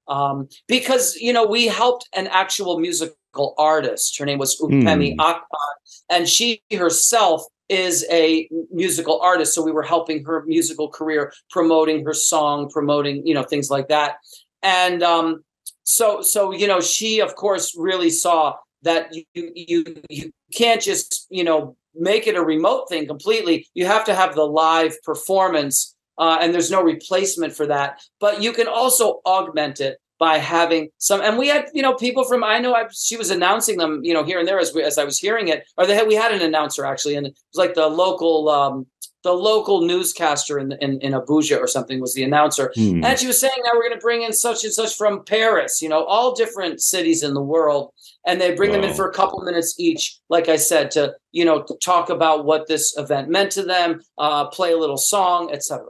Um, 0.07 0.49
because, 0.67 1.17
you 1.17 1.33
know, 1.33 1.47
we 1.47 1.67
helped 1.67 2.09
an 2.15 2.29
actual 2.29 2.79
musical 2.79 3.55
artist. 3.59 4.19
Her 4.19 4.25
name 4.25 4.39
was 4.39 4.59
Upemi 4.61 5.15
mm. 5.15 5.17
Akpan, 5.17 5.75
and 6.09 6.29
she 6.29 6.63
herself 6.73 7.45
is 7.69 8.07
a 8.11 8.49
musical 8.73 9.21
artist. 9.21 9.55
So 9.55 9.63
we 9.63 9.73
were 9.73 9.83
helping 9.83 10.25
her 10.25 10.45
musical 10.47 10.89
career, 10.89 11.33
promoting 11.51 12.05
her 12.05 12.15
song, 12.15 12.71
promoting, 12.71 13.27
you 13.27 13.35
know, 13.35 13.43
things 13.43 13.71
like 13.71 13.89
that. 13.89 14.17
And 14.63 15.03
um, 15.03 15.45
so 15.89 16.21
so 16.21 16.53
you 16.53 16.67
know 16.67 16.81
she 16.81 17.21
of 17.21 17.35
course 17.35 17.75
really 17.77 18.11
saw 18.11 18.55
that 18.83 19.11
you 19.15 19.25
you 19.55 19.85
you 20.11 20.31
can't 20.53 20.83
just 20.83 21.27
you 21.31 21.43
know 21.43 21.77
make 21.95 22.27
it 22.27 22.37
a 22.37 22.43
remote 22.43 22.89
thing 22.89 23.07
completely. 23.07 23.67
You 23.75 23.87
have 23.87 24.05
to 24.05 24.15
have 24.15 24.35
the 24.35 24.45
live 24.45 25.03
performance 25.03 25.97
uh, 26.19 26.39
and 26.41 26.53
there's 26.53 26.71
no 26.71 26.83
replacement 26.83 27.55
for 27.55 27.67
that. 27.67 28.01
But 28.21 28.43
you 28.43 28.53
can 28.53 28.69
also 28.69 29.21
augment 29.25 29.81
it 29.81 29.99
by 30.19 30.39
having 30.39 30.89
some 30.99 31.21
and 31.21 31.39
we 31.39 31.49
had 31.49 31.67
you 31.73 31.83
know 31.83 31.95
people 31.95 32.25
from 32.25 32.43
i 32.43 32.59
know 32.59 32.75
I, 32.75 32.87
she 32.93 33.17
was 33.17 33.31
announcing 33.31 33.79
them 33.79 34.01
you 34.03 34.13
know 34.13 34.25
here 34.25 34.39
and 34.39 34.49
there 34.49 34.59
as, 34.59 34.75
we, 34.75 34.83
as 34.83 34.99
i 34.99 35.05
was 35.05 35.19
hearing 35.19 35.49
it 35.49 35.67
or 35.77 35.87
they 35.87 35.95
had, 35.95 36.09
we 36.09 36.15
had 36.15 36.33
an 36.33 36.43
announcer 36.43 36.85
actually 36.85 37.15
and 37.15 37.27
it 37.27 37.39
was 37.53 37.59
like 37.59 37.75
the 37.75 37.87
local 37.87 38.49
um, 38.49 38.87
the 39.25 39.33
local 39.33 39.85
newscaster 39.85 40.59
in, 40.59 40.73
in, 40.81 41.01
in 41.01 41.13
Abuja 41.13 41.59
or 41.59 41.67
something 41.67 42.01
was 42.01 42.15
the 42.15 42.23
announcer. 42.23 42.73
Hmm. 42.75 43.05
And 43.05 43.19
she 43.19 43.27
was 43.27 43.41
saying, 43.41 43.53
now 43.65 43.71
we're 43.75 43.89
going 43.89 43.99
to 43.99 43.99
bring 43.99 44.23
in 44.23 44.33
such 44.33 44.65
and 44.65 44.73
such 44.73 44.95
from 44.95 45.25
Paris, 45.25 45.83
you 45.83 45.89
know, 45.89 46.05
all 46.05 46.35
different 46.35 46.81
cities 46.81 47.23
in 47.23 47.35
the 47.35 47.43
world. 47.43 47.93
And 48.27 48.41
they 48.41 48.55
bring 48.55 48.73
them 48.73 48.85
in 48.85 48.95
for 48.95 49.09
a 49.09 49.13
couple 49.13 49.41
minutes 49.43 49.75
each, 49.79 50.19
like 50.29 50.49
I 50.49 50.57
said, 50.57 50.91
to, 50.93 51.15
you 51.33 51.45
know, 51.45 51.63
to 51.63 51.75
talk 51.83 52.11
about 52.11 52.45
what 52.45 52.69
this 52.69 52.97
event 52.97 53.29
meant 53.29 53.51
to 53.53 53.65
them, 53.65 54.01
uh, 54.19 54.47
play 54.47 54.73
a 54.73 54.79
little 54.79 54.97
song, 54.97 55.51
etc. 55.53 55.87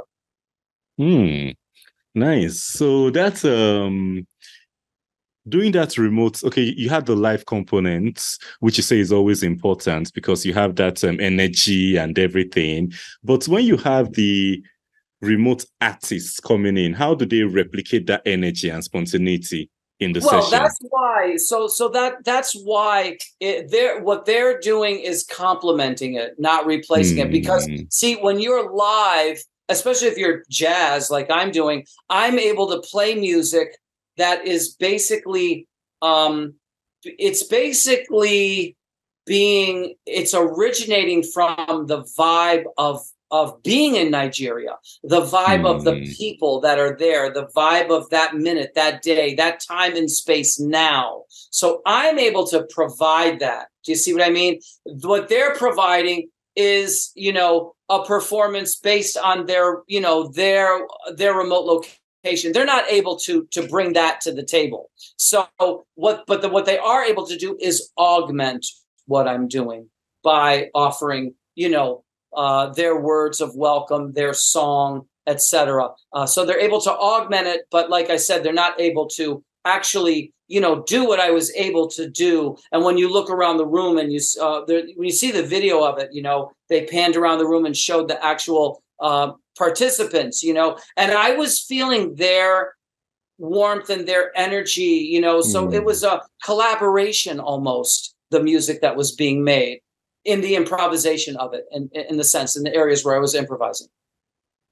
Hmm. 0.97 1.51
Nice. 2.15 2.61
So 2.61 3.11
that's 3.11 3.45
um 3.45 4.27
doing 5.49 5.73
that 5.73 5.97
remote 5.99 6.43
okay 6.45 6.75
you 6.77 6.89
have 6.89 7.07
the 7.07 7.17
live 7.17 7.47
component 7.47 8.39
which 8.61 8.77
you 8.77 8.83
say 8.83 8.99
is 8.99 9.13
always 9.13 9.43
important 9.43 10.13
because 10.13 10.45
you 10.45 10.53
have 10.53 10.77
that 10.77 11.03
um, 11.05 11.19
energy 11.21 11.97
and 11.97 12.19
everything 12.19 12.93
but 13.25 13.47
when 13.49 13.65
you 13.65 13.77
have 13.77 14.13
the 14.13 14.63
remote 15.21 15.65
artists 15.81 16.39
coming 16.41 16.77
in 16.77 16.93
how 16.93 17.15
do 17.15 17.25
they 17.25 17.43
replicate 17.43 18.07
that 18.07 18.23
energy 18.27 18.69
and 18.69 18.85
spontaneity 18.85 19.71
in 20.01 20.13
the 20.13 20.21
well, 20.21 20.43
session? 20.43 20.59
that's 20.59 20.79
why 20.91 21.37
so 21.37 21.67
so 21.67 21.89
that 21.89 22.25
that's 22.25 22.53
why 22.65 23.17
it, 23.41 23.71
they're 23.71 24.01
what 24.03 24.27
they're 24.27 24.61
doing 24.61 25.01
is 25.01 25.25
complementing 25.25 26.15
it 26.15 26.35
not 26.39 26.67
replacing 26.67 27.17
mm. 27.17 27.25
it 27.25 27.33
because 27.33 27.67
hmm. 27.67 27.77
see 27.91 28.15
when 28.17 28.39
you're 28.39 28.71
live 28.71 29.43
especially 29.69 30.09
if 30.09 30.17
you're 30.17 30.43
jazz 30.51 31.11
like 31.11 31.31
i'm 31.31 31.51
doing 31.51 31.85
i'm 32.11 32.39
able 32.39 32.69
to 32.69 32.81
play 32.89 33.15
music 33.15 33.79
that 34.17 34.47
is 34.47 34.75
basically 34.75 35.67
um, 36.03 36.55
it's 37.03 37.45
basically 37.45 38.77
being 39.27 39.95
it's 40.07 40.35
originating 40.35 41.23
from 41.23 41.87
the 41.87 42.03
vibe 42.19 42.65
of 42.77 43.01
of 43.31 43.63
being 43.63 43.95
in 43.95 44.11
Nigeria, 44.11 44.77
the 45.03 45.21
vibe 45.21 45.61
mm. 45.61 45.75
of 45.75 45.85
the 45.85 45.97
hmm. 45.97 46.11
people 46.17 46.61
that 46.61 46.79
are 46.79 46.97
there, 46.99 47.31
the 47.31 47.47
vibe 47.55 47.91
of 47.91 48.09
that 48.09 48.37
minute, 48.37 48.73
that 48.75 49.03
day, 49.03 49.35
that 49.35 49.61
time 49.61 49.95
and 49.97 50.11
space 50.11 50.59
now. 50.59 51.25
So 51.51 51.83
I'm 51.85 52.19
able 52.19 52.47
to 52.47 52.67
provide 52.71 53.41
that. 53.41 53.69
Do 53.85 53.93
you 53.93 53.97
see 53.97 54.15
what 54.15 54.23
I 54.23 54.31
mean? 54.31 54.61
What 55.03 55.29
they're 55.29 55.55
providing 55.57 56.31
is 56.59 57.13
you 57.15 57.33
know 57.33 57.75
a 57.89 58.05
performance 58.05 58.77
based 58.77 59.17
on 59.17 59.47
their 59.47 59.83
you 59.87 60.01
know 60.01 60.29
their 60.29 60.87
their 61.15 61.35
remote 61.35 61.65
location. 61.65 62.53
They're 62.53 62.67
not 62.67 62.91
able 62.91 63.17
to 63.21 63.47
to 63.53 63.67
bring 63.67 63.95
that 63.95 64.21
to 64.23 64.33
the 64.33 64.45
table. 64.45 64.91
So 65.17 65.47
what 65.95 66.25
but 66.27 66.43
the, 66.43 66.49
what 66.49 66.67
they 66.67 66.79
are 66.79 67.05
able 67.05 67.27
to 67.27 67.39
do 67.39 67.57
is 67.61 67.91
augment 67.97 68.67
what 69.09 69.27
i'm 69.27 69.49
doing 69.49 69.89
by 70.23 70.69
offering 70.75 71.35
you 71.57 71.69
know 71.69 72.05
uh, 72.37 72.69
their 72.75 73.01
words 73.01 73.41
of 73.41 73.57
welcome 73.57 74.13
their 74.13 74.35
song 74.35 75.07
etc 75.27 75.89
uh, 76.13 76.27
so 76.27 76.45
they're 76.45 76.61
able 76.61 76.81
to 76.81 76.93
augment 76.93 77.47
it 77.47 77.63
but 77.71 77.91
like 77.91 78.11
i 78.11 78.17
said 78.17 78.43
they're 78.43 78.53
not 78.53 78.79
able 78.81 79.09
to 79.09 79.43
actually 79.69 80.33
you 80.49 80.61
know 80.61 80.83
do 80.85 81.07
what 81.07 81.21
i 81.21 81.31
was 81.31 81.55
able 81.55 81.87
to 81.87 82.09
do 82.09 82.57
and 82.73 82.83
when 82.85 82.99
you 82.99 83.13
look 83.13 83.31
around 83.31 83.59
the 83.59 83.67
room 83.67 83.99
and 83.99 84.13
you 84.13 84.21
uh, 84.41 84.65
there, 84.67 84.83
when 84.97 85.07
you 85.07 85.13
see 85.13 85.31
the 85.31 85.43
video 85.43 85.85
of 85.85 85.99
it 85.99 86.09
you 86.13 86.23
know 86.23 86.51
they 86.69 86.87
panned 86.87 87.17
around 87.17 87.39
the 87.39 87.47
room 87.47 87.67
and 87.67 87.77
showed 87.77 88.09
the 88.09 88.25
actual 88.25 88.83
uh, 89.01 89.33
participants 89.57 90.43
you 90.43 90.55
know 90.55 90.77
and 90.97 91.13
i 91.13 91.31
was 91.33 91.61
feeling 91.61 92.15
their 92.15 92.75
warmth 93.39 93.91
and 93.91 94.09
their 94.09 94.37
energy 94.37 95.07
you 95.13 95.21
know 95.21 95.41
so 95.41 95.69
mm. 95.69 95.75
it 95.75 95.85
was 95.85 96.03
a 96.03 96.21
collaboration 96.43 97.39
almost 97.39 98.15
the 98.31 98.43
music 98.43 98.81
that 98.81 98.97
was 98.97 99.13
being 99.13 99.45
made 99.45 99.81
in 100.25 100.41
the 100.41 100.57
improvisation 100.57 101.37
of 101.37 101.55
it 101.55 101.65
and 101.71 101.91
in, 101.93 102.05
in 102.11 102.17
the 102.17 102.25
sense 102.25 102.57
in 102.57 102.65
the 102.65 102.75
areas 102.75 103.05
where 103.05 103.15
i 103.15 103.21
was 103.21 103.35
improvising 103.35 103.89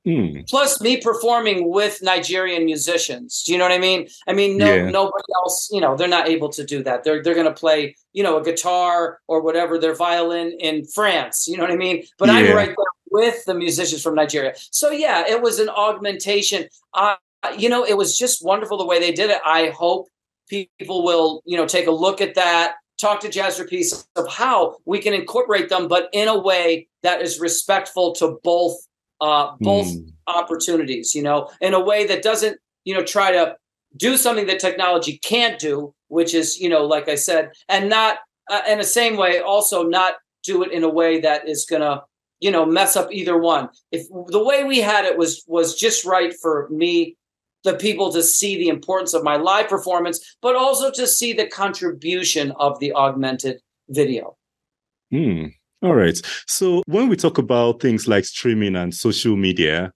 Mm. 0.06 0.48
Plus, 0.48 0.80
me 0.80 1.00
performing 1.00 1.68
with 1.68 2.00
Nigerian 2.00 2.64
musicians. 2.64 3.42
Do 3.42 3.52
you 3.52 3.58
know 3.58 3.64
what 3.64 3.72
I 3.72 3.78
mean? 3.78 4.06
I 4.28 4.32
mean, 4.32 4.56
no, 4.56 4.72
yeah. 4.72 4.88
nobody 4.88 5.24
else. 5.34 5.68
You 5.72 5.80
know, 5.80 5.96
they're 5.96 6.06
not 6.06 6.28
able 6.28 6.48
to 6.50 6.64
do 6.64 6.82
that. 6.84 7.02
They're 7.02 7.22
they're 7.22 7.34
going 7.34 7.46
to 7.46 7.52
play, 7.52 7.96
you 8.12 8.22
know, 8.22 8.38
a 8.38 8.44
guitar 8.44 9.18
or 9.26 9.42
whatever, 9.42 9.78
their 9.78 9.94
violin 9.94 10.56
in 10.60 10.84
France. 10.86 11.48
You 11.48 11.56
know 11.56 11.64
what 11.64 11.72
I 11.72 11.76
mean? 11.76 12.04
But 12.18 12.28
yeah. 12.28 12.34
I'm 12.34 12.54
right 12.54 12.68
there 12.68 12.86
with 13.10 13.44
the 13.46 13.54
musicians 13.54 14.02
from 14.02 14.14
Nigeria. 14.14 14.54
So 14.70 14.90
yeah, 14.90 15.26
it 15.26 15.42
was 15.42 15.58
an 15.58 15.68
augmentation. 15.68 16.68
Uh, 16.94 17.16
you 17.58 17.68
know, 17.68 17.84
it 17.84 17.96
was 17.96 18.16
just 18.16 18.44
wonderful 18.44 18.78
the 18.78 18.86
way 18.86 19.00
they 19.00 19.12
did 19.12 19.30
it. 19.30 19.40
I 19.44 19.70
hope 19.70 20.08
people 20.48 21.02
will, 21.02 21.42
you 21.44 21.56
know, 21.56 21.66
take 21.66 21.88
a 21.88 21.92
look 21.92 22.20
at 22.20 22.36
that 22.36 22.74
talk 22.98 23.20
to 23.20 23.28
Jazz 23.28 23.58
for 23.58 23.66
Peace 23.66 24.06
of 24.16 24.26
how 24.28 24.76
we 24.84 24.98
can 24.98 25.12
incorporate 25.12 25.68
them, 25.68 25.88
but 25.88 26.08
in 26.12 26.28
a 26.28 26.38
way 26.38 26.88
that 27.02 27.20
is 27.20 27.38
respectful 27.38 28.14
to 28.14 28.38
both 28.42 28.76
uh, 29.20 29.52
both 29.60 29.86
mm. 29.86 30.12
opportunities, 30.26 31.14
you 31.14 31.22
know, 31.22 31.50
in 31.60 31.74
a 31.74 31.80
way 31.80 32.06
that 32.06 32.22
doesn't, 32.22 32.58
you 32.84 32.94
know, 32.94 33.02
try 33.02 33.32
to 33.32 33.56
do 33.96 34.16
something 34.16 34.46
that 34.46 34.58
technology 34.58 35.18
can't 35.18 35.58
do, 35.58 35.94
which 36.08 36.34
is, 36.34 36.58
you 36.60 36.68
know, 36.68 36.84
like 36.84 37.08
I 37.08 37.14
said, 37.14 37.52
and 37.68 37.88
not 37.88 38.18
uh, 38.50 38.62
in 38.68 38.78
the 38.78 38.84
same 38.84 39.16
way, 39.16 39.40
also 39.40 39.82
not 39.82 40.14
do 40.42 40.62
it 40.62 40.72
in 40.72 40.84
a 40.84 40.88
way 40.88 41.20
that 41.20 41.48
is 41.48 41.64
going 41.64 41.82
to, 41.82 42.02
you 42.40 42.50
know, 42.50 42.66
mess 42.66 42.96
up 42.96 43.10
either 43.10 43.38
one. 43.38 43.68
If 43.90 44.06
the 44.28 44.44
way 44.44 44.64
we 44.64 44.78
had 44.80 45.04
it 45.04 45.16
was 45.18 45.42
was 45.46 45.74
just 45.74 46.04
right 46.04 46.34
for 46.40 46.68
me, 46.70 47.16
the 47.64 47.74
people 47.74 48.12
to 48.12 48.22
see 48.22 48.56
the 48.56 48.68
importance 48.68 49.14
of 49.14 49.24
my 49.24 49.36
live 49.36 49.68
performance, 49.68 50.36
but 50.40 50.54
also 50.54 50.90
to 50.92 51.06
see 51.06 51.32
the 51.32 51.46
contribution 51.48 52.52
of 52.52 52.78
the 52.78 52.92
augmented 52.92 53.60
video. 53.88 54.36
Hmm. 55.10 55.46
All 55.82 55.94
right. 55.94 56.20
So 56.46 56.82
when 56.86 57.08
we 57.08 57.16
talk 57.16 57.38
about 57.38 57.80
things 57.80 58.08
like 58.08 58.24
streaming 58.24 58.76
and 58.76 58.94
social 58.94 59.36
media, 59.36 59.92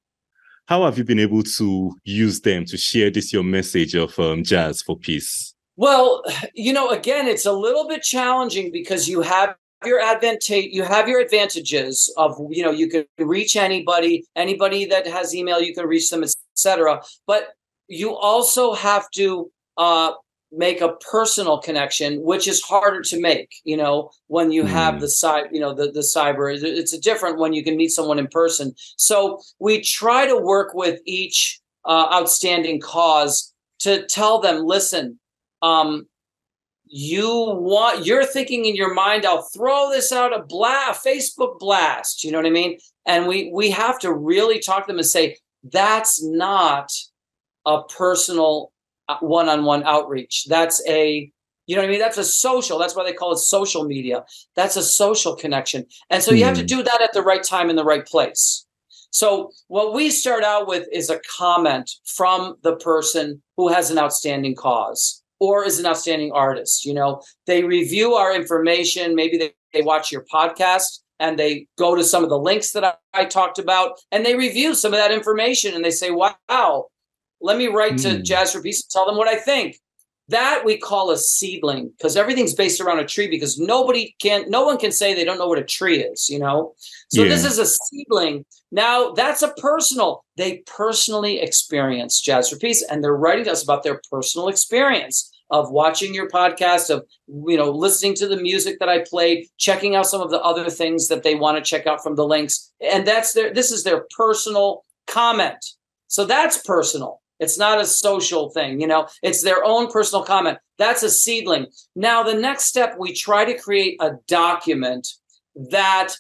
how 0.67 0.85
have 0.85 0.99
you 0.99 1.05
been 1.05 1.19
able 1.19 1.43
to 1.43 1.97
use 2.05 2.41
them 2.43 2.65
to 2.67 2.77
share 2.77 3.11
this 3.11 3.33
your 3.33 3.43
message 3.43 3.95
of 3.95 4.19
um, 4.19 4.45
jazz 4.45 4.83
for 4.83 4.97
peace? 4.97 5.55
Well, 5.77 6.23
you 6.55 6.73
know, 6.73 6.91
again, 6.91 7.27
it's 7.27 7.47
a 7.47 7.53
little 7.53 7.89
bit 7.89 8.03
challenging 8.03 8.71
because 8.71 9.09
you 9.09 9.23
have 9.23 9.57
your 9.85 9.99
advantage 9.99 10.73
you 10.73 10.83
have 10.83 11.09
your 11.09 11.21
advantages 11.21 12.13
of 12.19 12.39
you 12.51 12.63
know 12.63 12.71
you 12.71 12.87
can 12.87 13.07
reach 13.19 13.57
anybody 13.57 14.27
anybody 14.37 14.85
that 14.85 15.07
has 15.07 15.35
email 15.35 15.59
you 15.59 15.75
can 15.75 15.87
reach 15.87 16.11
them 16.11 16.23
etc 16.23 17.01
but 17.27 17.55
you 17.89 18.15
also 18.15 18.75
have 18.75 19.11
to 19.11 19.51
uh, 19.79 20.13
make 20.53 20.81
a 20.81 20.95
personal 21.11 21.59
connection 21.59 22.23
which 22.23 22.49
is 22.49 22.61
harder 22.63 23.01
to 23.03 23.21
make 23.21 23.55
you 23.65 23.77
know 23.77 24.11
when 24.27 24.51
you 24.51 24.65
have 24.65 24.95
mm. 24.95 25.01
the 25.01 25.09
side 25.09 25.45
you 25.53 25.61
know 25.61 25.73
the, 25.73 25.91
the 25.93 26.01
cyber 26.01 26.53
it's 26.53 26.93
a 26.93 27.01
different 27.01 27.39
when 27.39 27.53
you 27.53 27.63
can 27.63 27.77
meet 27.77 27.91
someone 27.91 28.19
in 28.19 28.27
person 28.29 28.73
so 28.97 29.41
we 29.61 29.81
try 29.81 30.27
to 30.27 30.37
work 30.37 30.75
with 30.75 31.01
each 31.07 31.61
uh, 31.85 32.09
outstanding 32.13 32.81
cause 32.81 33.55
to 33.79 34.05
tell 34.07 34.41
them 34.41 34.65
listen 34.65 35.19
um, 35.63 36.07
you 36.87 37.29
want 37.29 38.05
you're 38.05 38.25
thinking 38.25 38.65
in 38.65 38.75
your 38.75 38.93
mind 38.93 39.25
i'll 39.25 39.49
throw 39.55 39.89
this 39.91 40.11
out 40.11 40.37
a 40.37 40.43
blast 40.43 41.05
facebook 41.05 41.59
blast 41.61 42.25
you 42.25 42.33
know 42.33 42.39
what 42.39 42.47
i 42.47 42.51
mean 42.51 42.77
and 43.07 43.29
we 43.29 43.51
we 43.55 43.71
have 43.71 43.99
to 44.01 44.13
really 44.13 44.59
talk 44.59 44.87
to 44.87 44.93
them 44.93 44.99
and 44.99 45.07
say 45.07 45.37
that's 45.63 46.23
not 46.23 46.91
a 47.67 47.83
personal 47.85 48.73
one-on-one 49.21 49.83
outreach. 49.85 50.47
That's 50.49 50.83
a 50.89 51.31
you 51.67 51.77
know 51.77 51.83
what 51.83 51.89
I 51.89 51.91
mean? 51.93 52.01
That's 52.01 52.19
a 52.19 52.25
social. 52.25 52.79
That's 52.79 52.97
why 52.97 53.05
they 53.05 53.13
call 53.13 53.33
it 53.33 53.39
social 53.39 53.85
media. 53.85 54.25
That's 54.57 54.75
a 54.75 54.83
social 54.83 55.37
connection. 55.37 55.87
And 56.11 56.21
so 56.21 56.33
you 56.33 56.43
have 56.45 56.57
to 56.57 56.63
hmm. 56.63 56.67
do 56.67 56.83
that 56.83 57.01
at 57.01 57.13
the 57.13 57.23
right 57.23 57.45
time 57.45 57.71
in 57.71 57.77
the 57.77 57.85
right 57.85 58.05
place. 58.05 58.67
So 59.13 59.51
what 59.69 59.95
we 59.95 60.11
start 60.11 60.43
out 60.43 60.67
with 60.67 60.89
is 60.93 61.11
a 61.11 61.21
comment 61.39 61.91
from 62.05 62.57
the 62.63 62.77
person 62.77 63.43
who 63.57 63.69
has 63.69 63.91
an 63.91 63.99
outstanding 63.99 64.57
cause 64.57 65.23
or 65.39 65.65
is 65.65 65.79
an 65.79 65.87
outstanding 65.87 66.33
artist. 66.33 66.85
You 66.85 66.95
know, 66.95 67.23
they 67.47 67.63
review 67.63 68.15
our 68.15 68.35
information. 68.35 69.15
Maybe 69.15 69.39
they, 69.39 69.53
they 69.73 69.83
watch 69.83 70.11
your 70.11 70.25
podcast 70.33 71.01
and 71.19 71.39
they 71.39 71.67
go 71.77 71.95
to 71.95 72.03
some 72.03 72.25
of 72.25 72.31
the 72.31 72.39
links 72.39 72.73
that 72.73 72.85
I, 72.85 72.95
I 73.13 73.25
talked 73.27 73.59
about 73.59 74.01
and 74.11 74.25
they 74.25 74.37
review 74.37 74.75
some 74.75 74.93
of 74.93 74.99
that 74.99 75.13
information 75.13 75.75
and 75.75 75.85
they 75.85 75.91
say, 75.91 76.11
wow, 76.11 76.87
let 77.41 77.57
me 77.57 77.67
write 77.67 77.95
mm. 77.95 78.03
to 78.03 78.17
hmm. 78.17 78.23
Jazz 78.23 78.53
for 78.53 78.63
Peace 78.63 78.83
and 78.83 78.91
tell 78.91 79.07
them 79.07 79.17
what 79.17 79.29
I 79.29 79.37
think. 79.37 79.79
That 80.29 80.63
we 80.65 80.77
call 80.77 81.11
a 81.11 81.19
seedling 81.19 81.91
because 81.97 82.17
everything's 82.17 82.55
based 82.55 82.81
around 82.81 83.01
a 83.01 83.05
tree 83.05 83.27
because 83.27 83.59
nobody 83.59 84.15
can, 84.23 84.49
no 84.49 84.65
one 84.65 84.79
can 84.79 84.93
say 84.93 85.13
they 85.13 85.25
don't 85.25 85.39
know 85.39 85.49
what 85.49 85.59
a 85.59 85.65
tree 85.65 86.05
is, 86.05 86.29
you 86.29 86.39
know? 86.39 86.75
So 87.09 87.25
yeah. 87.25 87.29
this 87.29 87.45
is 87.45 87.59
a 87.59 87.67
seedling. 87.67 88.45
Now 88.71 89.11
that's 89.11 89.43
a 89.43 89.53
personal, 89.55 90.25
they 90.37 90.59
personally 90.67 91.41
experience 91.41 92.21
Jazz 92.21 92.49
for 92.49 92.59
Peace 92.59 92.85
and 92.89 93.03
they're 93.03 93.17
writing 93.17 93.47
to 93.47 93.51
us 93.51 93.65
about 93.65 93.83
their 93.83 94.01
personal 94.09 94.47
experience 94.47 95.33
of 95.51 95.71
watching 95.71 96.15
your 96.15 96.29
podcast, 96.29 96.95
of 96.95 97.05
you 97.27 97.57
know, 97.57 97.71
listening 97.71 98.15
to 98.15 98.29
the 98.29 98.37
music 98.37 98.79
that 98.79 98.89
I 98.89 99.05
played, 99.09 99.47
checking 99.59 99.97
out 99.97 100.07
some 100.07 100.21
of 100.21 100.31
the 100.31 100.41
other 100.41 100.71
things 100.71 101.09
that 101.09 101.23
they 101.23 101.35
want 101.35 101.59
to 101.59 101.69
check 101.69 101.87
out 101.87 102.03
from 102.03 102.15
the 102.15 102.27
links. 102.27 102.73
And 102.81 103.07
that's 103.07 103.33
their 103.33 103.53
this 103.53 103.73
is 103.73 103.85
their 103.85 104.07
personal 104.17 104.85
comment. 105.07 105.59
So 106.07 106.25
that's 106.25 106.59
personal. 106.59 107.20
It's 107.41 107.59
not 107.59 107.81
a 107.81 107.87
social 107.87 108.51
thing, 108.51 108.81
you 108.81 108.87
know, 108.87 109.09
it's 109.23 109.43
their 109.43 109.65
own 109.65 109.91
personal 109.91 110.25
comment. 110.25 110.59
That's 110.79 111.03
a 111.03 111.11
seedling. 111.11 111.67
Now, 111.97 112.23
the 112.23 112.35
next 112.35 112.67
step, 112.67 112.97
we 112.99 113.13
try 113.13 113.45
to 113.45 113.59
create 113.59 113.97
a 114.01 114.13
document 114.29 115.09
that 115.71 116.15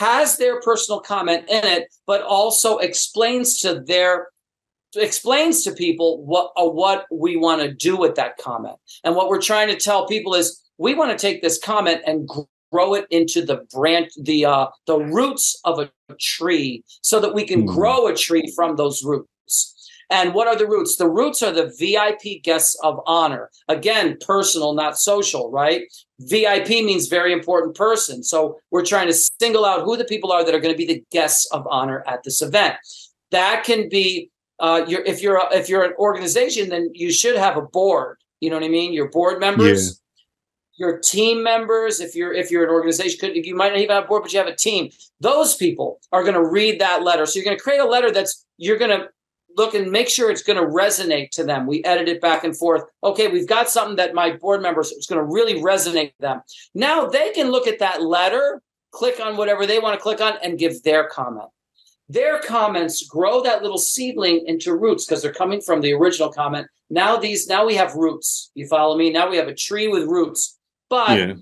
has 0.00 0.38
their 0.38 0.60
personal 0.60 1.00
comment 1.00 1.44
in 1.48 1.64
it, 1.64 1.88
but 2.06 2.22
also 2.22 2.78
explains 2.78 3.58
to 3.60 3.80
their 3.86 4.28
explains 4.94 5.62
to 5.62 5.72
people 5.72 6.24
what 6.24 6.52
uh, 6.56 6.64
what 6.64 7.06
we 7.10 7.36
want 7.36 7.60
to 7.60 7.72
do 7.72 7.96
with 7.96 8.14
that 8.14 8.38
comment. 8.38 8.76
And 9.04 9.14
what 9.14 9.28
we're 9.28 9.40
trying 9.40 9.68
to 9.68 9.76
tell 9.76 10.06
people 10.06 10.34
is 10.34 10.62
we 10.78 10.94
want 10.94 11.10
to 11.10 11.18
take 11.18 11.42
this 11.42 11.58
comment 11.58 12.02
and 12.06 12.28
grow 12.72 12.94
it 12.94 13.06
into 13.10 13.44
the 13.44 13.58
branch 13.72 14.12
the 14.20 14.44
uh 14.44 14.66
the 14.86 14.98
roots 14.98 15.58
of 15.64 15.78
a 15.78 15.90
tree 16.18 16.82
so 17.00 17.20
that 17.20 17.34
we 17.34 17.44
can 17.46 17.62
mm. 17.62 17.66
grow 17.66 18.08
a 18.08 18.14
tree 18.14 18.52
from 18.56 18.76
those 18.76 19.04
roots 19.04 19.28
and 20.10 20.34
what 20.34 20.46
are 20.46 20.56
the 20.56 20.66
roots? 20.66 20.96
The 20.96 21.08
roots 21.08 21.42
are 21.42 21.52
the 21.52 21.72
VIP 21.78 22.42
guests 22.42 22.78
of 22.82 23.00
honor. 23.06 23.50
Again, 23.68 24.16
personal, 24.20 24.74
not 24.74 24.98
social, 24.98 25.50
right? 25.50 25.82
VIP 26.20 26.68
means 26.68 27.08
very 27.08 27.32
important 27.32 27.74
person. 27.74 28.22
So 28.22 28.58
we're 28.70 28.84
trying 28.84 29.08
to 29.08 29.12
single 29.12 29.64
out 29.64 29.82
who 29.82 29.96
the 29.96 30.04
people 30.04 30.30
are 30.30 30.44
that 30.44 30.54
are 30.54 30.60
going 30.60 30.74
to 30.74 30.78
be 30.78 30.86
the 30.86 31.04
guests 31.10 31.46
of 31.50 31.66
honor 31.68 32.04
at 32.06 32.22
this 32.22 32.40
event. 32.40 32.76
That 33.32 33.64
can 33.64 33.88
be 33.88 34.30
uh, 34.60 34.84
you're, 34.86 35.02
if 35.02 35.22
you're 35.22 35.36
a, 35.36 35.54
if 35.54 35.68
you're 35.68 35.84
an 35.84 35.92
organization, 35.98 36.68
then 36.68 36.90
you 36.94 37.12
should 37.12 37.36
have 37.36 37.56
a 37.56 37.62
board. 37.62 38.18
You 38.40 38.50
know 38.50 38.56
what 38.56 38.64
I 38.64 38.68
mean? 38.68 38.92
Your 38.92 39.10
board 39.10 39.40
members. 39.40 39.88
Yeah 39.88 40.02
your 40.78 40.98
team 40.98 41.42
members 41.42 42.00
if 42.00 42.14
you're 42.14 42.32
if 42.32 42.50
you're 42.50 42.62
an 42.62 42.70
organization 42.70 43.18
could 43.18 43.34
you 43.46 43.56
might 43.56 43.70
not 43.70 43.78
even 43.78 43.94
have 43.94 44.04
a 44.04 44.06
board 44.06 44.22
but 44.22 44.32
you 44.32 44.38
have 44.38 44.46
a 44.46 44.54
team 44.54 44.90
those 45.20 45.54
people 45.56 45.98
are 46.12 46.22
going 46.22 46.34
to 46.34 46.44
read 46.44 46.78
that 46.80 47.02
letter 47.02 47.24
so 47.24 47.38
you're 47.38 47.44
going 47.44 47.56
to 47.56 47.62
create 47.62 47.80
a 47.80 47.84
letter 47.84 48.10
that's 48.10 48.44
you're 48.58 48.76
going 48.76 48.90
to 48.90 49.08
look 49.56 49.74
and 49.74 49.90
make 49.90 50.08
sure 50.08 50.30
it's 50.30 50.42
going 50.42 50.58
to 50.58 50.66
resonate 50.66 51.30
to 51.30 51.44
them. 51.44 51.66
We 51.66 51.82
edit 51.84 52.08
it 52.08 52.20
back 52.20 52.44
and 52.44 52.56
forth. 52.56 52.84
Okay, 53.02 53.28
we've 53.28 53.48
got 53.48 53.68
something 53.68 53.96
that 53.96 54.14
my 54.14 54.32
board 54.32 54.62
members 54.62 54.92
is 54.92 55.06
going 55.06 55.18
to 55.18 55.24
really 55.24 55.60
resonate 55.60 56.10
to 56.10 56.20
them. 56.20 56.42
Now 56.74 57.06
they 57.06 57.30
can 57.30 57.50
look 57.50 57.66
at 57.66 57.78
that 57.78 58.02
letter, 58.02 58.62
click 58.92 59.20
on 59.20 59.36
whatever 59.36 59.66
they 59.66 59.78
want 59.78 59.98
to 59.98 60.02
click 60.02 60.20
on, 60.20 60.34
and 60.42 60.58
give 60.58 60.82
their 60.82 61.08
comment. 61.08 61.48
Their 62.08 62.38
comments 62.38 63.06
grow 63.06 63.42
that 63.42 63.62
little 63.62 63.78
seedling 63.78 64.44
into 64.46 64.76
roots 64.76 65.04
because 65.04 65.22
they're 65.22 65.32
coming 65.32 65.60
from 65.60 65.80
the 65.80 65.92
original 65.92 66.32
comment. 66.32 66.68
Now 66.88 67.16
these, 67.16 67.48
now 67.48 67.66
we 67.66 67.74
have 67.74 67.94
roots. 67.94 68.52
You 68.54 68.68
follow 68.68 68.96
me? 68.96 69.10
Now 69.10 69.28
we 69.28 69.36
have 69.38 69.48
a 69.48 69.54
tree 69.54 69.88
with 69.88 70.04
roots. 70.04 70.56
But 70.88 71.18
yeah. 71.18 71.34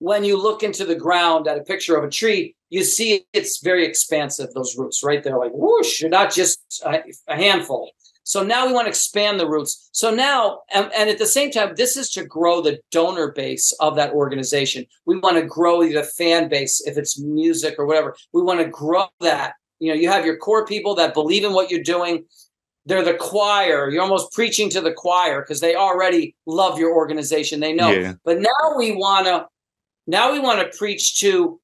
when 0.00 0.24
you 0.24 0.42
look 0.42 0.64
into 0.64 0.84
the 0.84 0.96
ground 0.96 1.46
at 1.46 1.56
a 1.56 1.62
picture 1.62 1.96
of 1.96 2.02
a 2.02 2.10
tree, 2.10 2.56
you 2.70 2.84
see 2.84 3.26
it's 3.32 3.62
very 3.62 3.84
expansive, 3.84 4.52
those 4.52 4.76
roots, 4.76 5.02
right? 5.02 5.22
They're 5.22 5.38
like 5.38 5.52
whoosh, 5.52 6.00
you're 6.00 6.10
not 6.10 6.32
just 6.32 6.82
a, 6.84 7.02
a 7.26 7.36
handful. 7.36 7.90
So 8.28 8.42
now 8.42 8.66
we 8.66 8.74
want 8.74 8.84
to 8.84 8.90
expand 8.90 9.40
the 9.40 9.48
roots. 9.48 9.88
So 9.92 10.14
now, 10.14 10.60
and, 10.74 10.90
and, 10.94 11.08
at 11.08 11.16
the 11.16 11.24
same 11.24 11.50
time, 11.50 11.72
this 11.76 11.96
is 11.96 12.10
to 12.10 12.26
grow 12.26 12.60
the 12.60 12.78
donor 12.90 13.32
base 13.32 13.72
of 13.80 13.96
that 13.96 14.12
organization. 14.12 14.84
We 15.06 15.18
want 15.18 15.38
to 15.38 15.46
grow 15.46 15.80
the 15.80 16.02
fan 16.02 16.50
base, 16.50 16.82
if 16.86 16.98
it's 16.98 17.18
music 17.18 17.76
or 17.78 17.86
whatever. 17.86 18.14
We 18.34 18.42
want 18.42 18.60
to 18.60 18.68
grow 18.68 19.06
that. 19.20 19.54
You 19.78 19.88
know, 19.88 19.98
you 19.98 20.10
have 20.10 20.26
your 20.26 20.36
core 20.36 20.66
people 20.66 20.94
that 20.96 21.14
believe 21.14 21.42
in 21.42 21.54
what 21.54 21.70
you're 21.70 21.82
doing. 21.82 22.26
They're 22.84 23.02
the 23.02 23.14
choir. 23.14 23.88
You're 23.88 24.02
almost 24.02 24.32
preaching 24.32 24.68
to 24.70 24.82
the 24.82 24.92
choir 24.92 25.40
because 25.40 25.60
they 25.60 25.74
already 25.74 26.36
love 26.44 26.78
your 26.78 26.94
organization. 26.94 27.60
They 27.60 27.72
know. 27.72 27.92
Yeah. 27.92 28.12
But 28.26 28.40
now 28.40 28.76
we 28.76 28.92
want 28.92 29.24
to, 29.24 29.46
now 30.06 30.32
we 30.32 30.38
want 30.38 30.60
to 30.60 30.76
preach 30.76 31.18
to 31.20 31.58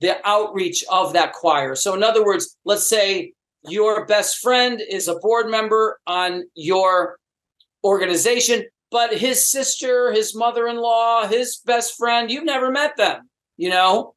the 0.00 0.16
outreach 0.26 0.84
of 0.90 1.12
that 1.12 1.32
choir. 1.32 1.74
So, 1.74 1.94
in 1.94 2.02
other 2.02 2.24
words, 2.24 2.56
let's 2.64 2.86
say 2.86 3.32
your 3.68 4.06
best 4.06 4.38
friend 4.38 4.80
is 4.90 5.08
a 5.08 5.16
board 5.16 5.48
member 5.48 5.98
on 6.06 6.44
your 6.54 7.18
organization, 7.82 8.64
but 8.90 9.16
his 9.16 9.50
sister, 9.50 10.12
his 10.12 10.34
mother 10.34 10.66
in 10.66 10.76
law, 10.76 11.26
his 11.26 11.58
best 11.64 11.96
friend, 11.96 12.30
you've 12.30 12.44
never 12.44 12.70
met 12.70 12.96
them, 12.96 13.28
you 13.56 13.70
know? 13.70 14.14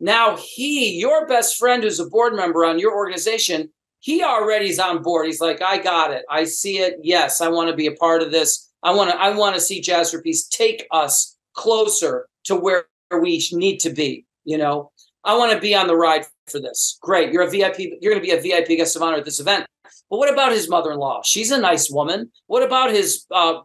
Now 0.00 0.36
he, 0.36 0.98
your 0.98 1.26
best 1.26 1.56
friend 1.56 1.82
who's 1.82 2.00
a 2.00 2.08
board 2.08 2.34
member 2.34 2.64
on 2.64 2.78
your 2.78 2.94
organization, 2.94 3.70
he 4.00 4.22
already 4.22 4.70
is 4.70 4.78
on 4.78 5.02
board. 5.02 5.26
He's 5.26 5.40
like, 5.40 5.60
I 5.60 5.76
got 5.78 6.10
it. 6.10 6.24
I 6.30 6.44
see 6.44 6.78
it. 6.78 6.96
Yes, 7.02 7.40
I 7.40 7.48
want 7.48 7.68
to 7.68 7.76
be 7.76 7.86
a 7.86 7.92
part 7.92 8.22
of 8.22 8.30
this. 8.30 8.70
I 8.82 8.94
want 8.94 9.10
to, 9.10 9.16
I 9.20 9.30
want 9.34 9.54
to 9.56 9.60
see 9.60 9.82
Jazz 9.82 10.14
Peace 10.22 10.46
take 10.48 10.86
us 10.90 11.36
closer 11.52 12.26
to 12.44 12.56
where 12.56 12.86
we 13.12 13.46
need 13.52 13.78
to 13.80 13.90
be, 13.90 14.24
you 14.44 14.56
know? 14.56 14.90
I 15.24 15.36
want 15.36 15.52
to 15.52 15.60
be 15.60 15.74
on 15.74 15.86
the 15.86 15.96
ride 15.96 16.26
for 16.46 16.60
this. 16.60 16.98
Great. 17.02 17.32
You're 17.32 17.42
a 17.42 17.50
VIP. 17.50 17.78
You're 18.00 18.12
going 18.12 18.24
to 18.24 18.26
be 18.26 18.32
a 18.32 18.40
VIP 18.40 18.78
guest 18.78 18.96
of 18.96 19.02
honor 19.02 19.18
at 19.18 19.24
this 19.24 19.40
event. 19.40 19.66
But 20.08 20.18
what 20.18 20.32
about 20.32 20.52
his 20.52 20.68
mother 20.68 20.90
in 20.92 20.98
law? 20.98 21.22
She's 21.22 21.50
a 21.50 21.58
nice 21.58 21.90
woman. 21.90 22.30
What 22.46 22.62
about 22.62 22.90
his 22.90 23.26
uh, 23.30 23.60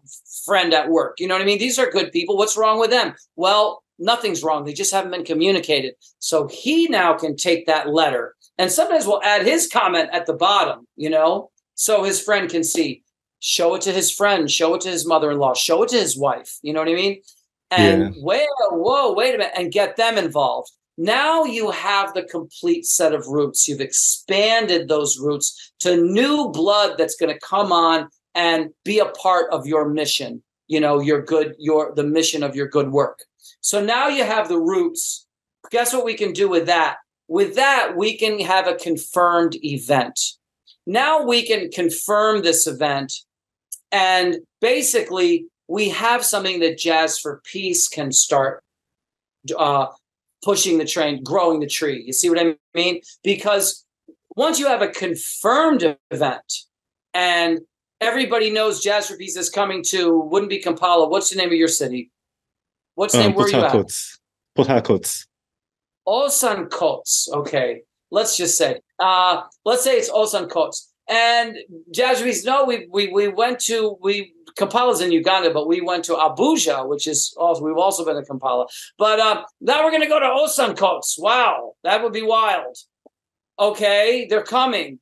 friend 0.46 0.74
at 0.74 0.90
work? 0.90 1.20
You 1.20 1.28
know 1.28 1.36
what 1.36 1.42
I 1.42 1.46
mean? 1.46 1.60
These 1.60 1.80
are 1.80 1.90
good 1.90 2.12
people. 2.12 2.38
What's 2.38 2.58
wrong 2.58 2.80
with 2.80 2.92
them? 2.92 3.16
Well, 3.36 3.84
nothing's 3.98 4.44
wrong. 4.44 4.66
They 4.66 4.74
just 4.74 4.94
haven't 4.94 5.12
been 5.12 5.24
communicated. 5.24 5.96
So 6.20 6.48
he 6.48 6.88
now 6.88 7.14
can 7.14 7.36
take 7.36 7.66
that 7.66 7.90
letter 7.90 8.36
and 8.58 8.72
sometimes 8.72 9.06
we'll 9.06 9.24
add 9.24 9.46
his 9.46 9.68
comment 9.68 10.10
at 10.14 10.26
the 10.26 10.34
bottom, 10.34 10.88
you 10.96 11.10
know, 11.10 11.52
so 11.76 12.04
his 12.04 12.22
friend 12.22 12.50
can 12.50 12.64
see. 12.64 13.04
Show 13.40 13.76
it 13.76 13.82
to 13.82 13.92
his 13.92 14.12
friend, 14.12 14.50
show 14.50 14.74
it 14.76 14.82
to 14.82 14.90
his 14.90 15.06
mother 15.06 15.32
in 15.32 15.38
law, 15.38 15.54
show 15.54 15.84
it 15.84 15.90
to 15.90 15.98
his 15.98 16.18
wife. 16.18 16.58
You 16.62 16.74
know 16.74 16.80
what 16.80 16.90
I 16.90 16.94
mean? 16.94 17.22
And 17.70 18.16
yeah. 18.16 18.22
wait, 18.24 18.48
whoa, 18.72 19.14
wait 19.14 19.36
a 19.36 19.38
minute, 19.38 19.54
and 19.56 19.72
get 19.72 19.98
them 19.98 20.18
involved. 20.18 20.72
Now 20.98 21.44
you 21.44 21.72
have 21.72 22.14
the 22.14 22.24
complete 22.24 22.86
set 22.86 23.14
of 23.14 23.28
roots. 23.28 23.68
You've 23.68 23.82
expanded 23.82 24.88
those 24.88 25.20
roots 25.20 25.74
to 25.82 25.98
new 25.98 26.50
blood 26.50 26.98
that's 26.98 27.16
going 27.16 27.34
to 27.34 27.40
come 27.40 27.72
on 27.72 28.08
and 28.34 28.70
be 28.84 29.00
a 29.00 29.06
part 29.06 29.52
of 29.52 29.68
your 29.68 29.90
mission. 29.90 30.42
You 30.68 30.80
know, 30.80 31.00
your 31.00 31.22
good, 31.22 31.56
your 31.60 31.94
the 31.94 32.04
mission 32.04 32.42
of 32.44 32.56
your 32.56 32.68
good 32.68 32.92
work. 32.92 33.20
So 33.62 33.84
now 33.84 34.08
you 34.08 34.24
have 34.24 34.48
the 34.48 34.60
roots. 34.60 35.28
Guess 35.70 35.94
what 35.94 36.06
we 36.06 36.16
can 36.16 36.32
do 36.32 36.48
with 36.50 36.66
that? 36.68 36.98
With 37.28 37.56
that, 37.56 37.94
we 37.96 38.18
can 38.18 38.40
have 38.40 38.68
a 38.68 38.76
confirmed 38.76 39.56
event. 39.64 40.20
Now 40.88 41.24
we 41.24 41.46
can 41.46 41.72
confirm 41.72 42.42
this 42.42 42.68
event, 42.68 43.14
and 43.92 44.38
basically, 44.62 45.48
we 45.68 45.90
have 45.90 46.24
something 46.24 46.60
that 46.60 46.78
Jazz 46.78 47.18
for 47.18 47.42
Peace 47.44 47.88
can 47.88 48.12
start 48.12 48.64
uh, 49.58 49.88
pushing 50.46 50.78
the 50.78 50.86
train, 50.86 51.24
growing 51.24 51.60
the 51.60 51.68
tree. 51.68 52.04
You 52.06 52.14
see 52.14 52.30
what 52.30 52.40
I 52.40 52.56
mean? 52.76 53.02
Because 53.24 53.86
once 54.36 54.60
you 54.60 54.68
have 54.68 54.82
a 54.82 54.88
confirmed 54.88 55.98
event 56.12 56.54
and 57.14 57.60
everybody 58.00 58.52
knows 58.52 58.82
Jazz 58.82 59.12
Peace 59.18 59.36
is 59.36 59.50
coming 59.50 59.84
to 59.88 60.20
wouldn't 60.20 60.52
be 60.52 60.60
Kampala. 60.60 61.10
What's 61.10 61.32
the 61.32 61.38
name 61.38 61.50
of 61.50 61.56
your 61.56 61.68
city? 61.68 62.12
What's 62.94 63.14
the 63.14 63.22
um, 63.22 63.28
name? 63.28 63.36
Where 63.36 63.50
you 63.50 63.58
at? 63.58 63.90
Port 64.56 64.68
Harcourt. 64.68 65.12
Osan 66.08 66.70
Coats. 66.70 67.28
Okay. 67.34 67.82
Let's 68.12 68.38
just 68.38 68.58
say, 68.58 68.80
uh, 69.00 69.42
let's 69.66 69.84
say 69.84 69.98
it's 69.98 70.12
Osan 70.12 70.50
Coats. 70.50 70.94
And 71.08 71.58
for 71.92 72.46
no, 72.46 72.66
we, 72.66 72.88
we, 72.90 73.10
we 73.10 73.28
went 73.28 73.60
to, 73.62 73.98
we 74.02 74.34
Kampala's 74.58 75.02
in 75.02 75.12
Uganda, 75.12 75.52
but 75.52 75.68
we 75.68 75.82
went 75.82 76.06
to 76.06 76.14
Abuja, 76.14 76.88
which 76.88 77.08
is 77.08 77.36
also 77.38 77.62
we've 77.64 77.78
also 77.78 78.06
been 78.06 78.16
to 78.16 78.24
Kampala. 78.24 78.68
But 78.98 79.20
uh, 79.20 79.44
now 79.60 79.84
we're 79.84 79.92
going 79.92 80.02
to 80.02 80.08
go 80.08 80.20
to 80.20 80.26
Osankots. 80.26 81.16
Wow, 81.18 81.74
that 81.84 82.02
would 82.02 82.14
be 82.14 82.22
wild. 82.22 82.78
Okay, 83.60 84.28
they're 84.30 84.44
coming. 84.44 85.00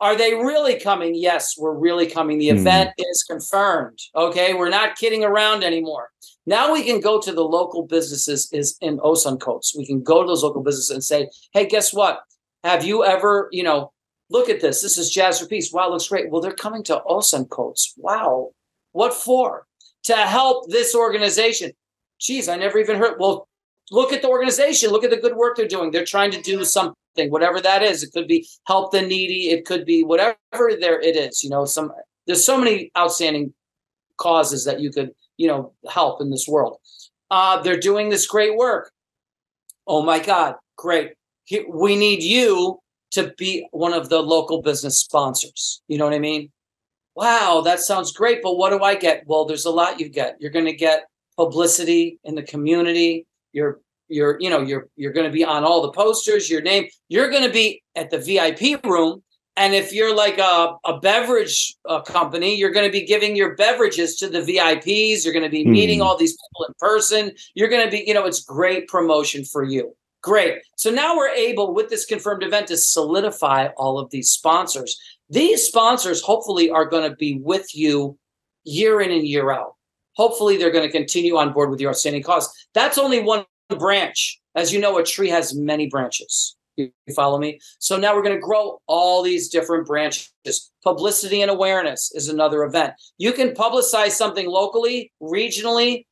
Are 0.00 0.16
they 0.16 0.34
really 0.34 0.78
coming? 0.80 1.14
Yes, 1.14 1.54
we're 1.56 1.76
really 1.76 2.06
coming. 2.06 2.38
The 2.38 2.48
mm. 2.48 2.58
event 2.58 2.90
is 2.98 3.22
confirmed. 3.22 3.98
Okay, 4.16 4.54
we're 4.54 4.70
not 4.70 4.96
kidding 4.96 5.24
around 5.24 5.64
anymore. 5.64 6.10
Now 6.46 6.72
we 6.72 6.82
can 6.82 7.00
go 7.00 7.20
to 7.20 7.32
the 7.32 7.44
local 7.44 7.86
businesses 7.86 8.48
is 8.52 8.76
in 8.80 8.98
Osankots. 8.98 9.76
We 9.76 9.86
can 9.86 10.02
go 10.02 10.22
to 10.22 10.26
those 10.26 10.42
local 10.42 10.62
businesses 10.62 10.90
and 10.90 11.04
say, 11.04 11.28
"Hey, 11.52 11.66
guess 11.66 11.92
what? 11.92 12.20
Have 12.64 12.84
you 12.84 13.04
ever, 13.04 13.48
you 13.52 13.62
know, 13.62 13.92
look 14.30 14.48
at 14.48 14.60
this. 14.60 14.82
This 14.82 14.98
is 14.98 15.10
Jazz 15.10 15.40
for 15.40 15.46
Peace. 15.46 15.72
Wow, 15.72 15.90
looks 15.90 16.08
great. 16.08 16.30
Well, 16.30 16.40
they're 16.40 16.52
coming 16.52 16.82
to 16.84 17.02
Osankots. 17.08 17.92
Wow, 17.96 18.50
what 18.92 19.14
for? 19.14 19.66
To 20.04 20.14
help 20.14 20.70
this 20.70 20.94
organization. 20.94 21.72
Geez, 22.20 22.48
I 22.48 22.56
never 22.56 22.78
even 22.78 22.98
heard. 22.98 23.18
Well, 23.18 23.48
look 23.90 24.12
at 24.12 24.22
the 24.22 24.28
organization. 24.28 24.90
Look 24.90 25.04
at 25.04 25.10
the 25.10 25.16
good 25.16 25.36
work 25.36 25.56
they're 25.56 25.66
doing. 25.66 25.90
They're 25.90 26.04
trying 26.04 26.30
to 26.32 26.42
do 26.42 26.64
something, 26.64 27.30
whatever 27.30 27.60
that 27.60 27.82
is. 27.82 28.02
It 28.02 28.12
could 28.12 28.28
be 28.28 28.46
help 28.66 28.92
the 28.92 29.02
needy. 29.02 29.50
It 29.50 29.64
could 29.64 29.84
be 29.84 30.04
whatever 30.04 30.36
there 30.52 31.00
it 31.00 31.16
is. 31.16 31.42
You 31.42 31.50
know, 31.50 31.64
some 31.64 31.92
there's 32.26 32.44
so 32.44 32.58
many 32.58 32.90
outstanding 32.96 33.52
causes 34.16 34.64
that 34.64 34.80
you 34.80 34.90
could, 34.90 35.10
you 35.36 35.48
know, 35.48 35.72
help 35.90 36.20
in 36.20 36.30
this 36.30 36.46
world. 36.48 36.78
Uh, 37.30 37.62
they're 37.62 37.80
doing 37.80 38.10
this 38.10 38.26
great 38.26 38.56
work. 38.56 38.92
Oh 39.86 40.02
my 40.02 40.18
God, 40.18 40.54
great. 40.76 41.12
We 41.68 41.96
need 41.96 42.22
you 42.22 42.80
to 43.14 43.34
be 43.36 43.66
one 43.72 43.92
of 43.92 44.08
the 44.08 44.20
local 44.22 44.62
business 44.62 44.98
sponsors. 44.98 45.82
You 45.88 45.98
know 45.98 46.04
what 46.04 46.14
I 46.14 46.18
mean? 46.18 46.50
wow, 47.14 47.62
that 47.64 47.80
sounds 47.80 48.12
great, 48.12 48.42
but 48.42 48.56
what 48.56 48.70
do 48.70 48.82
I 48.82 48.94
get? 48.94 49.24
Well, 49.26 49.44
there's 49.44 49.64
a 49.64 49.70
lot 49.70 50.00
you 50.00 50.08
get. 50.08 50.36
You're 50.40 50.50
going 50.50 50.64
to 50.64 50.74
get 50.74 51.06
publicity 51.36 52.18
in 52.24 52.34
the 52.34 52.42
community. 52.42 53.26
You're 53.52 53.80
you're 54.08 54.36
you 54.40 54.50
know 54.50 54.60
you're 54.60 54.88
you're 54.96 55.12
going 55.12 55.26
to 55.26 55.32
be 55.32 55.44
on 55.44 55.64
all 55.64 55.82
the 55.82 55.92
posters. 55.92 56.50
Your 56.50 56.62
name. 56.62 56.88
You're 57.08 57.30
going 57.30 57.44
to 57.44 57.52
be 57.52 57.82
at 57.94 58.10
the 58.10 58.18
VIP 58.18 58.84
room. 58.84 59.22
And 59.56 59.72
if 59.72 59.92
you're 59.92 60.14
like 60.14 60.38
a, 60.38 60.74
a 60.84 60.98
beverage 60.98 61.76
uh, 61.88 62.00
company, 62.00 62.56
you're 62.56 62.72
going 62.72 62.86
to 62.86 62.92
be 62.92 63.06
giving 63.06 63.36
your 63.36 63.54
beverages 63.54 64.16
to 64.16 64.28
the 64.28 64.40
VIPs. 64.40 65.24
You're 65.24 65.32
going 65.32 65.44
to 65.44 65.50
be 65.50 65.64
meeting 65.64 66.00
mm. 66.00 66.04
all 66.04 66.16
these 66.16 66.32
people 66.32 66.66
in 66.66 66.74
person. 66.80 67.30
You're 67.54 67.68
going 67.68 67.84
to 67.84 67.90
be, 67.90 68.02
you 68.04 68.14
know, 68.14 68.26
it's 68.26 68.42
great 68.42 68.88
promotion 68.88 69.44
for 69.44 69.62
you. 69.62 69.94
Great. 70.24 70.62
So 70.76 70.90
now 70.90 71.14
we're 71.14 71.28
able, 71.28 71.74
with 71.74 71.90
this 71.90 72.06
confirmed 72.06 72.42
event, 72.42 72.68
to 72.68 72.78
solidify 72.78 73.68
all 73.76 73.98
of 73.98 74.08
these 74.08 74.30
sponsors. 74.30 74.98
These 75.28 75.64
sponsors 75.64 76.22
hopefully 76.22 76.70
are 76.70 76.86
going 76.86 77.08
to 77.08 77.14
be 77.14 77.38
with 77.42 77.76
you 77.76 78.16
year 78.64 79.02
in 79.02 79.10
and 79.10 79.28
year 79.28 79.52
out. 79.52 79.74
Hopefully, 80.16 80.56
they're 80.56 80.70
going 80.70 80.86
to 80.86 80.90
continue 80.90 81.36
on 81.36 81.52
board 81.52 81.68
with 81.68 81.78
your 81.78 81.90
outstanding 81.90 82.22
cause. 82.22 82.50
That's 82.72 82.96
only 82.96 83.20
one 83.20 83.44
branch. 83.68 84.40
As 84.54 84.72
you 84.72 84.80
know, 84.80 84.96
a 84.96 85.04
tree 85.04 85.28
has 85.28 85.54
many 85.54 85.88
branches. 85.88 86.56
You 86.76 86.90
follow 87.14 87.36
me? 87.36 87.60
So 87.78 87.98
now 87.98 88.16
we're 88.16 88.22
going 88.22 88.34
to 88.34 88.40
grow 88.40 88.80
all 88.86 89.22
these 89.22 89.50
different 89.50 89.86
branches. 89.86 90.32
Publicity 90.82 91.42
and 91.42 91.50
awareness 91.50 92.10
is 92.14 92.30
another 92.30 92.62
event. 92.64 92.94
You 93.18 93.32
can 93.32 93.50
publicize 93.50 94.12
something 94.12 94.48
locally, 94.48 95.12
regionally, 95.20 96.06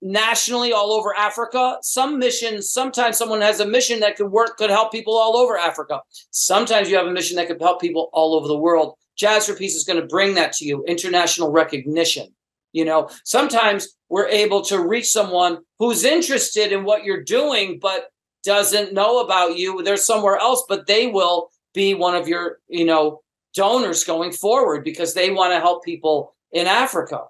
nationally 0.00 0.72
all 0.72 0.92
over 0.92 1.16
Africa. 1.16 1.78
Some 1.82 2.18
missions, 2.18 2.70
sometimes 2.70 3.16
someone 3.16 3.40
has 3.40 3.60
a 3.60 3.66
mission 3.66 4.00
that 4.00 4.16
could 4.16 4.30
work, 4.30 4.56
could 4.56 4.70
help 4.70 4.92
people 4.92 5.16
all 5.16 5.36
over 5.36 5.56
Africa. 5.56 6.00
Sometimes 6.30 6.88
you 6.88 6.96
have 6.96 7.06
a 7.06 7.12
mission 7.12 7.36
that 7.36 7.48
could 7.48 7.60
help 7.60 7.80
people 7.80 8.10
all 8.12 8.34
over 8.34 8.48
the 8.48 8.56
world. 8.56 8.94
Jazz 9.16 9.46
for 9.46 9.54
Peace 9.54 9.74
is 9.74 9.84
going 9.84 10.00
to 10.00 10.06
bring 10.06 10.34
that 10.34 10.52
to 10.54 10.64
you, 10.64 10.84
international 10.84 11.50
recognition. 11.50 12.28
You 12.72 12.84
know, 12.84 13.10
sometimes 13.24 13.88
we're 14.08 14.28
able 14.28 14.62
to 14.66 14.80
reach 14.80 15.10
someone 15.10 15.58
who's 15.78 16.04
interested 16.04 16.70
in 16.70 16.84
what 16.84 17.04
you're 17.04 17.24
doing, 17.24 17.78
but 17.80 18.08
doesn't 18.44 18.92
know 18.92 19.20
about 19.20 19.56
you. 19.56 19.82
They're 19.82 19.96
somewhere 19.96 20.36
else, 20.36 20.64
but 20.68 20.86
they 20.86 21.06
will 21.06 21.50
be 21.74 21.94
one 21.94 22.14
of 22.14 22.28
your, 22.28 22.58
you 22.68 22.84
know, 22.84 23.20
donors 23.54 24.04
going 24.04 24.32
forward 24.32 24.84
because 24.84 25.14
they 25.14 25.30
want 25.30 25.52
to 25.52 25.60
help 25.60 25.84
people 25.84 26.34
in 26.52 26.66
Africa, 26.66 27.24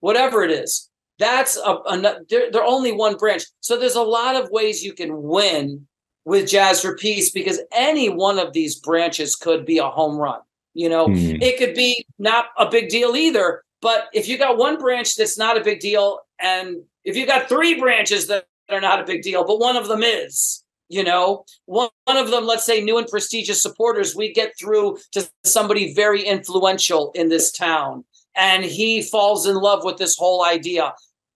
whatever 0.00 0.42
it 0.42 0.50
is. 0.50 0.88
That's 1.22 1.56
a, 1.56 1.70
a 1.70 2.24
they're, 2.28 2.50
they're 2.50 2.64
only 2.64 2.90
one 2.90 3.16
branch. 3.16 3.44
So 3.60 3.76
there's 3.76 3.94
a 3.94 4.02
lot 4.02 4.34
of 4.34 4.50
ways 4.50 4.82
you 4.82 4.92
can 4.92 5.22
win 5.22 5.86
with 6.24 6.48
Jazz 6.48 6.82
for 6.82 6.96
Peace 6.96 7.30
because 7.30 7.60
any 7.70 8.08
one 8.08 8.40
of 8.40 8.52
these 8.52 8.80
branches 8.80 9.36
could 9.36 9.64
be 9.64 9.78
a 9.78 9.86
home 9.88 10.16
run. 10.16 10.40
You 10.74 10.88
know, 10.88 11.06
mm. 11.06 11.40
it 11.40 11.58
could 11.58 11.74
be 11.74 12.04
not 12.18 12.46
a 12.58 12.68
big 12.68 12.88
deal 12.88 13.14
either. 13.14 13.62
But 13.80 14.08
if 14.12 14.26
you 14.26 14.36
got 14.36 14.58
one 14.58 14.78
branch 14.78 15.14
that's 15.14 15.38
not 15.38 15.56
a 15.56 15.62
big 15.62 15.78
deal, 15.78 16.18
and 16.40 16.82
if 17.04 17.16
you 17.16 17.24
got 17.24 17.48
three 17.48 17.78
branches 17.78 18.26
that 18.26 18.46
are 18.68 18.80
not 18.80 19.00
a 19.00 19.04
big 19.04 19.22
deal, 19.22 19.44
but 19.46 19.60
one 19.60 19.76
of 19.76 19.86
them 19.86 20.02
is. 20.02 20.64
You 20.88 21.04
know, 21.04 21.44
one, 21.64 21.88
one 22.04 22.18
of 22.18 22.30
them, 22.30 22.46
let's 22.46 22.66
say 22.66 22.82
new 22.82 22.98
and 22.98 23.06
prestigious 23.06 23.62
supporters, 23.62 24.14
we 24.14 24.30
get 24.32 24.52
through 24.58 24.98
to 25.12 25.26
somebody 25.42 25.94
very 25.94 26.22
influential 26.22 27.12
in 27.14 27.30
this 27.30 27.50
town, 27.50 28.04
and 28.36 28.62
he 28.62 29.00
falls 29.00 29.46
in 29.46 29.56
love 29.56 29.84
with 29.84 29.96
this 29.96 30.18
whole 30.18 30.44
idea, 30.44 30.92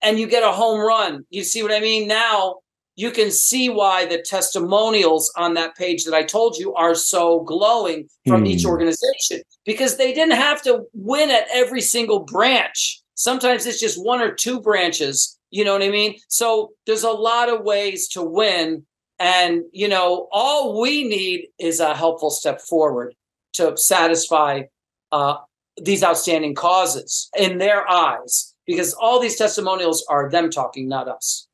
and 0.07 0.21
you 0.21 0.27
get 0.29 0.45
a 0.45 0.53
home 0.53 0.81
run. 0.81 1.27
You 1.31 1.43
see 1.43 1.63
what 1.65 1.73
I 1.73 1.81
mean? 1.81 2.07
Now 2.07 2.61
you 2.95 3.11
can 3.11 3.31
see 3.31 3.69
why 3.69 4.07
the 4.07 4.23
testimonials 4.23 5.33
on 5.37 5.55
that 5.55 5.77
page 5.77 6.05
that 6.05 6.15
I 6.15 6.23
told 6.23 6.57
you 6.57 6.73
are 6.75 6.95
so 6.95 7.41
glowing 7.41 8.09
from 8.27 8.47
each 8.47 8.63
Hmm. 8.63 8.71
organization 8.71 9.43
because 9.67 9.97
they 9.97 10.13
didn't 10.15 10.37
have 10.37 10.63
to 10.63 10.85
win 10.95 11.31
at 11.31 11.47
every 11.53 11.83
single 11.83 12.21
branch. 12.21 13.03
Sometimes 13.15 13.67
it's 13.67 13.81
just 13.81 14.03
one 14.03 14.21
or 14.23 14.33
two 14.33 14.61
branches. 14.61 15.37
You 15.51 15.65
know 15.65 15.73
what 15.73 15.83
I 15.83 15.91
mean? 15.91 16.19
So 16.29 16.71
there's 16.87 17.03
a 17.03 17.11
lot 17.11 17.49
of 17.49 17.65
ways 17.65 18.09
to 18.11 18.23
win. 18.23 18.87
And, 19.19 19.65
you 19.73 19.89
know, 19.89 20.29
all 20.31 20.81
we 20.81 21.03
need 21.05 21.49
is 21.59 21.81
a 21.81 21.95
helpful 21.95 22.31
step 22.31 22.61
forward 22.61 23.15
to 23.55 23.77
satisfy 23.77 24.63
uh, 25.11 25.37
these 25.83 26.05
outstanding 26.05 26.55
causes 26.55 27.29
in 27.39 27.59
their 27.59 27.91
eyes, 27.91 28.55
because 28.67 28.95
all 28.95 29.21
these 29.21 29.37
testimonials 29.37 30.05
are 30.09 30.31
them 30.31 30.51
talking, 30.51 30.89
not 30.89 31.09
us. 31.09 31.49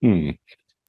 Hmm. 0.00 0.30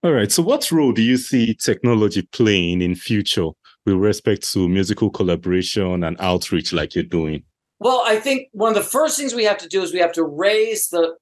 All 0.04 0.12
right. 0.12 0.32
So, 0.32 0.44
what 0.44 0.72
role 0.72 0.92
do 0.92 1.02
you 1.02 1.18
see 1.18 1.54
technology 1.56 2.24
playing 2.32 2.82
in 2.82 2.96
future 2.96 3.50
with 3.86 3.96
respect 3.96 4.52
to 4.54 4.68
musical 4.68 5.10
collaboration 5.10 6.04
and 6.04 6.18
outreach, 6.20 6.74
like 6.74 6.96
you're 6.96 7.04
doing? 7.04 7.44
Well, 7.80 8.04
I 8.06 8.18
think 8.18 8.50
one 8.52 8.70
of 8.70 8.76
the 8.76 8.90
first 8.90 9.18
things 9.18 9.34
we 9.34 9.44
have 9.46 9.58
to 9.60 9.68
do 9.68 9.82
is 9.82 9.94
we 9.94 10.00
have 10.00 10.14
to 10.14 10.24
raise 10.24 10.90
the 10.90 11.16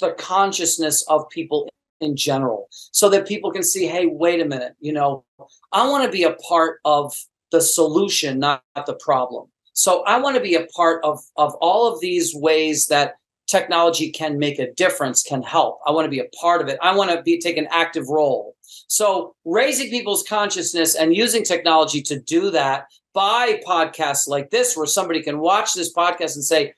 the 0.00 0.12
consciousness 0.18 1.02
of 1.08 1.28
people 1.30 1.68
in 2.00 2.16
general 2.16 2.68
so 2.70 3.08
that 3.08 3.26
people 3.26 3.50
can 3.50 3.62
see 3.62 3.86
hey 3.86 4.06
wait 4.06 4.40
a 4.40 4.44
minute 4.44 4.74
you 4.80 4.92
know 4.92 5.24
i 5.72 5.88
want 5.88 6.04
to 6.04 6.10
be 6.10 6.24
a 6.24 6.34
part 6.34 6.78
of 6.84 7.14
the 7.52 7.60
solution 7.60 8.38
not 8.38 8.62
the 8.86 8.94
problem 8.94 9.46
so 9.72 10.02
i 10.02 10.18
want 10.20 10.36
to 10.36 10.42
be 10.42 10.54
a 10.54 10.66
part 10.66 11.02
of 11.04 11.20
of 11.36 11.54
all 11.60 11.90
of 11.90 12.00
these 12.00 12.34
ways 12.34 12.88
that 12.88 13.14
technology 13.46 14.10
can 14.10 14.38
make 14.38 14.58
a 14.58 14.72
difference 14.74 15.22
can 15.22 15.42
help 15.42 15.80
i 15.86 15.90
want 15.90 16.04
to 16.04 16.10
be 16.10 16.20
a 16.20 16.28
part 16.40 16.60
of 16.62 16.68
it 16.68 16.78
i 16.82 16.94
want 16.94 17.10
to 17.10 17.22
be 17.22 17.38
take 17.38 17.56
an 17.56 17.68
active 17.70 18.08
role 18.08 18.54
so 18.86 19.34
raising 19.44 19.90
people's 19.90 20.22
consciousness 20.22 20.94
and 20.94 21.14
using 21.14 21.42
technology 21.42 22.00
to 22.00 22.18
do 22.20 22.50
that 22.50 22.86
by 23.14 23.60
podcasts 23.66 24.26
like 24.28 24.50
this 24.50 24.76
where 24.76 24.86
somebody 24.86 25.22
can 25.22 25.38
watch 25.38 25.74
this 25.74 25.92
podcast 25.92 26.34
and 26.34 26.44
say 26.44 26.72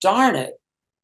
darn 0.00 0.36
it 0.36 0.54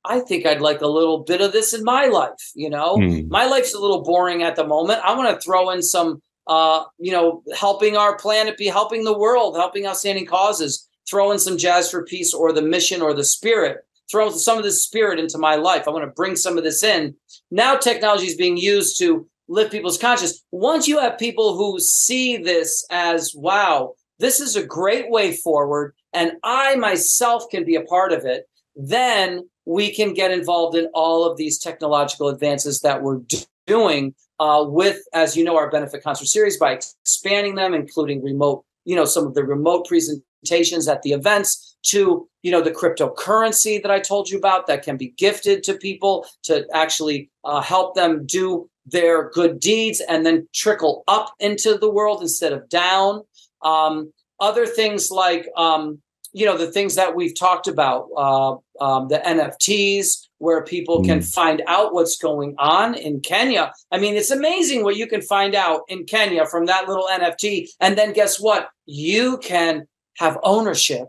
I 0.08 0.20
think 0.20 0.46
I'd 0.46 0.60
like 0.60 0.82
a 0.82 0.86
little 0.86 1.24
bit 1.24 1.40
of 1.40 1.50
this 1.50 1.74
in 1.74 1.82
my 1.82 2.06
life. 2.06 2.52
You 2.54 2.70
know, 2.70 2.94
Hmm. 2.94 3.22
my 3.28 3.46
life's 3.46 3.74
a 3.74 3.80
little 3.80 4.02
boring 4.04 4.44
at 4.44 4.54
the 4.54 4.64
moment. 4.64 5.00
I 5.02 5.16
want 5.16 5.28
to 5.34 5.44
throw 5.44 5.70
in 5.70 5.82
some, 5.82 6.22
uh, 6.46 6.84
you 6.98 7.10
know, 7.10 7.42
helping 7.56 7.96
our 7.96 8.16
planet 8.16 8.56
be 8.56 8.68
helping 8.68 9.02
the 9.02 9.18
world, 9.18 9.56
helping 9.56 9.84
outstanding 9.84 10.24
causes, 10.26 10.86
throw 11.10 11.32
in 11.32 11.40
some 11.40 11.58
jazz 11.58 11.90
for 11.90 12.04
peace 12.04 12.32
or 12.32 12.52
the 12.52 12.62
mission 12.62 13.02
or 13.02 13.14
the 13.14 13.24
spirit, 13.24 13.78
throw 14.10 14.30
some 14.30 14.58
of 14.58 14.64
this 14.64 14.82
spirit 14.84 15.18
into 15.18 15.38
my 15.38 15.56
life. 15.56 15.86
I 15.86 15.90
want 15.90 16.04
to 16.04 16.10
bring 16.10 16.36
some 16.36 16.58
of 16.58 16.64
this 16.64 16.82
in. 16.82 17.14
Now 17.50 17.76
technology 17.76 18.26
is 18.26 18.36
being 18.36 18.56
used 18.56 18.98
to 18.98 19.28
lift 19.48 19.72
people's 19.72 19.98
conscience. 19.98 20.42
Once 20.50 20.88
you 20.88 20.98
have 20.98 21.18
people 21.18 21.56
who 21.56 21.78
see 21.78 22.36
this 22.36 22.84
as, 22.90 23.32
wow, 23.34 23.94
this 24.18 24.40
is 24.40 24.56
a 24.56 24.64
great 24.64 25.10
way 25.10 25.32
forward, 25.32 25.94
and 26.12 26.32
I 26.42 26.76
myself 26.76 27.44
can 27.50 27.64
be 27.64 27.76
a 27.76 27.82
part 27.82 28.12
of 28.12 28.24
it, 28.24 28.48
then 28.74 29.48
we 29.64 29.92
can 29.92 30.14
get 30.14 30.30
involved 30.30 30.76
in 30.76 30.86
all 30.94 31.24
of 31.24 31.36
these 31.36 31.58
technological 31.58 32.28
advances 32.28 32.80
that 32.80 33.02
we're 33.02 33.18
do- 33.18 33.38
doing 33.66 34.14
uh, 34.38 34.64
with, 34.66 35.00
as 35.12 35.36
you 35.36 35.44
know, 35.44 35.56
our 35.56 35.70
benefit 35.70 36.02
concert 36.02 36.26
series 36.26 36.58
by 36.58 36.72
expanding 36.72 37.54
them, 37.54 37.74
including 37.74 38.22
remote, 38.22 38.64
you 38.84 38.94
know, 38.94 39.04
some 39.04 39.26
of 39.26 39.34
the 39.34 39.44
remote 39.44 39.86
presentations 39.86 40.88
at 40.88 41.02
the 41.02 41.12
events 41.12 41.75
to, 41.90 42.28
you 42.42 42.50
know, 42.50 42.60
the 42.60 42.70
cryptocurrency 42.70 43.80
that 43.82 43.90
I 43.90 44.00
told 44.00 44.28
you 44.28 44.38
about 44.38 44.66
that 44.66 44.82
can 44.82 44.96
be 44.96 45.08
gifted 45.16 45.62
to 45.64 45.74
people 45.74 46.26
to 46.44 46.66
actually 46.72 47.30
uh, 47.44 47.60
help 47.60 47.94
them 47.94 48.26
do 48.26 48.68
their 48.86 49.30
good 49.30 49.58
deeds 49.60 50.00
and 50.00 50.24
then 50.24 50.46
trickle 50.54 51.04
up 51.08 51.32
into 51.40 51.76
the 51.76 51.90
world 51.90 52.22
instead 52.22 52.52
of 52.52 52.68
down. 52.68 53.22
Um, 53.62 54.12
other 54.38 54.66
things 54.66 55.10
like, 55.10 55.48
um, 55.56 56.00
you 56.36 56.44
know 56.44 56.58
the 56.58 56.70
things 56.70 56.96
that 56.96 57.16
we've 57.16 57.34
talked 57.34 57.66
about 57.66 58.08
uh, 58.14 58.56
um, 58.84 59.08
the 59.08 59.18
nfts 59.24 60.26
where 60.36 60.62
people 60.62 61.02
can 61.02 61.22
find 61.22 61.62
out 61.66 61.94
what's 61.94 62.18
going 62.18 62.54
on 62.58 62.94
in 62.94 63.20
kenya. 63.20 63.72
I 63.90 63.98
mean 63.98 64.16
it's 64.16 64.30
amazing 64.30 64.84
what 64.84 64.96
you 64.96 65.06
can 65.06 65.22
find 65.22 65.54
out 65.54 65.80
in 65.88 66.04
kenya 66.04 66.44
from 66.44 66.66
that 66.66 66.88
little 66.88 67.08
nft 67.10 67.68
and 67.80 67.96
then 67.96 68.12
guess 68.12 68.38
what? 68.38 68.68
You 68.84 69.38
can 69.38 69.88
have 70.18 70.38
ownership 70.42 71.08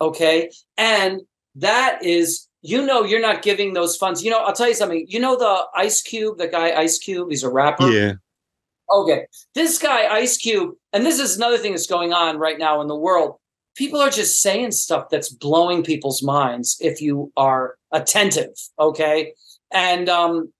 okay 0.00 0.50
and 0.76 1.20
that 1.54 1.98
is 2.02 2.48
you 2.62 2.84
know 2.84 3.04
you're 3.04 3.20
not 3.20 3.42
giving 3.42 3.74
those 3.74 3.96
funds 3.96 4.22
you 4.22 4.30
know 4.30 4.42
i'll 4.44 4.52
tell 4.52 4.68
you 4.68 4.74
something 4.74 5.04
you 5.08 5.20
know 5.20 5.36
the 5.36 5.64
ice 5.74 6.02
cube 6.02 6.38
the 6.38 6.48
guy 6.48 6.72
ice 6.72 6.98
cube 6.98 7.30
he's 7.30 7.42
a 7.42 7.50
rapper 7.50 7.88
Yeah. 7.88 8.12
Okay. 8.92 9.26
This 9.54 9.78
guy, 9.78 10.06
Ice 10.14 10.36
Cube, 10.36 10.74
and 10.92 11.04
this 11.04 11.18
is 11.18 11.36
another 11.36 11.58
thing 11.58 11.72
that's 11.72 11.86
going 11.86 12.12
on 12.12 12.38
right 12.38 12.58
now 12.58 12.80
in 12.80 12.88
the 12.88 12.96
world. 12.96 13.36
People 13.76 14.00
are 14.00 14.10
just 14.10 14.40
saying 14.40 14.72
stuff 14.72 15.08
that's 15.10 15.28
blowing 15.28 15.82
people's 15.82 16.22
minds 16.22 16.76
if 16.80 17.00
you 17.00 17.32
are 17.36 17.76
attentive. 17.90 18.54
Okay. 18.78 19.34
And 19.72 20.08
um, 20.08 20.52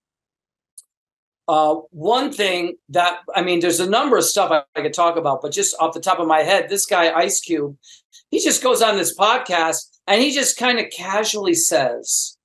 uh, 1.47 1.77
one 1.91 2.33
thing 2.33 2.77
that, 2.89 3.21
I 3.37 3.43
mean, 3.43 3.61
there's 3.61 3.79
a 3.79 3.89
number 3.89 4.17
of 4.17 4.25
stuff 4.25 4.51
I, 4.51 4.63
I 4.75 4.83
could 4.83 4.95
talk 4.95 5.17
about, 5.17 5.43
but 5.43 5.53
just 5.53 5.77
off 5.79 5.95
the 5.95 6.01
top 6.01 6.19
of 6.19 6.27
my 6.27 6.41
head, 6.41 6.69
this 6.69 6.87
guy, 6.87 7.13
Ice 7.13 7.41
Cube, 7.41 7.77
he 8.35 8.41
just 8.41 8.65
goes 8.65 8.83
on 8.83 8.97
this 8.97 9.17
podcast 9.17 10.01
and 10.09 10.21
he 10.21 10.33
just 10.33 10.59
kind 10.59 10.81
of 10.81 10.91
casually 10.91 11.55
says, 11.55 12.37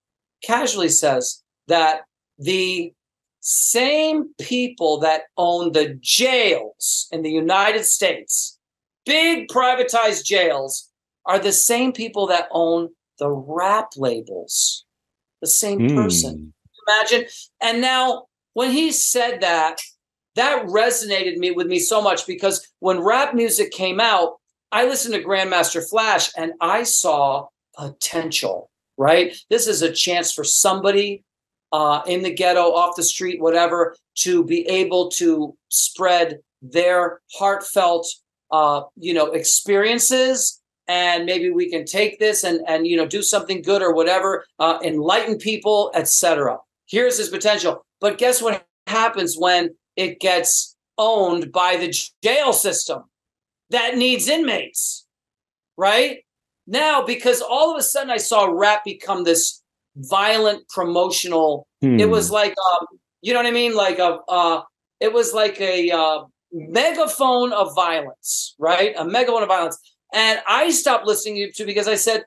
casually 0.43 0.87
says 0.87 1.41
that 1.67 2.01
the 2.37 2.93
same 3.39 4.31
people 4.39 4.99
that 4.99 5.23
own 5.35 5.71
the 5.71 5.97
jails 5.99 7.07
in 7.11 7.23
the 7.23 7.31
United 7.31 7.85
States, 7.85 8.59
big 9.03 9.47
privatized 9.47 10.25
jails, 10.25 10.91
are 11.25 11.39
the 11.39 11.51
same 11.51 11.91
people 11.91 12.27
that 12.27 12.49
own 12.51 12.89
the 13.17 13.31
rap 13.31 13.89
labels. 13.97 14.85
The 15.41 15.47
same 15.47 15.95
person. 15.95 16.53
Hmm. 16.87 16.91
Imagine. 16.91 17.29
And 17.61 17.81
now, 17.81 18.25
when 18.53 18.69
he 18.69 18.91
said 18.91 19.41
that, 19.41 19.79
that 20.35 20.67
resonated 20.67 21.37
me 21.37 21.49
with 21.49 21.65
me 21.65 21.79
so 21.79 21.99
much 21.99 22.27
because 22.27 22.67
when 22.77 22.99
rap 22.99 23.33
music 23.33 23.71
came 23.71 23.99
out, 23.99 24.38
I 24.71 24.85
listened 24.85 25.15
to 25.15 25.23
Grandmaster 25.23 25.87
Flash 25.87 26.31
and 26.37 26.53
I 26.61 26.83
saw 26.83 27.47
potential. 27.77 28.69
Right, 28.97 29.33
this 29.49 29.65
is 29.67 29.81
a 29.81 29.93
chance 29.93 30.33
for 30.33 30.43
somebody 30.43 31.23
uh, 31.71 32.01
in 32.05 32.21
the 32.21 32.33
ghetto, 32.33 32.73
off 32.73 32.97
the 32.97 33.03
street, 33.03 33.39
whatever, 33.39 33.95
to 34.15 34.43
be 34.43 34.67
able 34.67 35.09
to 35.11 35.55
spread 35.69 36.39
their 36.61 37.21
heartfelt, 37.33 38.05
uh, 38.51 38.81
you 38.97 39.13
know, 39.13 39.27
experiences. 39.27 40.61
And 40.89 41.25
maybe 41.25 41.49
we 41.49 41.69
can 41.69 41.85
take 41.85 42.19
this 42.19 42.43
and 42.43 42.61
and 42.67 42.87
you 42.87 42.97
know 42.97 43.05
do 43.05 43.21
something 43.21 43.61
good 43.61 43.81
or 43.81 43.93
whatever, 43.93 44.43
uh, 44.57 44.79
enlighten 44.83 45.37
people, 45.37 45.91
etc. 45.93 46.57
Here's 46.87 47.17
his 47.17 47.29
potential. 47.29 47.85
But 48.01 48.17
guess 48.17 48.41
what 48.41 48.65
happens 48.87 49.35
when 49.37 49.75
it 49.95 50.19
gets 50.19 50.75
owned 50.97 51.51
by 51.51 51.77
the 51.77 51.95
jail 52.23 52.51
system 52.53 53.03
that 53.69 53.97
needs 53.97 54.27
inmates, 54.27 55.05
right? 55.77 56.19
Now, 56.67 57.03
because 57.05 57.41
all 57.41 57.71
of 57.71 57.77
a 57.79 57.83
sudden 57.83 58.09
I 58.09 58.17
saw 58.17 58.45
rap 58.45 58.83
become 58.83 59.23
this 59.23 59.61
violent 59.95 60.67
promotional 60.69 61.67
Hmm. 61.81 61.97
it 61.97 62.09
was 62.09 62.29
like 62.29 62.53
um, 62.73 62.85
you 63.21 63.31
know 63.33 63.39
what 63.39 63.45
i 63.45 63.51
mean 63.51 63.73
like 63.73 63.99
a 63.99 64.19
uh, 64.27 64.61
it 64.99 65.13
was 65.13 65.33
like 65.33 65.59
a 65.61 65.89
uh, 65.91 66.25
megaphone 66.51 67.53
of 67.53 67.73
violence 67.73 68.53
right 68.59 68.93
a 68.97 69.05
megaphone 69.05 69.43
of 69.43 69.47
violence 69.47 69.77
and 70.13 70.41
i 70.47 70.69
stopped 70.69 71.05
listening 71.05 71.49
to 71.55 71.65
because 71.65 71.87
i 71.87 71.95
said 71.95 72.25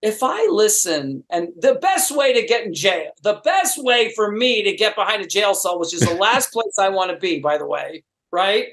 if 0.00 0.22
i 0.22 0.46
listen 0.50 1.22
and 1.30 1.48
the 1.58 1.74
best 1.76 2.16
way 2.16 2.32
to 2.32 2.46
get 2.46 2.64
in 2.64 2.72
jail 2.72 3.10
the 3.22 3.40
best 3.44 3.82
way 3.82 4.10
for 4.14 4.32
me 4.32 4.62
to 4.62 4.74
get 4.74 4.96
behind 4.96 5.22
a 5.22 5.26
jail 5.26 5.54
cell 5.54 5.78
which 5.78 5.92
is 5.92 6.00
the 6.00 6.14
last 6.26 6.50
place 6.50 6.78
i 6.78 6.88
want 6.88 7.10
to 7.10 7.16
be 7.18 7.40
by 7.40 7.58
the 7.58 7.66
way 7.66 8.02
right 8.30 8.68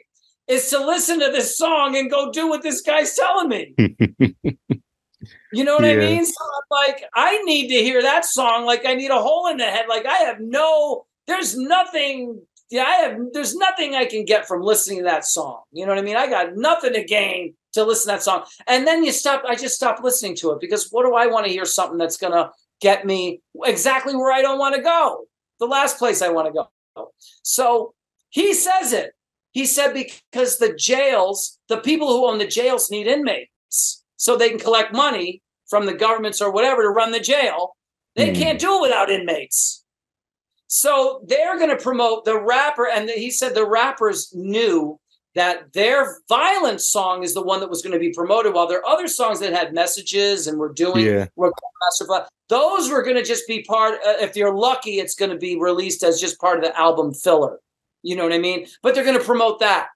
is 0.50 0.70
to 0.72 0.86
listen 0.86 1.20
to 1.20 1.32
this 1.32 1.58
song 1.58 1.96
and 1.96 2.12
go 2.12 2.32
do 2.32 2.50
what 2.50 2.64
this 2.64 2.82
guy's 2.82 3.16
telling 3.16 3.48
me 3.48 3.76
you 5.52 5.64
know 5.64 5.76
what 5.76 5.86
I 5.86 5.96
mean? 5.96 6.26
So 6.26 6.34
I'm 6.44 6.88
like, 6.88 7.04
I 7.16 7.42
need 7.44 7.70
to 7.70 7.76
hear 7.76 8.02
that 8.02 8.26
song. 8.26 8.66
Like 8.66 8.86
I 8.86 8.96
need 8.96 9.12
a 9.12 9.22
hole 9.22 9.48
in 9.48 9.58
the 9.58 9.66
head. 9.66 9.86
Like 9.88 10.06
I 10.06 10.18
have 10.18 10.40
no, 10.40 11.06
there's 11.28 11.58
nothing. 11.58 12.42
Yeah, 12.70 12.84
I 12.84 12.94
have. 12.96 13.20
There's 13.34 13.56
nothing 13.56 13.96
I 13.96 14.06
can 14.06 14.26
get 14.26 14.48
from 14.48 14.62
listening 14.62 15.00
to 15.00 15.04
that 15.06 15.26
song. 15.26 15.62
You 15.72 15.86
know 15.86 15.92
what 15.92 16.00
I 16.00 16.04
mean? 16.04 16.16
I 16.16 16.30
got 16.30 16.56
nothing 16.56 16.94
to 16.94 17.04
gain 17.04 17.56
to 17.74 17.84
listen 17.84 18.12
to 18.12 18.18
that 18.18 18.24
song. 18.24 18.44
And 18.68 18.86
then 18.86 19.04
you 19.04 19.12
stop. 19.12 19.44
I 19.48 19.56
just 19.56 19.76
stop 19.76 20.04
listening 20.04 20.36
to 20.38 20.52
it 20.52 20.60
because 20.60 20.90
what 20.92 21.04
do 21.06 21.16
I 21.16 21.26
want 21.28 21.48
to 21.48 21.52
hear? 21.52 21.66
Something 21.66 21.98
that's 21.98 22.18
gonna 22.18 22.52
get 22.80 23.06
me 23.06 23.42
exactly 23.64 24.16
where 24.16 24.32
I 24.32 24.42
don't 24.42 24.60
want 24.60 24.76
to 24.76 24.82
go. 24.82 25.26
The 25.60 25.66
last 25.66 25.98
place 25.98 26.22
I 26.22 26.30
want 26.30 26.48
to 26.48 26.54
go. 26.54 27.12
So 27.42 27.96
he 28.30 28.54
says 28.54 28.94
it. 28.94 29.14
He 29.52 29.66
said 29.66 29.94
because 29.94 30.58
the 30.58 30.74
jails, 30.74 31.60
the 31.68 31.78
people 31.78 32.08
who 32.08 32.28
own 32.28 32.38
the 32.38 32.48
jails 32.48 32.92
need 32.92 33.08
inmates 33.08 34.04
so 34.18 34.36
they 34.36 34.50
can 34.50 34.60
collect 34.60 34.94
money 34.94 35.42
from 35.68 35.86
the 35.86 35.94
governments 35.94 36.42
or 36.42 36.52
whatever 36.52 36.84
to 36.84 36.90
run 36.90 37.12
the 37.12 37.20
jail. 37.20 37.76
They 38.16 38.32
mm. 38.32 38.36
can't 38.36 38.60
do 38.60 38.78
it 38.78 38.82
without 38.82 39.10
inmates. 39.10 39.84
So 40.68 41.22
they're 41.26 41.58
going 41.58 41.76
to 41.76 41.82
promote 41.82 42.26
the 42.26 42.40
rapper. 42.40 42.88
And 42.88 43.10
he 43.10 43.32
said 43.32 43.56
the 43.56 43.68
rappers 43.68 44.32
knew 44.36 45.00
that 45.36 45.74
their 45.74 46.18
violent 46.28 46.82
song 46.82 47.24
is 47.24 47.34
the 47.34 47.42
one 47.42 47.60
that 47.60 47.70
was 47.70 47.82
going 47.82 47.94
to 47.94 48.00
be 48.00 48.12
promoted 48.12 48.54
while 48.54 48.68
there 48.68 48.80
are 48.80 48.88
other 48.88 49.08
songs 49.08 49.40
that 49.40 49.54
had 49.54 49.74
messages 49.74 50.48
and 50.48 50.58
were 50.58 50.74
doing 50.74 51.06
yeah. 51.06 51.28
were 51.36 51.52
those 52.50 52.90
were 52.90 53.04
going 53.04 53.16
to 53.16 53.24
just 53.24 53.48
be 53.48 53.64
part 53.64 53.94
uh, 54.06 54.16
if 54.20 54.36
you're 54.36 54.54
lucky 54.54 55.00
it's 55.00 55.16
going 55.16 55.30
to 55.32 55.38
be 55.38 55.58
released 55.58 56.04
as 56.04 56.20
just 56.20 56.40
part 56.42 56.58
of 56.58 56.64
the 56.64 56.78
album 56.78 57.14
filler 57.14 57.60
you 58.02 58.16
know 58.16 58.24
what 58.24 58.34
i 58.34 58.38
mean? 58.38 58.68
But 58.82 58.96
they're 58.96 59.04
going 59.04 59.20
to 59.20 59.24
promote 59.24 59.60
that. 59.60 59.88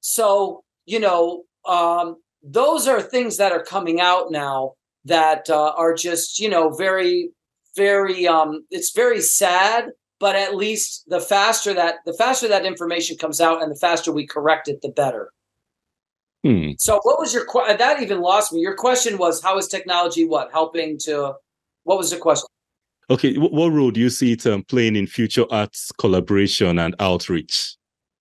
So 0.00 0.64
you 0.86 1.00
know 1.00 1.44
um, 1.66 2.16
those 2.42 2.88
are 2.88 3.00
things 3.00 3.36
that 3.36 3.52
are 3.52 3.62
coming 3.62 4.00
out 4.00 4.30
now 4.30 4.72
that 5.04 5.48
uh, 5.48 5.72
are 5.76 5.94
just 5.94 6.38
you 6.38 6.48
know 6.48 6.70
very 6.70 7.30
very 7.76 8.26
um 8.26 8.64
it's 8.70 8.90
very 8.90 9.20
sad 9.20 9.90
but 10.18 10.36
at 10.36 10.54
least 10.54 11.04
the 11.08 11.20
faster 11.20 11.72
that 11.72 11.96
the 12.04 12.12
faster 12.12 12.48
that 12.48 12.66
information 12.66 13.16
comes 13.16 13.40
out 13.40 13.62
and 13.62 13.70
the 13.70 13.78
faster 13.78 14.12
we 14.12 14.26
correct 14.26 14.68
it 14.68 14.82
the 14.82 14.88
better. 14.88 15.32
Hmm. 16.42 16.70
so 16.78 17.00
what 17.02 17.18
was 17.18 17.34
your 17.34 17.46
that 17.78 18.02
even 18.02 18.20
lost 18.20 18.52
me. 18.52 18.60
Your 18.60 18.74
question 18.74 19.18
was 19.18 19.42
how 19.42 19.58
is 19.58 19.68
technology 19.68 20.24
what? 20.24 20.50
Helping 20.52 20.98
to 21.00 21.34
what 21.84 21.98
was 21.98 22.10
the 22.10 22.16
question 22.16 22.46
okay 23.10 23.34
what 23.34 23.72
role 23.72 23.90
do 23.90 24.00
you 24.00 24.08
see 24.08 24.32
it 24.32 24.46
um, 24.46 24.62
playing 24.62 24.96
in 24.96 25.06
future 25.06 25.44
arts 25.50 25.92
collaboration 25.92 26.78
and 26.78 26.94
outreach? 27.00 27.76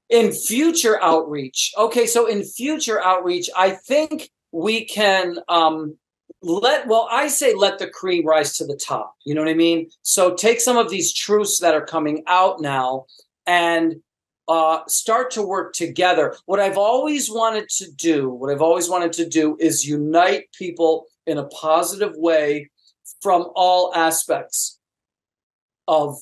In 0.09 0.31
future 0.31 1.01
outreach. 1.01 1.71
Okay 1.77 2.07
so 2.07 2.25
in 2.25 2.43
future 2.43 3.01
outreach 3.01 3.49
i 3.55 3.69
think 3.69 4.29
we 4.51 4.85
can 4.85 5.37
um, 5.47 5.95
let 6.41 6.87
well 6.87 7.07
i 7.11 7.27
say 7.27 7.53
let 7.53 7.77
the 7.77 7.87
cream 7.87 8.25
rise 8.25 8.57
to 8.57 8.65
the 8.65 8.75
top 8.75 9.13
you 9.25 9.35
know 9.35 9.41
what 9.41 9.49
i 9.49 9.53
mean? 9.53 9.89
So 10.01 10.33
take 10.33 10.59
some 10.59 10.77
of 10.77 10.89
these 10.89 11.13
truths 11.13 11.59
that 11.59 11.75
are 11.75 11.85
coming 11.85 12.23
out 12.27 12.59
now 12.59 13.05
and 13.45 14.01
uh, 14.47 14.81
start 14.87 15.29
to 15.29 15.43
work 15.43 15.73
together. 15.73 16.35
What 16.47 16.59
i've 16.59 16.77
always 16.77 17.29
wanted 17.29 17.69
to 17.77 17.91
do 17.91 18.31
what 18.31 18.51
i've 18.51 18.63
always 18.63 18.89
wanted 18.89 19.13
to 19.13 19.29
do 19.29 19.55
is 19.59 19.87
unite 19.87 20.45
people 20.57 21.05
in 21.27 21.37
a 21.37 21.45
positive 21.49 22.13
way 22.15 22.71
from 23.21 23.47
all 23.55 23.93
aspects 23.93 24.78
of 25.97 26.15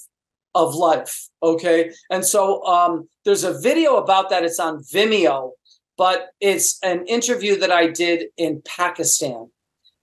of 0.55 0.74
life 0.74 1.28
okay 1.43 1.91
and 2.09 2.26
so 2.26 2.65
um, 2.65 3.07
there's 3.26 3.43
a 3.43 3.59
video 3.59 3.97
about 3.97 4.30
that 4.32 4.43
it's 4.43 4.59
on 4.59 4.80
vimeo 4.93 5.51
but 5.97 6.30
it's 6.39 6.80
an 6.84 7.05
interview 7.05 7.59
that 7.59 7.72
i 7.72 7.86
did 7.88 8.26
in 8.38 8.61
pakistan 8.65 9.47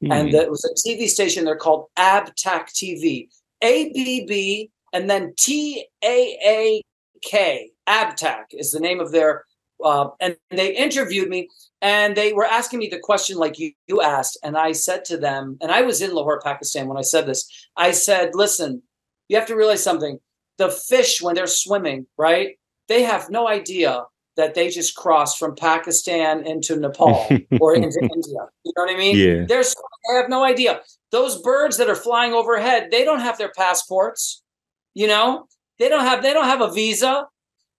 Mm-hmm. 0.04 0.12
And 0.12 0.34
it 0.34 0.50
was 0.50 0.64
a 0.64 0.88
TV 0.88 1.08
station. 1.08 1.44
They're 1.44 1.56
called 1.56 1.86
ABTAK 1.98 2.68
TV. 2.74 3.28
A 3.62 3.92
B 3.92 4.26
B 4.26 4.70
and 4.92 5.08
then 5.08 5.32
T 5.38 5.86
A 6.04 6.38
A 6.44 6.82
K. 7.22 7.70
ABTAK 7.88 8.44
is 8.52 8.72
the 8.72 8.80
name 8.80 9.00
of 9.00 9.12
their. 9.12 9.44
Uh, 9.82 10.08
and 10.20 10.36
they 10.50 10.74
interviewed 10.74 11.28
me 11.28 11.48
and 11.82 12.16
they 12.16 12.32
were 12.32 12.44
asking 12.44 12.78
me 12.78 12.88
the 12.88 12.98
question 12.98 13.36
like 13.36 13.58
you, 13.58 13.72
you 13.86 14.00
asked. 14.00 14.38
And 14.42 14.56
I 14.56 14.72
said 14.72 15.04
to 15.06 15.16
them, 15.16 15.58
and 15.60 15.70
I 15.70 15.82
was 15.82 16.00
in 16.00 16.14
Lahore, 16.14 16.40
Pakistan 16.40 16.86
when 16.86 16.96
I 16.96 17.02
said 17.02 17.26
this. 17.26 17.50
I 17.76 17.90
said, 17.90 18.30
listen, 18.34 18.82
you 19.28 19.38
have 19.38 19.48
to 19.48 19.56
realize 19.56 19.82
something. 19.82 20.18
The 20.58 20.70
fish, 20.70 21.20
when 21.20 21.34
they're 21.34 21.46
swimming, 21.46 22.06
right? 22.16 22.58
They 22.88 23.02
have 23.02 23.30
no 23.30 23.48
idea 23.48 24.04
that 24.36 24.54
they 24.54 24.68
just 24.68 24.94
crossed 24.96 25.38
from 25.38 25.54
Pakistan 25.54 26.46
into 26.46 26.76
Nepal 26.76 27.26
or 27.60 27.74
into 27.74 28.00
India. 28.00 28.48
You 28.64 28.72
know 28.76 28.84
what 28.84 28.94
I 28.94 28.96
mean? 28.96 29.16
Yeah. 29.16 29.44
There's 29.46 29.74
I 30.12 30.16
have 30.16 30.28
no 30.28 30.44
idea. 30.44 30.80
Those 31.10 31.40
birds 31.40 31.76
that 31.78 31.88
are 31.88 31.94
flying 31.94 32.32
overhead, 32.32 32.88
they 32.90 33.04
don't 33.04 33.20
have 33.20 33.38
their 33.38 33.52
passports. 33.56 34.42
You 34.94 35.06
know, 35.06 35.46
they 35.78 35.88
don't 35.88 36.04
have 36.04 36.22
they 36.22 36.32
don't 36.32 36.46
have 36.46 36.60
a 36.60 36.70
visa. 36.70 37.26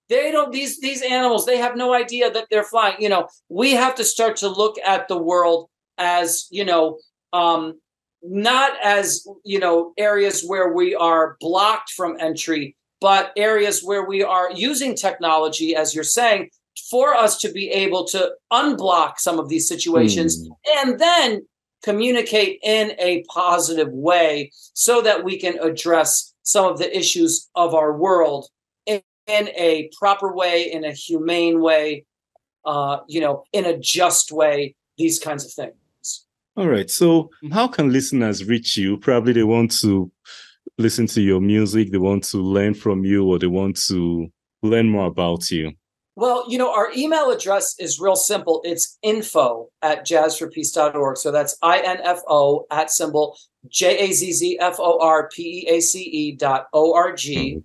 They 0.10 0.32
don't 0.32 0.52
these 0.52 0.80
these 0.80 1.02
animals, 1.02 1.46
they 1.46 1.58
have 1.58 1.76
no 1.76 1.94
idea 1.94 2.32
that 2.32 2.48
they're 2.50 2.64
flying. 2.64 2.98
You 3.00 3.10
know, 3.10 3.28
we 3.50 3.74
have 3.74 3.96
to 3.96 4.04
start 4.04 4.38
to 4.38 4.50
look 4.50 4.76
at 4.86 5.08
the 5.08 5.18
world 5.18 5.70
as, 5.98 6.48
you 6.52 6.66
know, 6.66 7.00
um, 7.34 7.80
not 8.28 8.74
as, 8.84 9.26
you 9.44 9.60
know, 9.60 9.94
areas 9.98 10.44
where 10.46 10.74
we 10.74 10.96
are 10.96 11.38
blocked 11.40 11.92
from 11.92 12.18
entry, 12.20 12.76
but 13.02 13.32
areas 13.38 13.82
where 13.84 14.06
we 14.06 14.24
are 14.24 14.52
using 14.52 14.96
technology, 14.96 15.76
as 15.76 15.94
you're 15.94 16.04
saying, 16.04 16.50
for 16.90 17.14
us 17.14 17.38
to 17.40 17.52
be 17.52 17.70
able 17.70 18.06
to 18.06 18.32
unblock 18.52 19.18
some 19.18 19.40
of 19.40 19.50
these 19.50 19.68
situations 19.68 20.48
mm. 20.48 20.56
and 20.78 21.00
then 21.00 21.46
communicate 21.84 22.60
in 22.64 22.94
a 23.00 23.24
positive 23.30 23.90
way 23.92 24.52
so 24.74 25.02
that 25.02 25.24
we 25.24 25.38
can 25.38 25.58
address 25.60 26.34
some 26.44 26.66
of 26.66 26.80
the 26.80 26.98
issues 26.98 27.50
of 27.56 27.74
our 27.74 27.96
world 27.96 28.48
in, 28.86 29.02
in 29.28 29.50
a 29.50 29.90
proper 29.98 30.34
way, 30.34 30.72
in 30.72 30.84
a 30.84 30.92
humane 30.92 31.62
way, 31.62 32.06
uh, 32.66 33.00
you 33.08 33.22
know, 33.22 33.44
in 33.54 33.66
a 33.66 33.78
just 33.78 34.32
way, 34.32 34.76
these 34.98 35.20
kinds 35.20 35.46
of 35.46 35.52
things. 35.52 35.76
All 36.58 36.68
right. 36.68 36.90
So, 36.90 37.30
how 37.52 37.68
can 37.68 37.92
listeners 37.92 38.46
reach 38.46 38.78
you? 38.78 38.98
Probably 38.98 39.34
they 39.34 39.44
want 39.44 39.72
to 39.82 40.12
listen 40.78 41.08
to 41.08 41.22
your 41.22 41.42
music, 41.42 41.92
they 41.92 41.98
want 41.98 42.24
to 42.26 42.38
learn 42.38 42.74
from 42.74 43.06
you, 43.06 43.26
or 43.26 43.40
they 43.40 43.48
want 43.48 43.78
to 43.88 44.32
learn 44.62 44.90
more 44.90 45.08
about 45.08 45.52
you? 45.52 45.72
Well, 46.18 46.50
you 46.50 46.58
know, 46.58 46.74
our 46.74 46.92
email 46.96 47.30
address 47.30 47.76
is 47.78 48.00
real 48.00 48.16
simple. 48.16 48.62
It's 48.64 48.98
info 49.02 49.70
at 49.82 50.06
jazzforpeace.org. 50.06 51.18
So 51.18 51.30
that's 51.30 51.58
I 51.62 51.80
N 51.80 51.98
F 52.04 52.22
O 52.30 52.66
at 52.72 52.90
symbol 52.90 53.38
J 53.68 53.98
A 54.10 54.14
Z 54.14 54.32
Z 54.32 54.58
F 54.62 54.76
O 54.80 55.00
R 55.02 55.30
P 55.30 55.66
E 55.66 55.70
A 55.70 55.82
C 55.82 56.00
E 56.04 56.32
dot 56.32 56.68
O 56.72 56.94
R 56.94 57.14
G. 57.14 57.62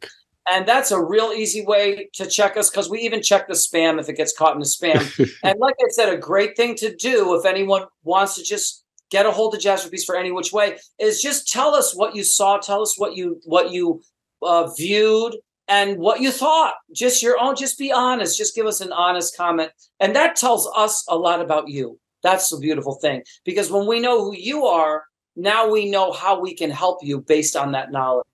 And 0.50 0.66
that's 0.66 0.90
a 0.90 1.00
real 1.00 1.32
easy 1.34 1.64
way 1.64 2.08
to 2.14 2.26
check 2.26 2.56
us 2.56 2.70
because 2.70 2.90
we 2.90 3.00
even 3.00 3.22
check 3.22 3.46
the 3.46 3.54
spam 3.54 4.00
if 4.00 4.08
it 4.08 4.16
gets 4.16 4.36
caught 4.36 4.54
in 4.54 4.58
the 4.58 4.66
spam. 4.66 5.30
and 5.44 5.58
like 5.60 5.76
I 5.80 5.88
said, 5.90 6.12
a 6.12 6.16
great 6.16 6.56
thing 6.56 6.74
to 6.76 6.94
do 6.94 7.38
if 7.38 7.46
anyone 7.46 7.84
wants 8.02 8.34
to 8.34 8.42
just 8.42 8.84
get 9.10 9.26
a 9.26 9.30
hold 9.30 9.54
of 9.54 9.60
Jazz 9.60 9.84
for 9.84 9.96
for 10.04 10.16
any 10.16 10.32
which 10.32 10.52
way 10.52 10.78
is 10.98 11.22
just 11.22 11.48
tell 11.48 11.74
us 11.74 11.94
what 11.94 12.16
you 12.16 12.24
saw, 12.24 12.58
tell 12.58 12.82
us 12.82 12.98
what 12.98 13.16
you 13.16 13.40
what 13.44 13.70
you 13.70 14.02
uh, 14.42 14.68
viewed 14.76 15.36
and 15.68 15.98
what 15.98 16.20
you 16.20 16.32
thought. 16.32 16.74
Just 16.92 17.22
your 17.22 17.38
own. 17.40 17.54
Just 17.54 17.78
be 17.78 17.92
honest. 17.92 18.36
Just 18.36 18.56
give 18.56 18.66
us 18.66 18.80
an 18.80 18.92
honest 18.92 19.36
comment, 19.36 19.70
and 20.00 20.16
that 20.16 20.34
tells 20.34 20.68
us 20.76 21.04
a 21.08 21.16
lot 21.16 21.40
about 21.40 21.68
you. 21.68 21.98
That's 22.22 22.50
the 22.50 22.58
beautiful 22.58 22.94
thing 22.94 23.22
because 23.44 23.70
when 23.70 23.86
we 23.86 24.00
know 24.00 24.24
who 24.24 24.34
you 24.36 24.66
are, 24.66 25.04
now 25.36 25.70
we 25.70 25.88
know 25.88 26.12
how 26.12 26.40
we 26.40 26.54
can 26.54 26.70
help 26.70 26.98
you 27.02 27.20
based 27.20 27.56
on 27.56 27.72
that 27.72 27.92
knowledge 27.92 28.26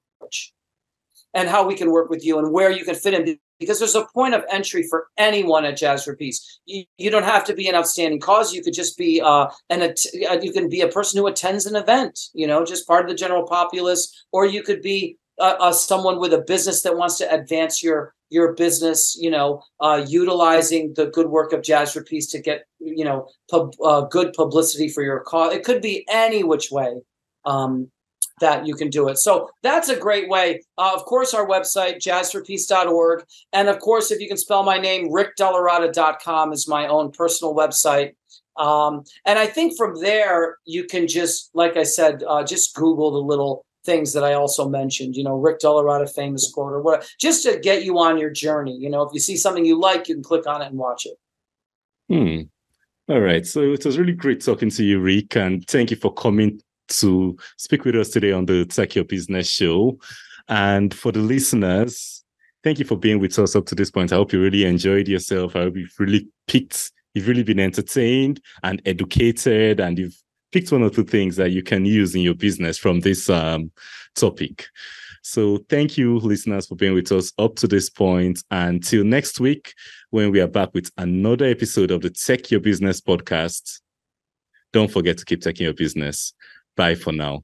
and 1.37 1.51
how 1.51 1.67
we 1.67 1.77
can 1.77 1.91
work 1.93 2.09
with 2.09 2.25
you 2.25 2.39
and 2.39 2.51
where 2.51 2.71
you 2.71 2.83
can 2.83 2.95
fit 2.95 3.13
in 3.13 3.39
because 3.61 3.79
there's 3.79 3.95
a 3.95 4.07
point 4.15 4.35
of 4.35 4.43
entry 4.51 4.83
for 4.89 5.09
anyone 5.19 5.65
at 5.67 5.77
Jazz 5.77 6.05
for 6.05 6.17
Peace. 6.17 6.61
You, 6.65 6.85
you 6.97 7.11
don't 7.11 7.25
have 7.25 7.45
to 7.45 7.55
be 7.55 7.69
an 7.69 7.75
outstanding 7.75 8.21
cause. 8.21 8.55
You 8.55 8.63
could 8.63 8.75
just 8.75 8.97
be 8.97 9.21
uh, 9.21 9.49
an 9.69 9.83
uh, 9.83 10.39
you 10.43 10.53
can 10.53 10.69
be 10.69 10.81
a 10.81 10.89
person 10.89 11.19
who 11.19 11.27
attends 11.27 11.67
an 11.67 11.77
event, 11.77 12.19
you 12.33 12.47
know, 12.47 12.65
just 12.65 12.87
part 12.87 13.05
of 13.05 13.11
the 13.11 13.15
general 13.15 13.47
populace, 13.47 14.27
or 14.33 14.47
you 14.47 14.63
could 14.63 14.81
be 14.81 15.19
uh, 15.39 15.57
uh, 15.61 15.73
someone 15.73 16.19
with 16.19 16.33
a 16.33 16.43
business 16.47 16.83
that 16.83 16.97
wants 16.97 17.19
to 17.19 17.31
advance 17.33 17.83
your 17.83 18.15
your 18.31 18.55
business, 18.55 19.17
you 19.21 19.31
know, 19.31 19.63
uh, 19.81 20.05
utilizing 20.09 20.95
the 20.95 21.07
good 21.07 21.29
work 21.29 21.53
of 21.53 21.63
Jazz 21.63 21.93
for 21.93 22.03
Peace 22.03 22.31
to 22.31 22.41
get 22.41 22.65
you 22.79 23.05
know 23.05 23.29
pub, 23.51 23.75
uh, 23.85 24.03
good 24.03 24.33
publicity 24.33 24.89
for 24.89 25.03
your 25.03 25.21
cause. 25.21 25.53
It 25.53 25.65
could 25.65 25.83
be 25.83 26.07
any 26.09 26.43
which 26.43 26.71
way. 26.71 26.95
Um, 27.45 27.91
that 28.41 28.67
you 28.67 28.75
can 28.75 28.91
do 28.91 29.09
it. 29.09 29.19
So 29.19 29.51
that's 29.63 29.89
a 29.89 29.97
great 29.97 30.29
way. 30.29 30.63
Uh, 30.77 30.93
of 30.95 31.05
course, 31.05 31.33
our 31.35 31.47
website, 31.47 31.97
jazzforpeace.org. 31.97 33.25
And 33.53 33.69
of 33.69 33.79
course, 33.79 34.11
if 34.11 34.21
you 34.21 34.29
can 34.29 34.37
spell 34.37 34.63
my 34.63 34.79
name, 34.79 35.11
rickdellaratta.com 35.11 36.53
is 36.53 36.69
my 36.69 36.87
own 36.87 37.13
personal 37.13 37.55
website. 37.55 38.15
Um, 38.57 39.05
and 39.25 39.39
I 39.39 39.47
think 39.47 39.77
from 39.77 40.01
there, 40.01 40.57
you 40.65 40.85
can 40.85 41.07
just, 41.07 41.51
like 41.55 41.77
I 41.77 41.83
said, 41.83 42.23
uh, 42.27 42.45
just 42.45 42.75
Google 42.75 43.11
the 43.11 43.19
little 43.19 43.65
things 43.85 44.13
that 44.15 44.25
I 44.25 44.35
also 44.35 44.69
mentioned, 44.69 45.15
you 45.15 45.23
know, 45.23 45.37
Rick 45.37 45.61
DellaRatta 45.61 46.13
famous 46.13 46.51
quote 46.53 46.73
or 46.73 46.83
what, 46.83 47.09
just 47.21 47.45
to 47.45 47.59
get 47.59 47.85
you 47.85 47.99
on 47.99 48.19
your 48.19 48.31
journey. 48.31 48.77
You 48.77 48.91
know, 48.91 49.03
if 49.03 49.11
you 49.13 49.21
see 49.21 49.37
something 49.37 49.65
you 49.65 49.79
like, 49.79 50.09
you 50.09 50.15
can 50.15 50.25
click 50.25 50.47
on 50.47 50.61
it 50.61 50.67
and 50.67 50.77
watch 50.77 51.07
it. 51.07 51.17
Hmm. 52.09 53.13
All 53.13 53.21
right. 53.21 53.47
So 53.47 53.61
it 53.61 53.85
was 53.85 53.99
really 53.99 54.13
great 54.13 54.45
talking 54.45 54.71
to 54.71 54.85
you, 54.85 55.01
Rick, 55.01 55.37
and 55.37 55.65
thank 55.69 55.91
you 55.91 55.97
for 55.97 56.13
coming 56.13 56.61
to 56.89 57.37
speak 57.57 57.85
with 57.85 57.97
us 57.97 58.11
today 58.11 58.33
on 58.33 58.47
the 58.47 58.65
Tech 58.65 58.95
Your 58.95 59.05
Business 59.05 59.49
show. 59.49 59.99
And 60.49 60.95
for 60.95 61.13
the 61.13 61.21
listeners, 61.21 62.25
thank 62.63 62.79
you 62.79 62.85
for 62.85 62.97
being 62.97 63.19
with 63.19 63.39
us 63.39 63.57
up 63.57 63.67
to 63.67 63.75
this 63.75 63.91
point. 63.91 64.13
I 64.13 64.17
hope 64.17 64.33
you 64.33 64.41
really 64.41 64.65
enjoyed 64.65 65.09
yourself. 65.09 65.57
I 65.57 65.61
hope 65.61 65.77
you've 65.77 65.95
really 65.99 66.29
picked, 66.47 66.93
you've 67.15 67.29
really 67.29 67.43
been 67.43 67.61
entertained 67.61 68.41
and 68.63 68.81
educated, 68.87 69.81
and 69.81 69.99
you've 69.99 70.17
picked 70.53 70.73
one 70.73 70.83
or 70.83 70.91
two 70.91 71.05
things 71.05 71.37
that 71.37 71.51
you 71.51 71.63
can 71.63 71.85
use 71.85 72.15
in 72.15 72.23
your 72.23 72.35
business 72.35 72.79
from 72.79 73.01
this 73.01 73.29
um, 73.29 73.71
topic. 74.15 74.67
So 75.23 75.59
thank 75.69 75.99
you, 75.99 76.19
listeners, 76.21 76.69
for 76.69 76.77
being 76.77 76.95
with 76.95 77.11
us 77.11 77.33
up 77.39 77.57
to 77.57 77.67
this 77.67 77.91
point. 77.91 78.45
Until 78.53 79.03
next 79.03 79.41
week, 79.41 79.75
when 80.11 80.31
we 80.31 80.41
are 80.41 80.47
back 80.47 80.73
with 80.73 80.91
another 80.99 81.47
episode 81.47 81.91
of 81.91 82.01
the 82.01 82.11
Tech 82.11 82.51
Your 82.51 82.61
Business 82.61 83.01
podcast. 83.01 83.81
Don't 84.73 84.91
forget 84.91 85.19
to 85.19 85.25
keep 85.25 85.41
taking 85.41 85.65
your 85.65 85.75
business. 85.75 86.33
Bye 86.77 86.95
for 86.95 87.13
now. 87.13 87.35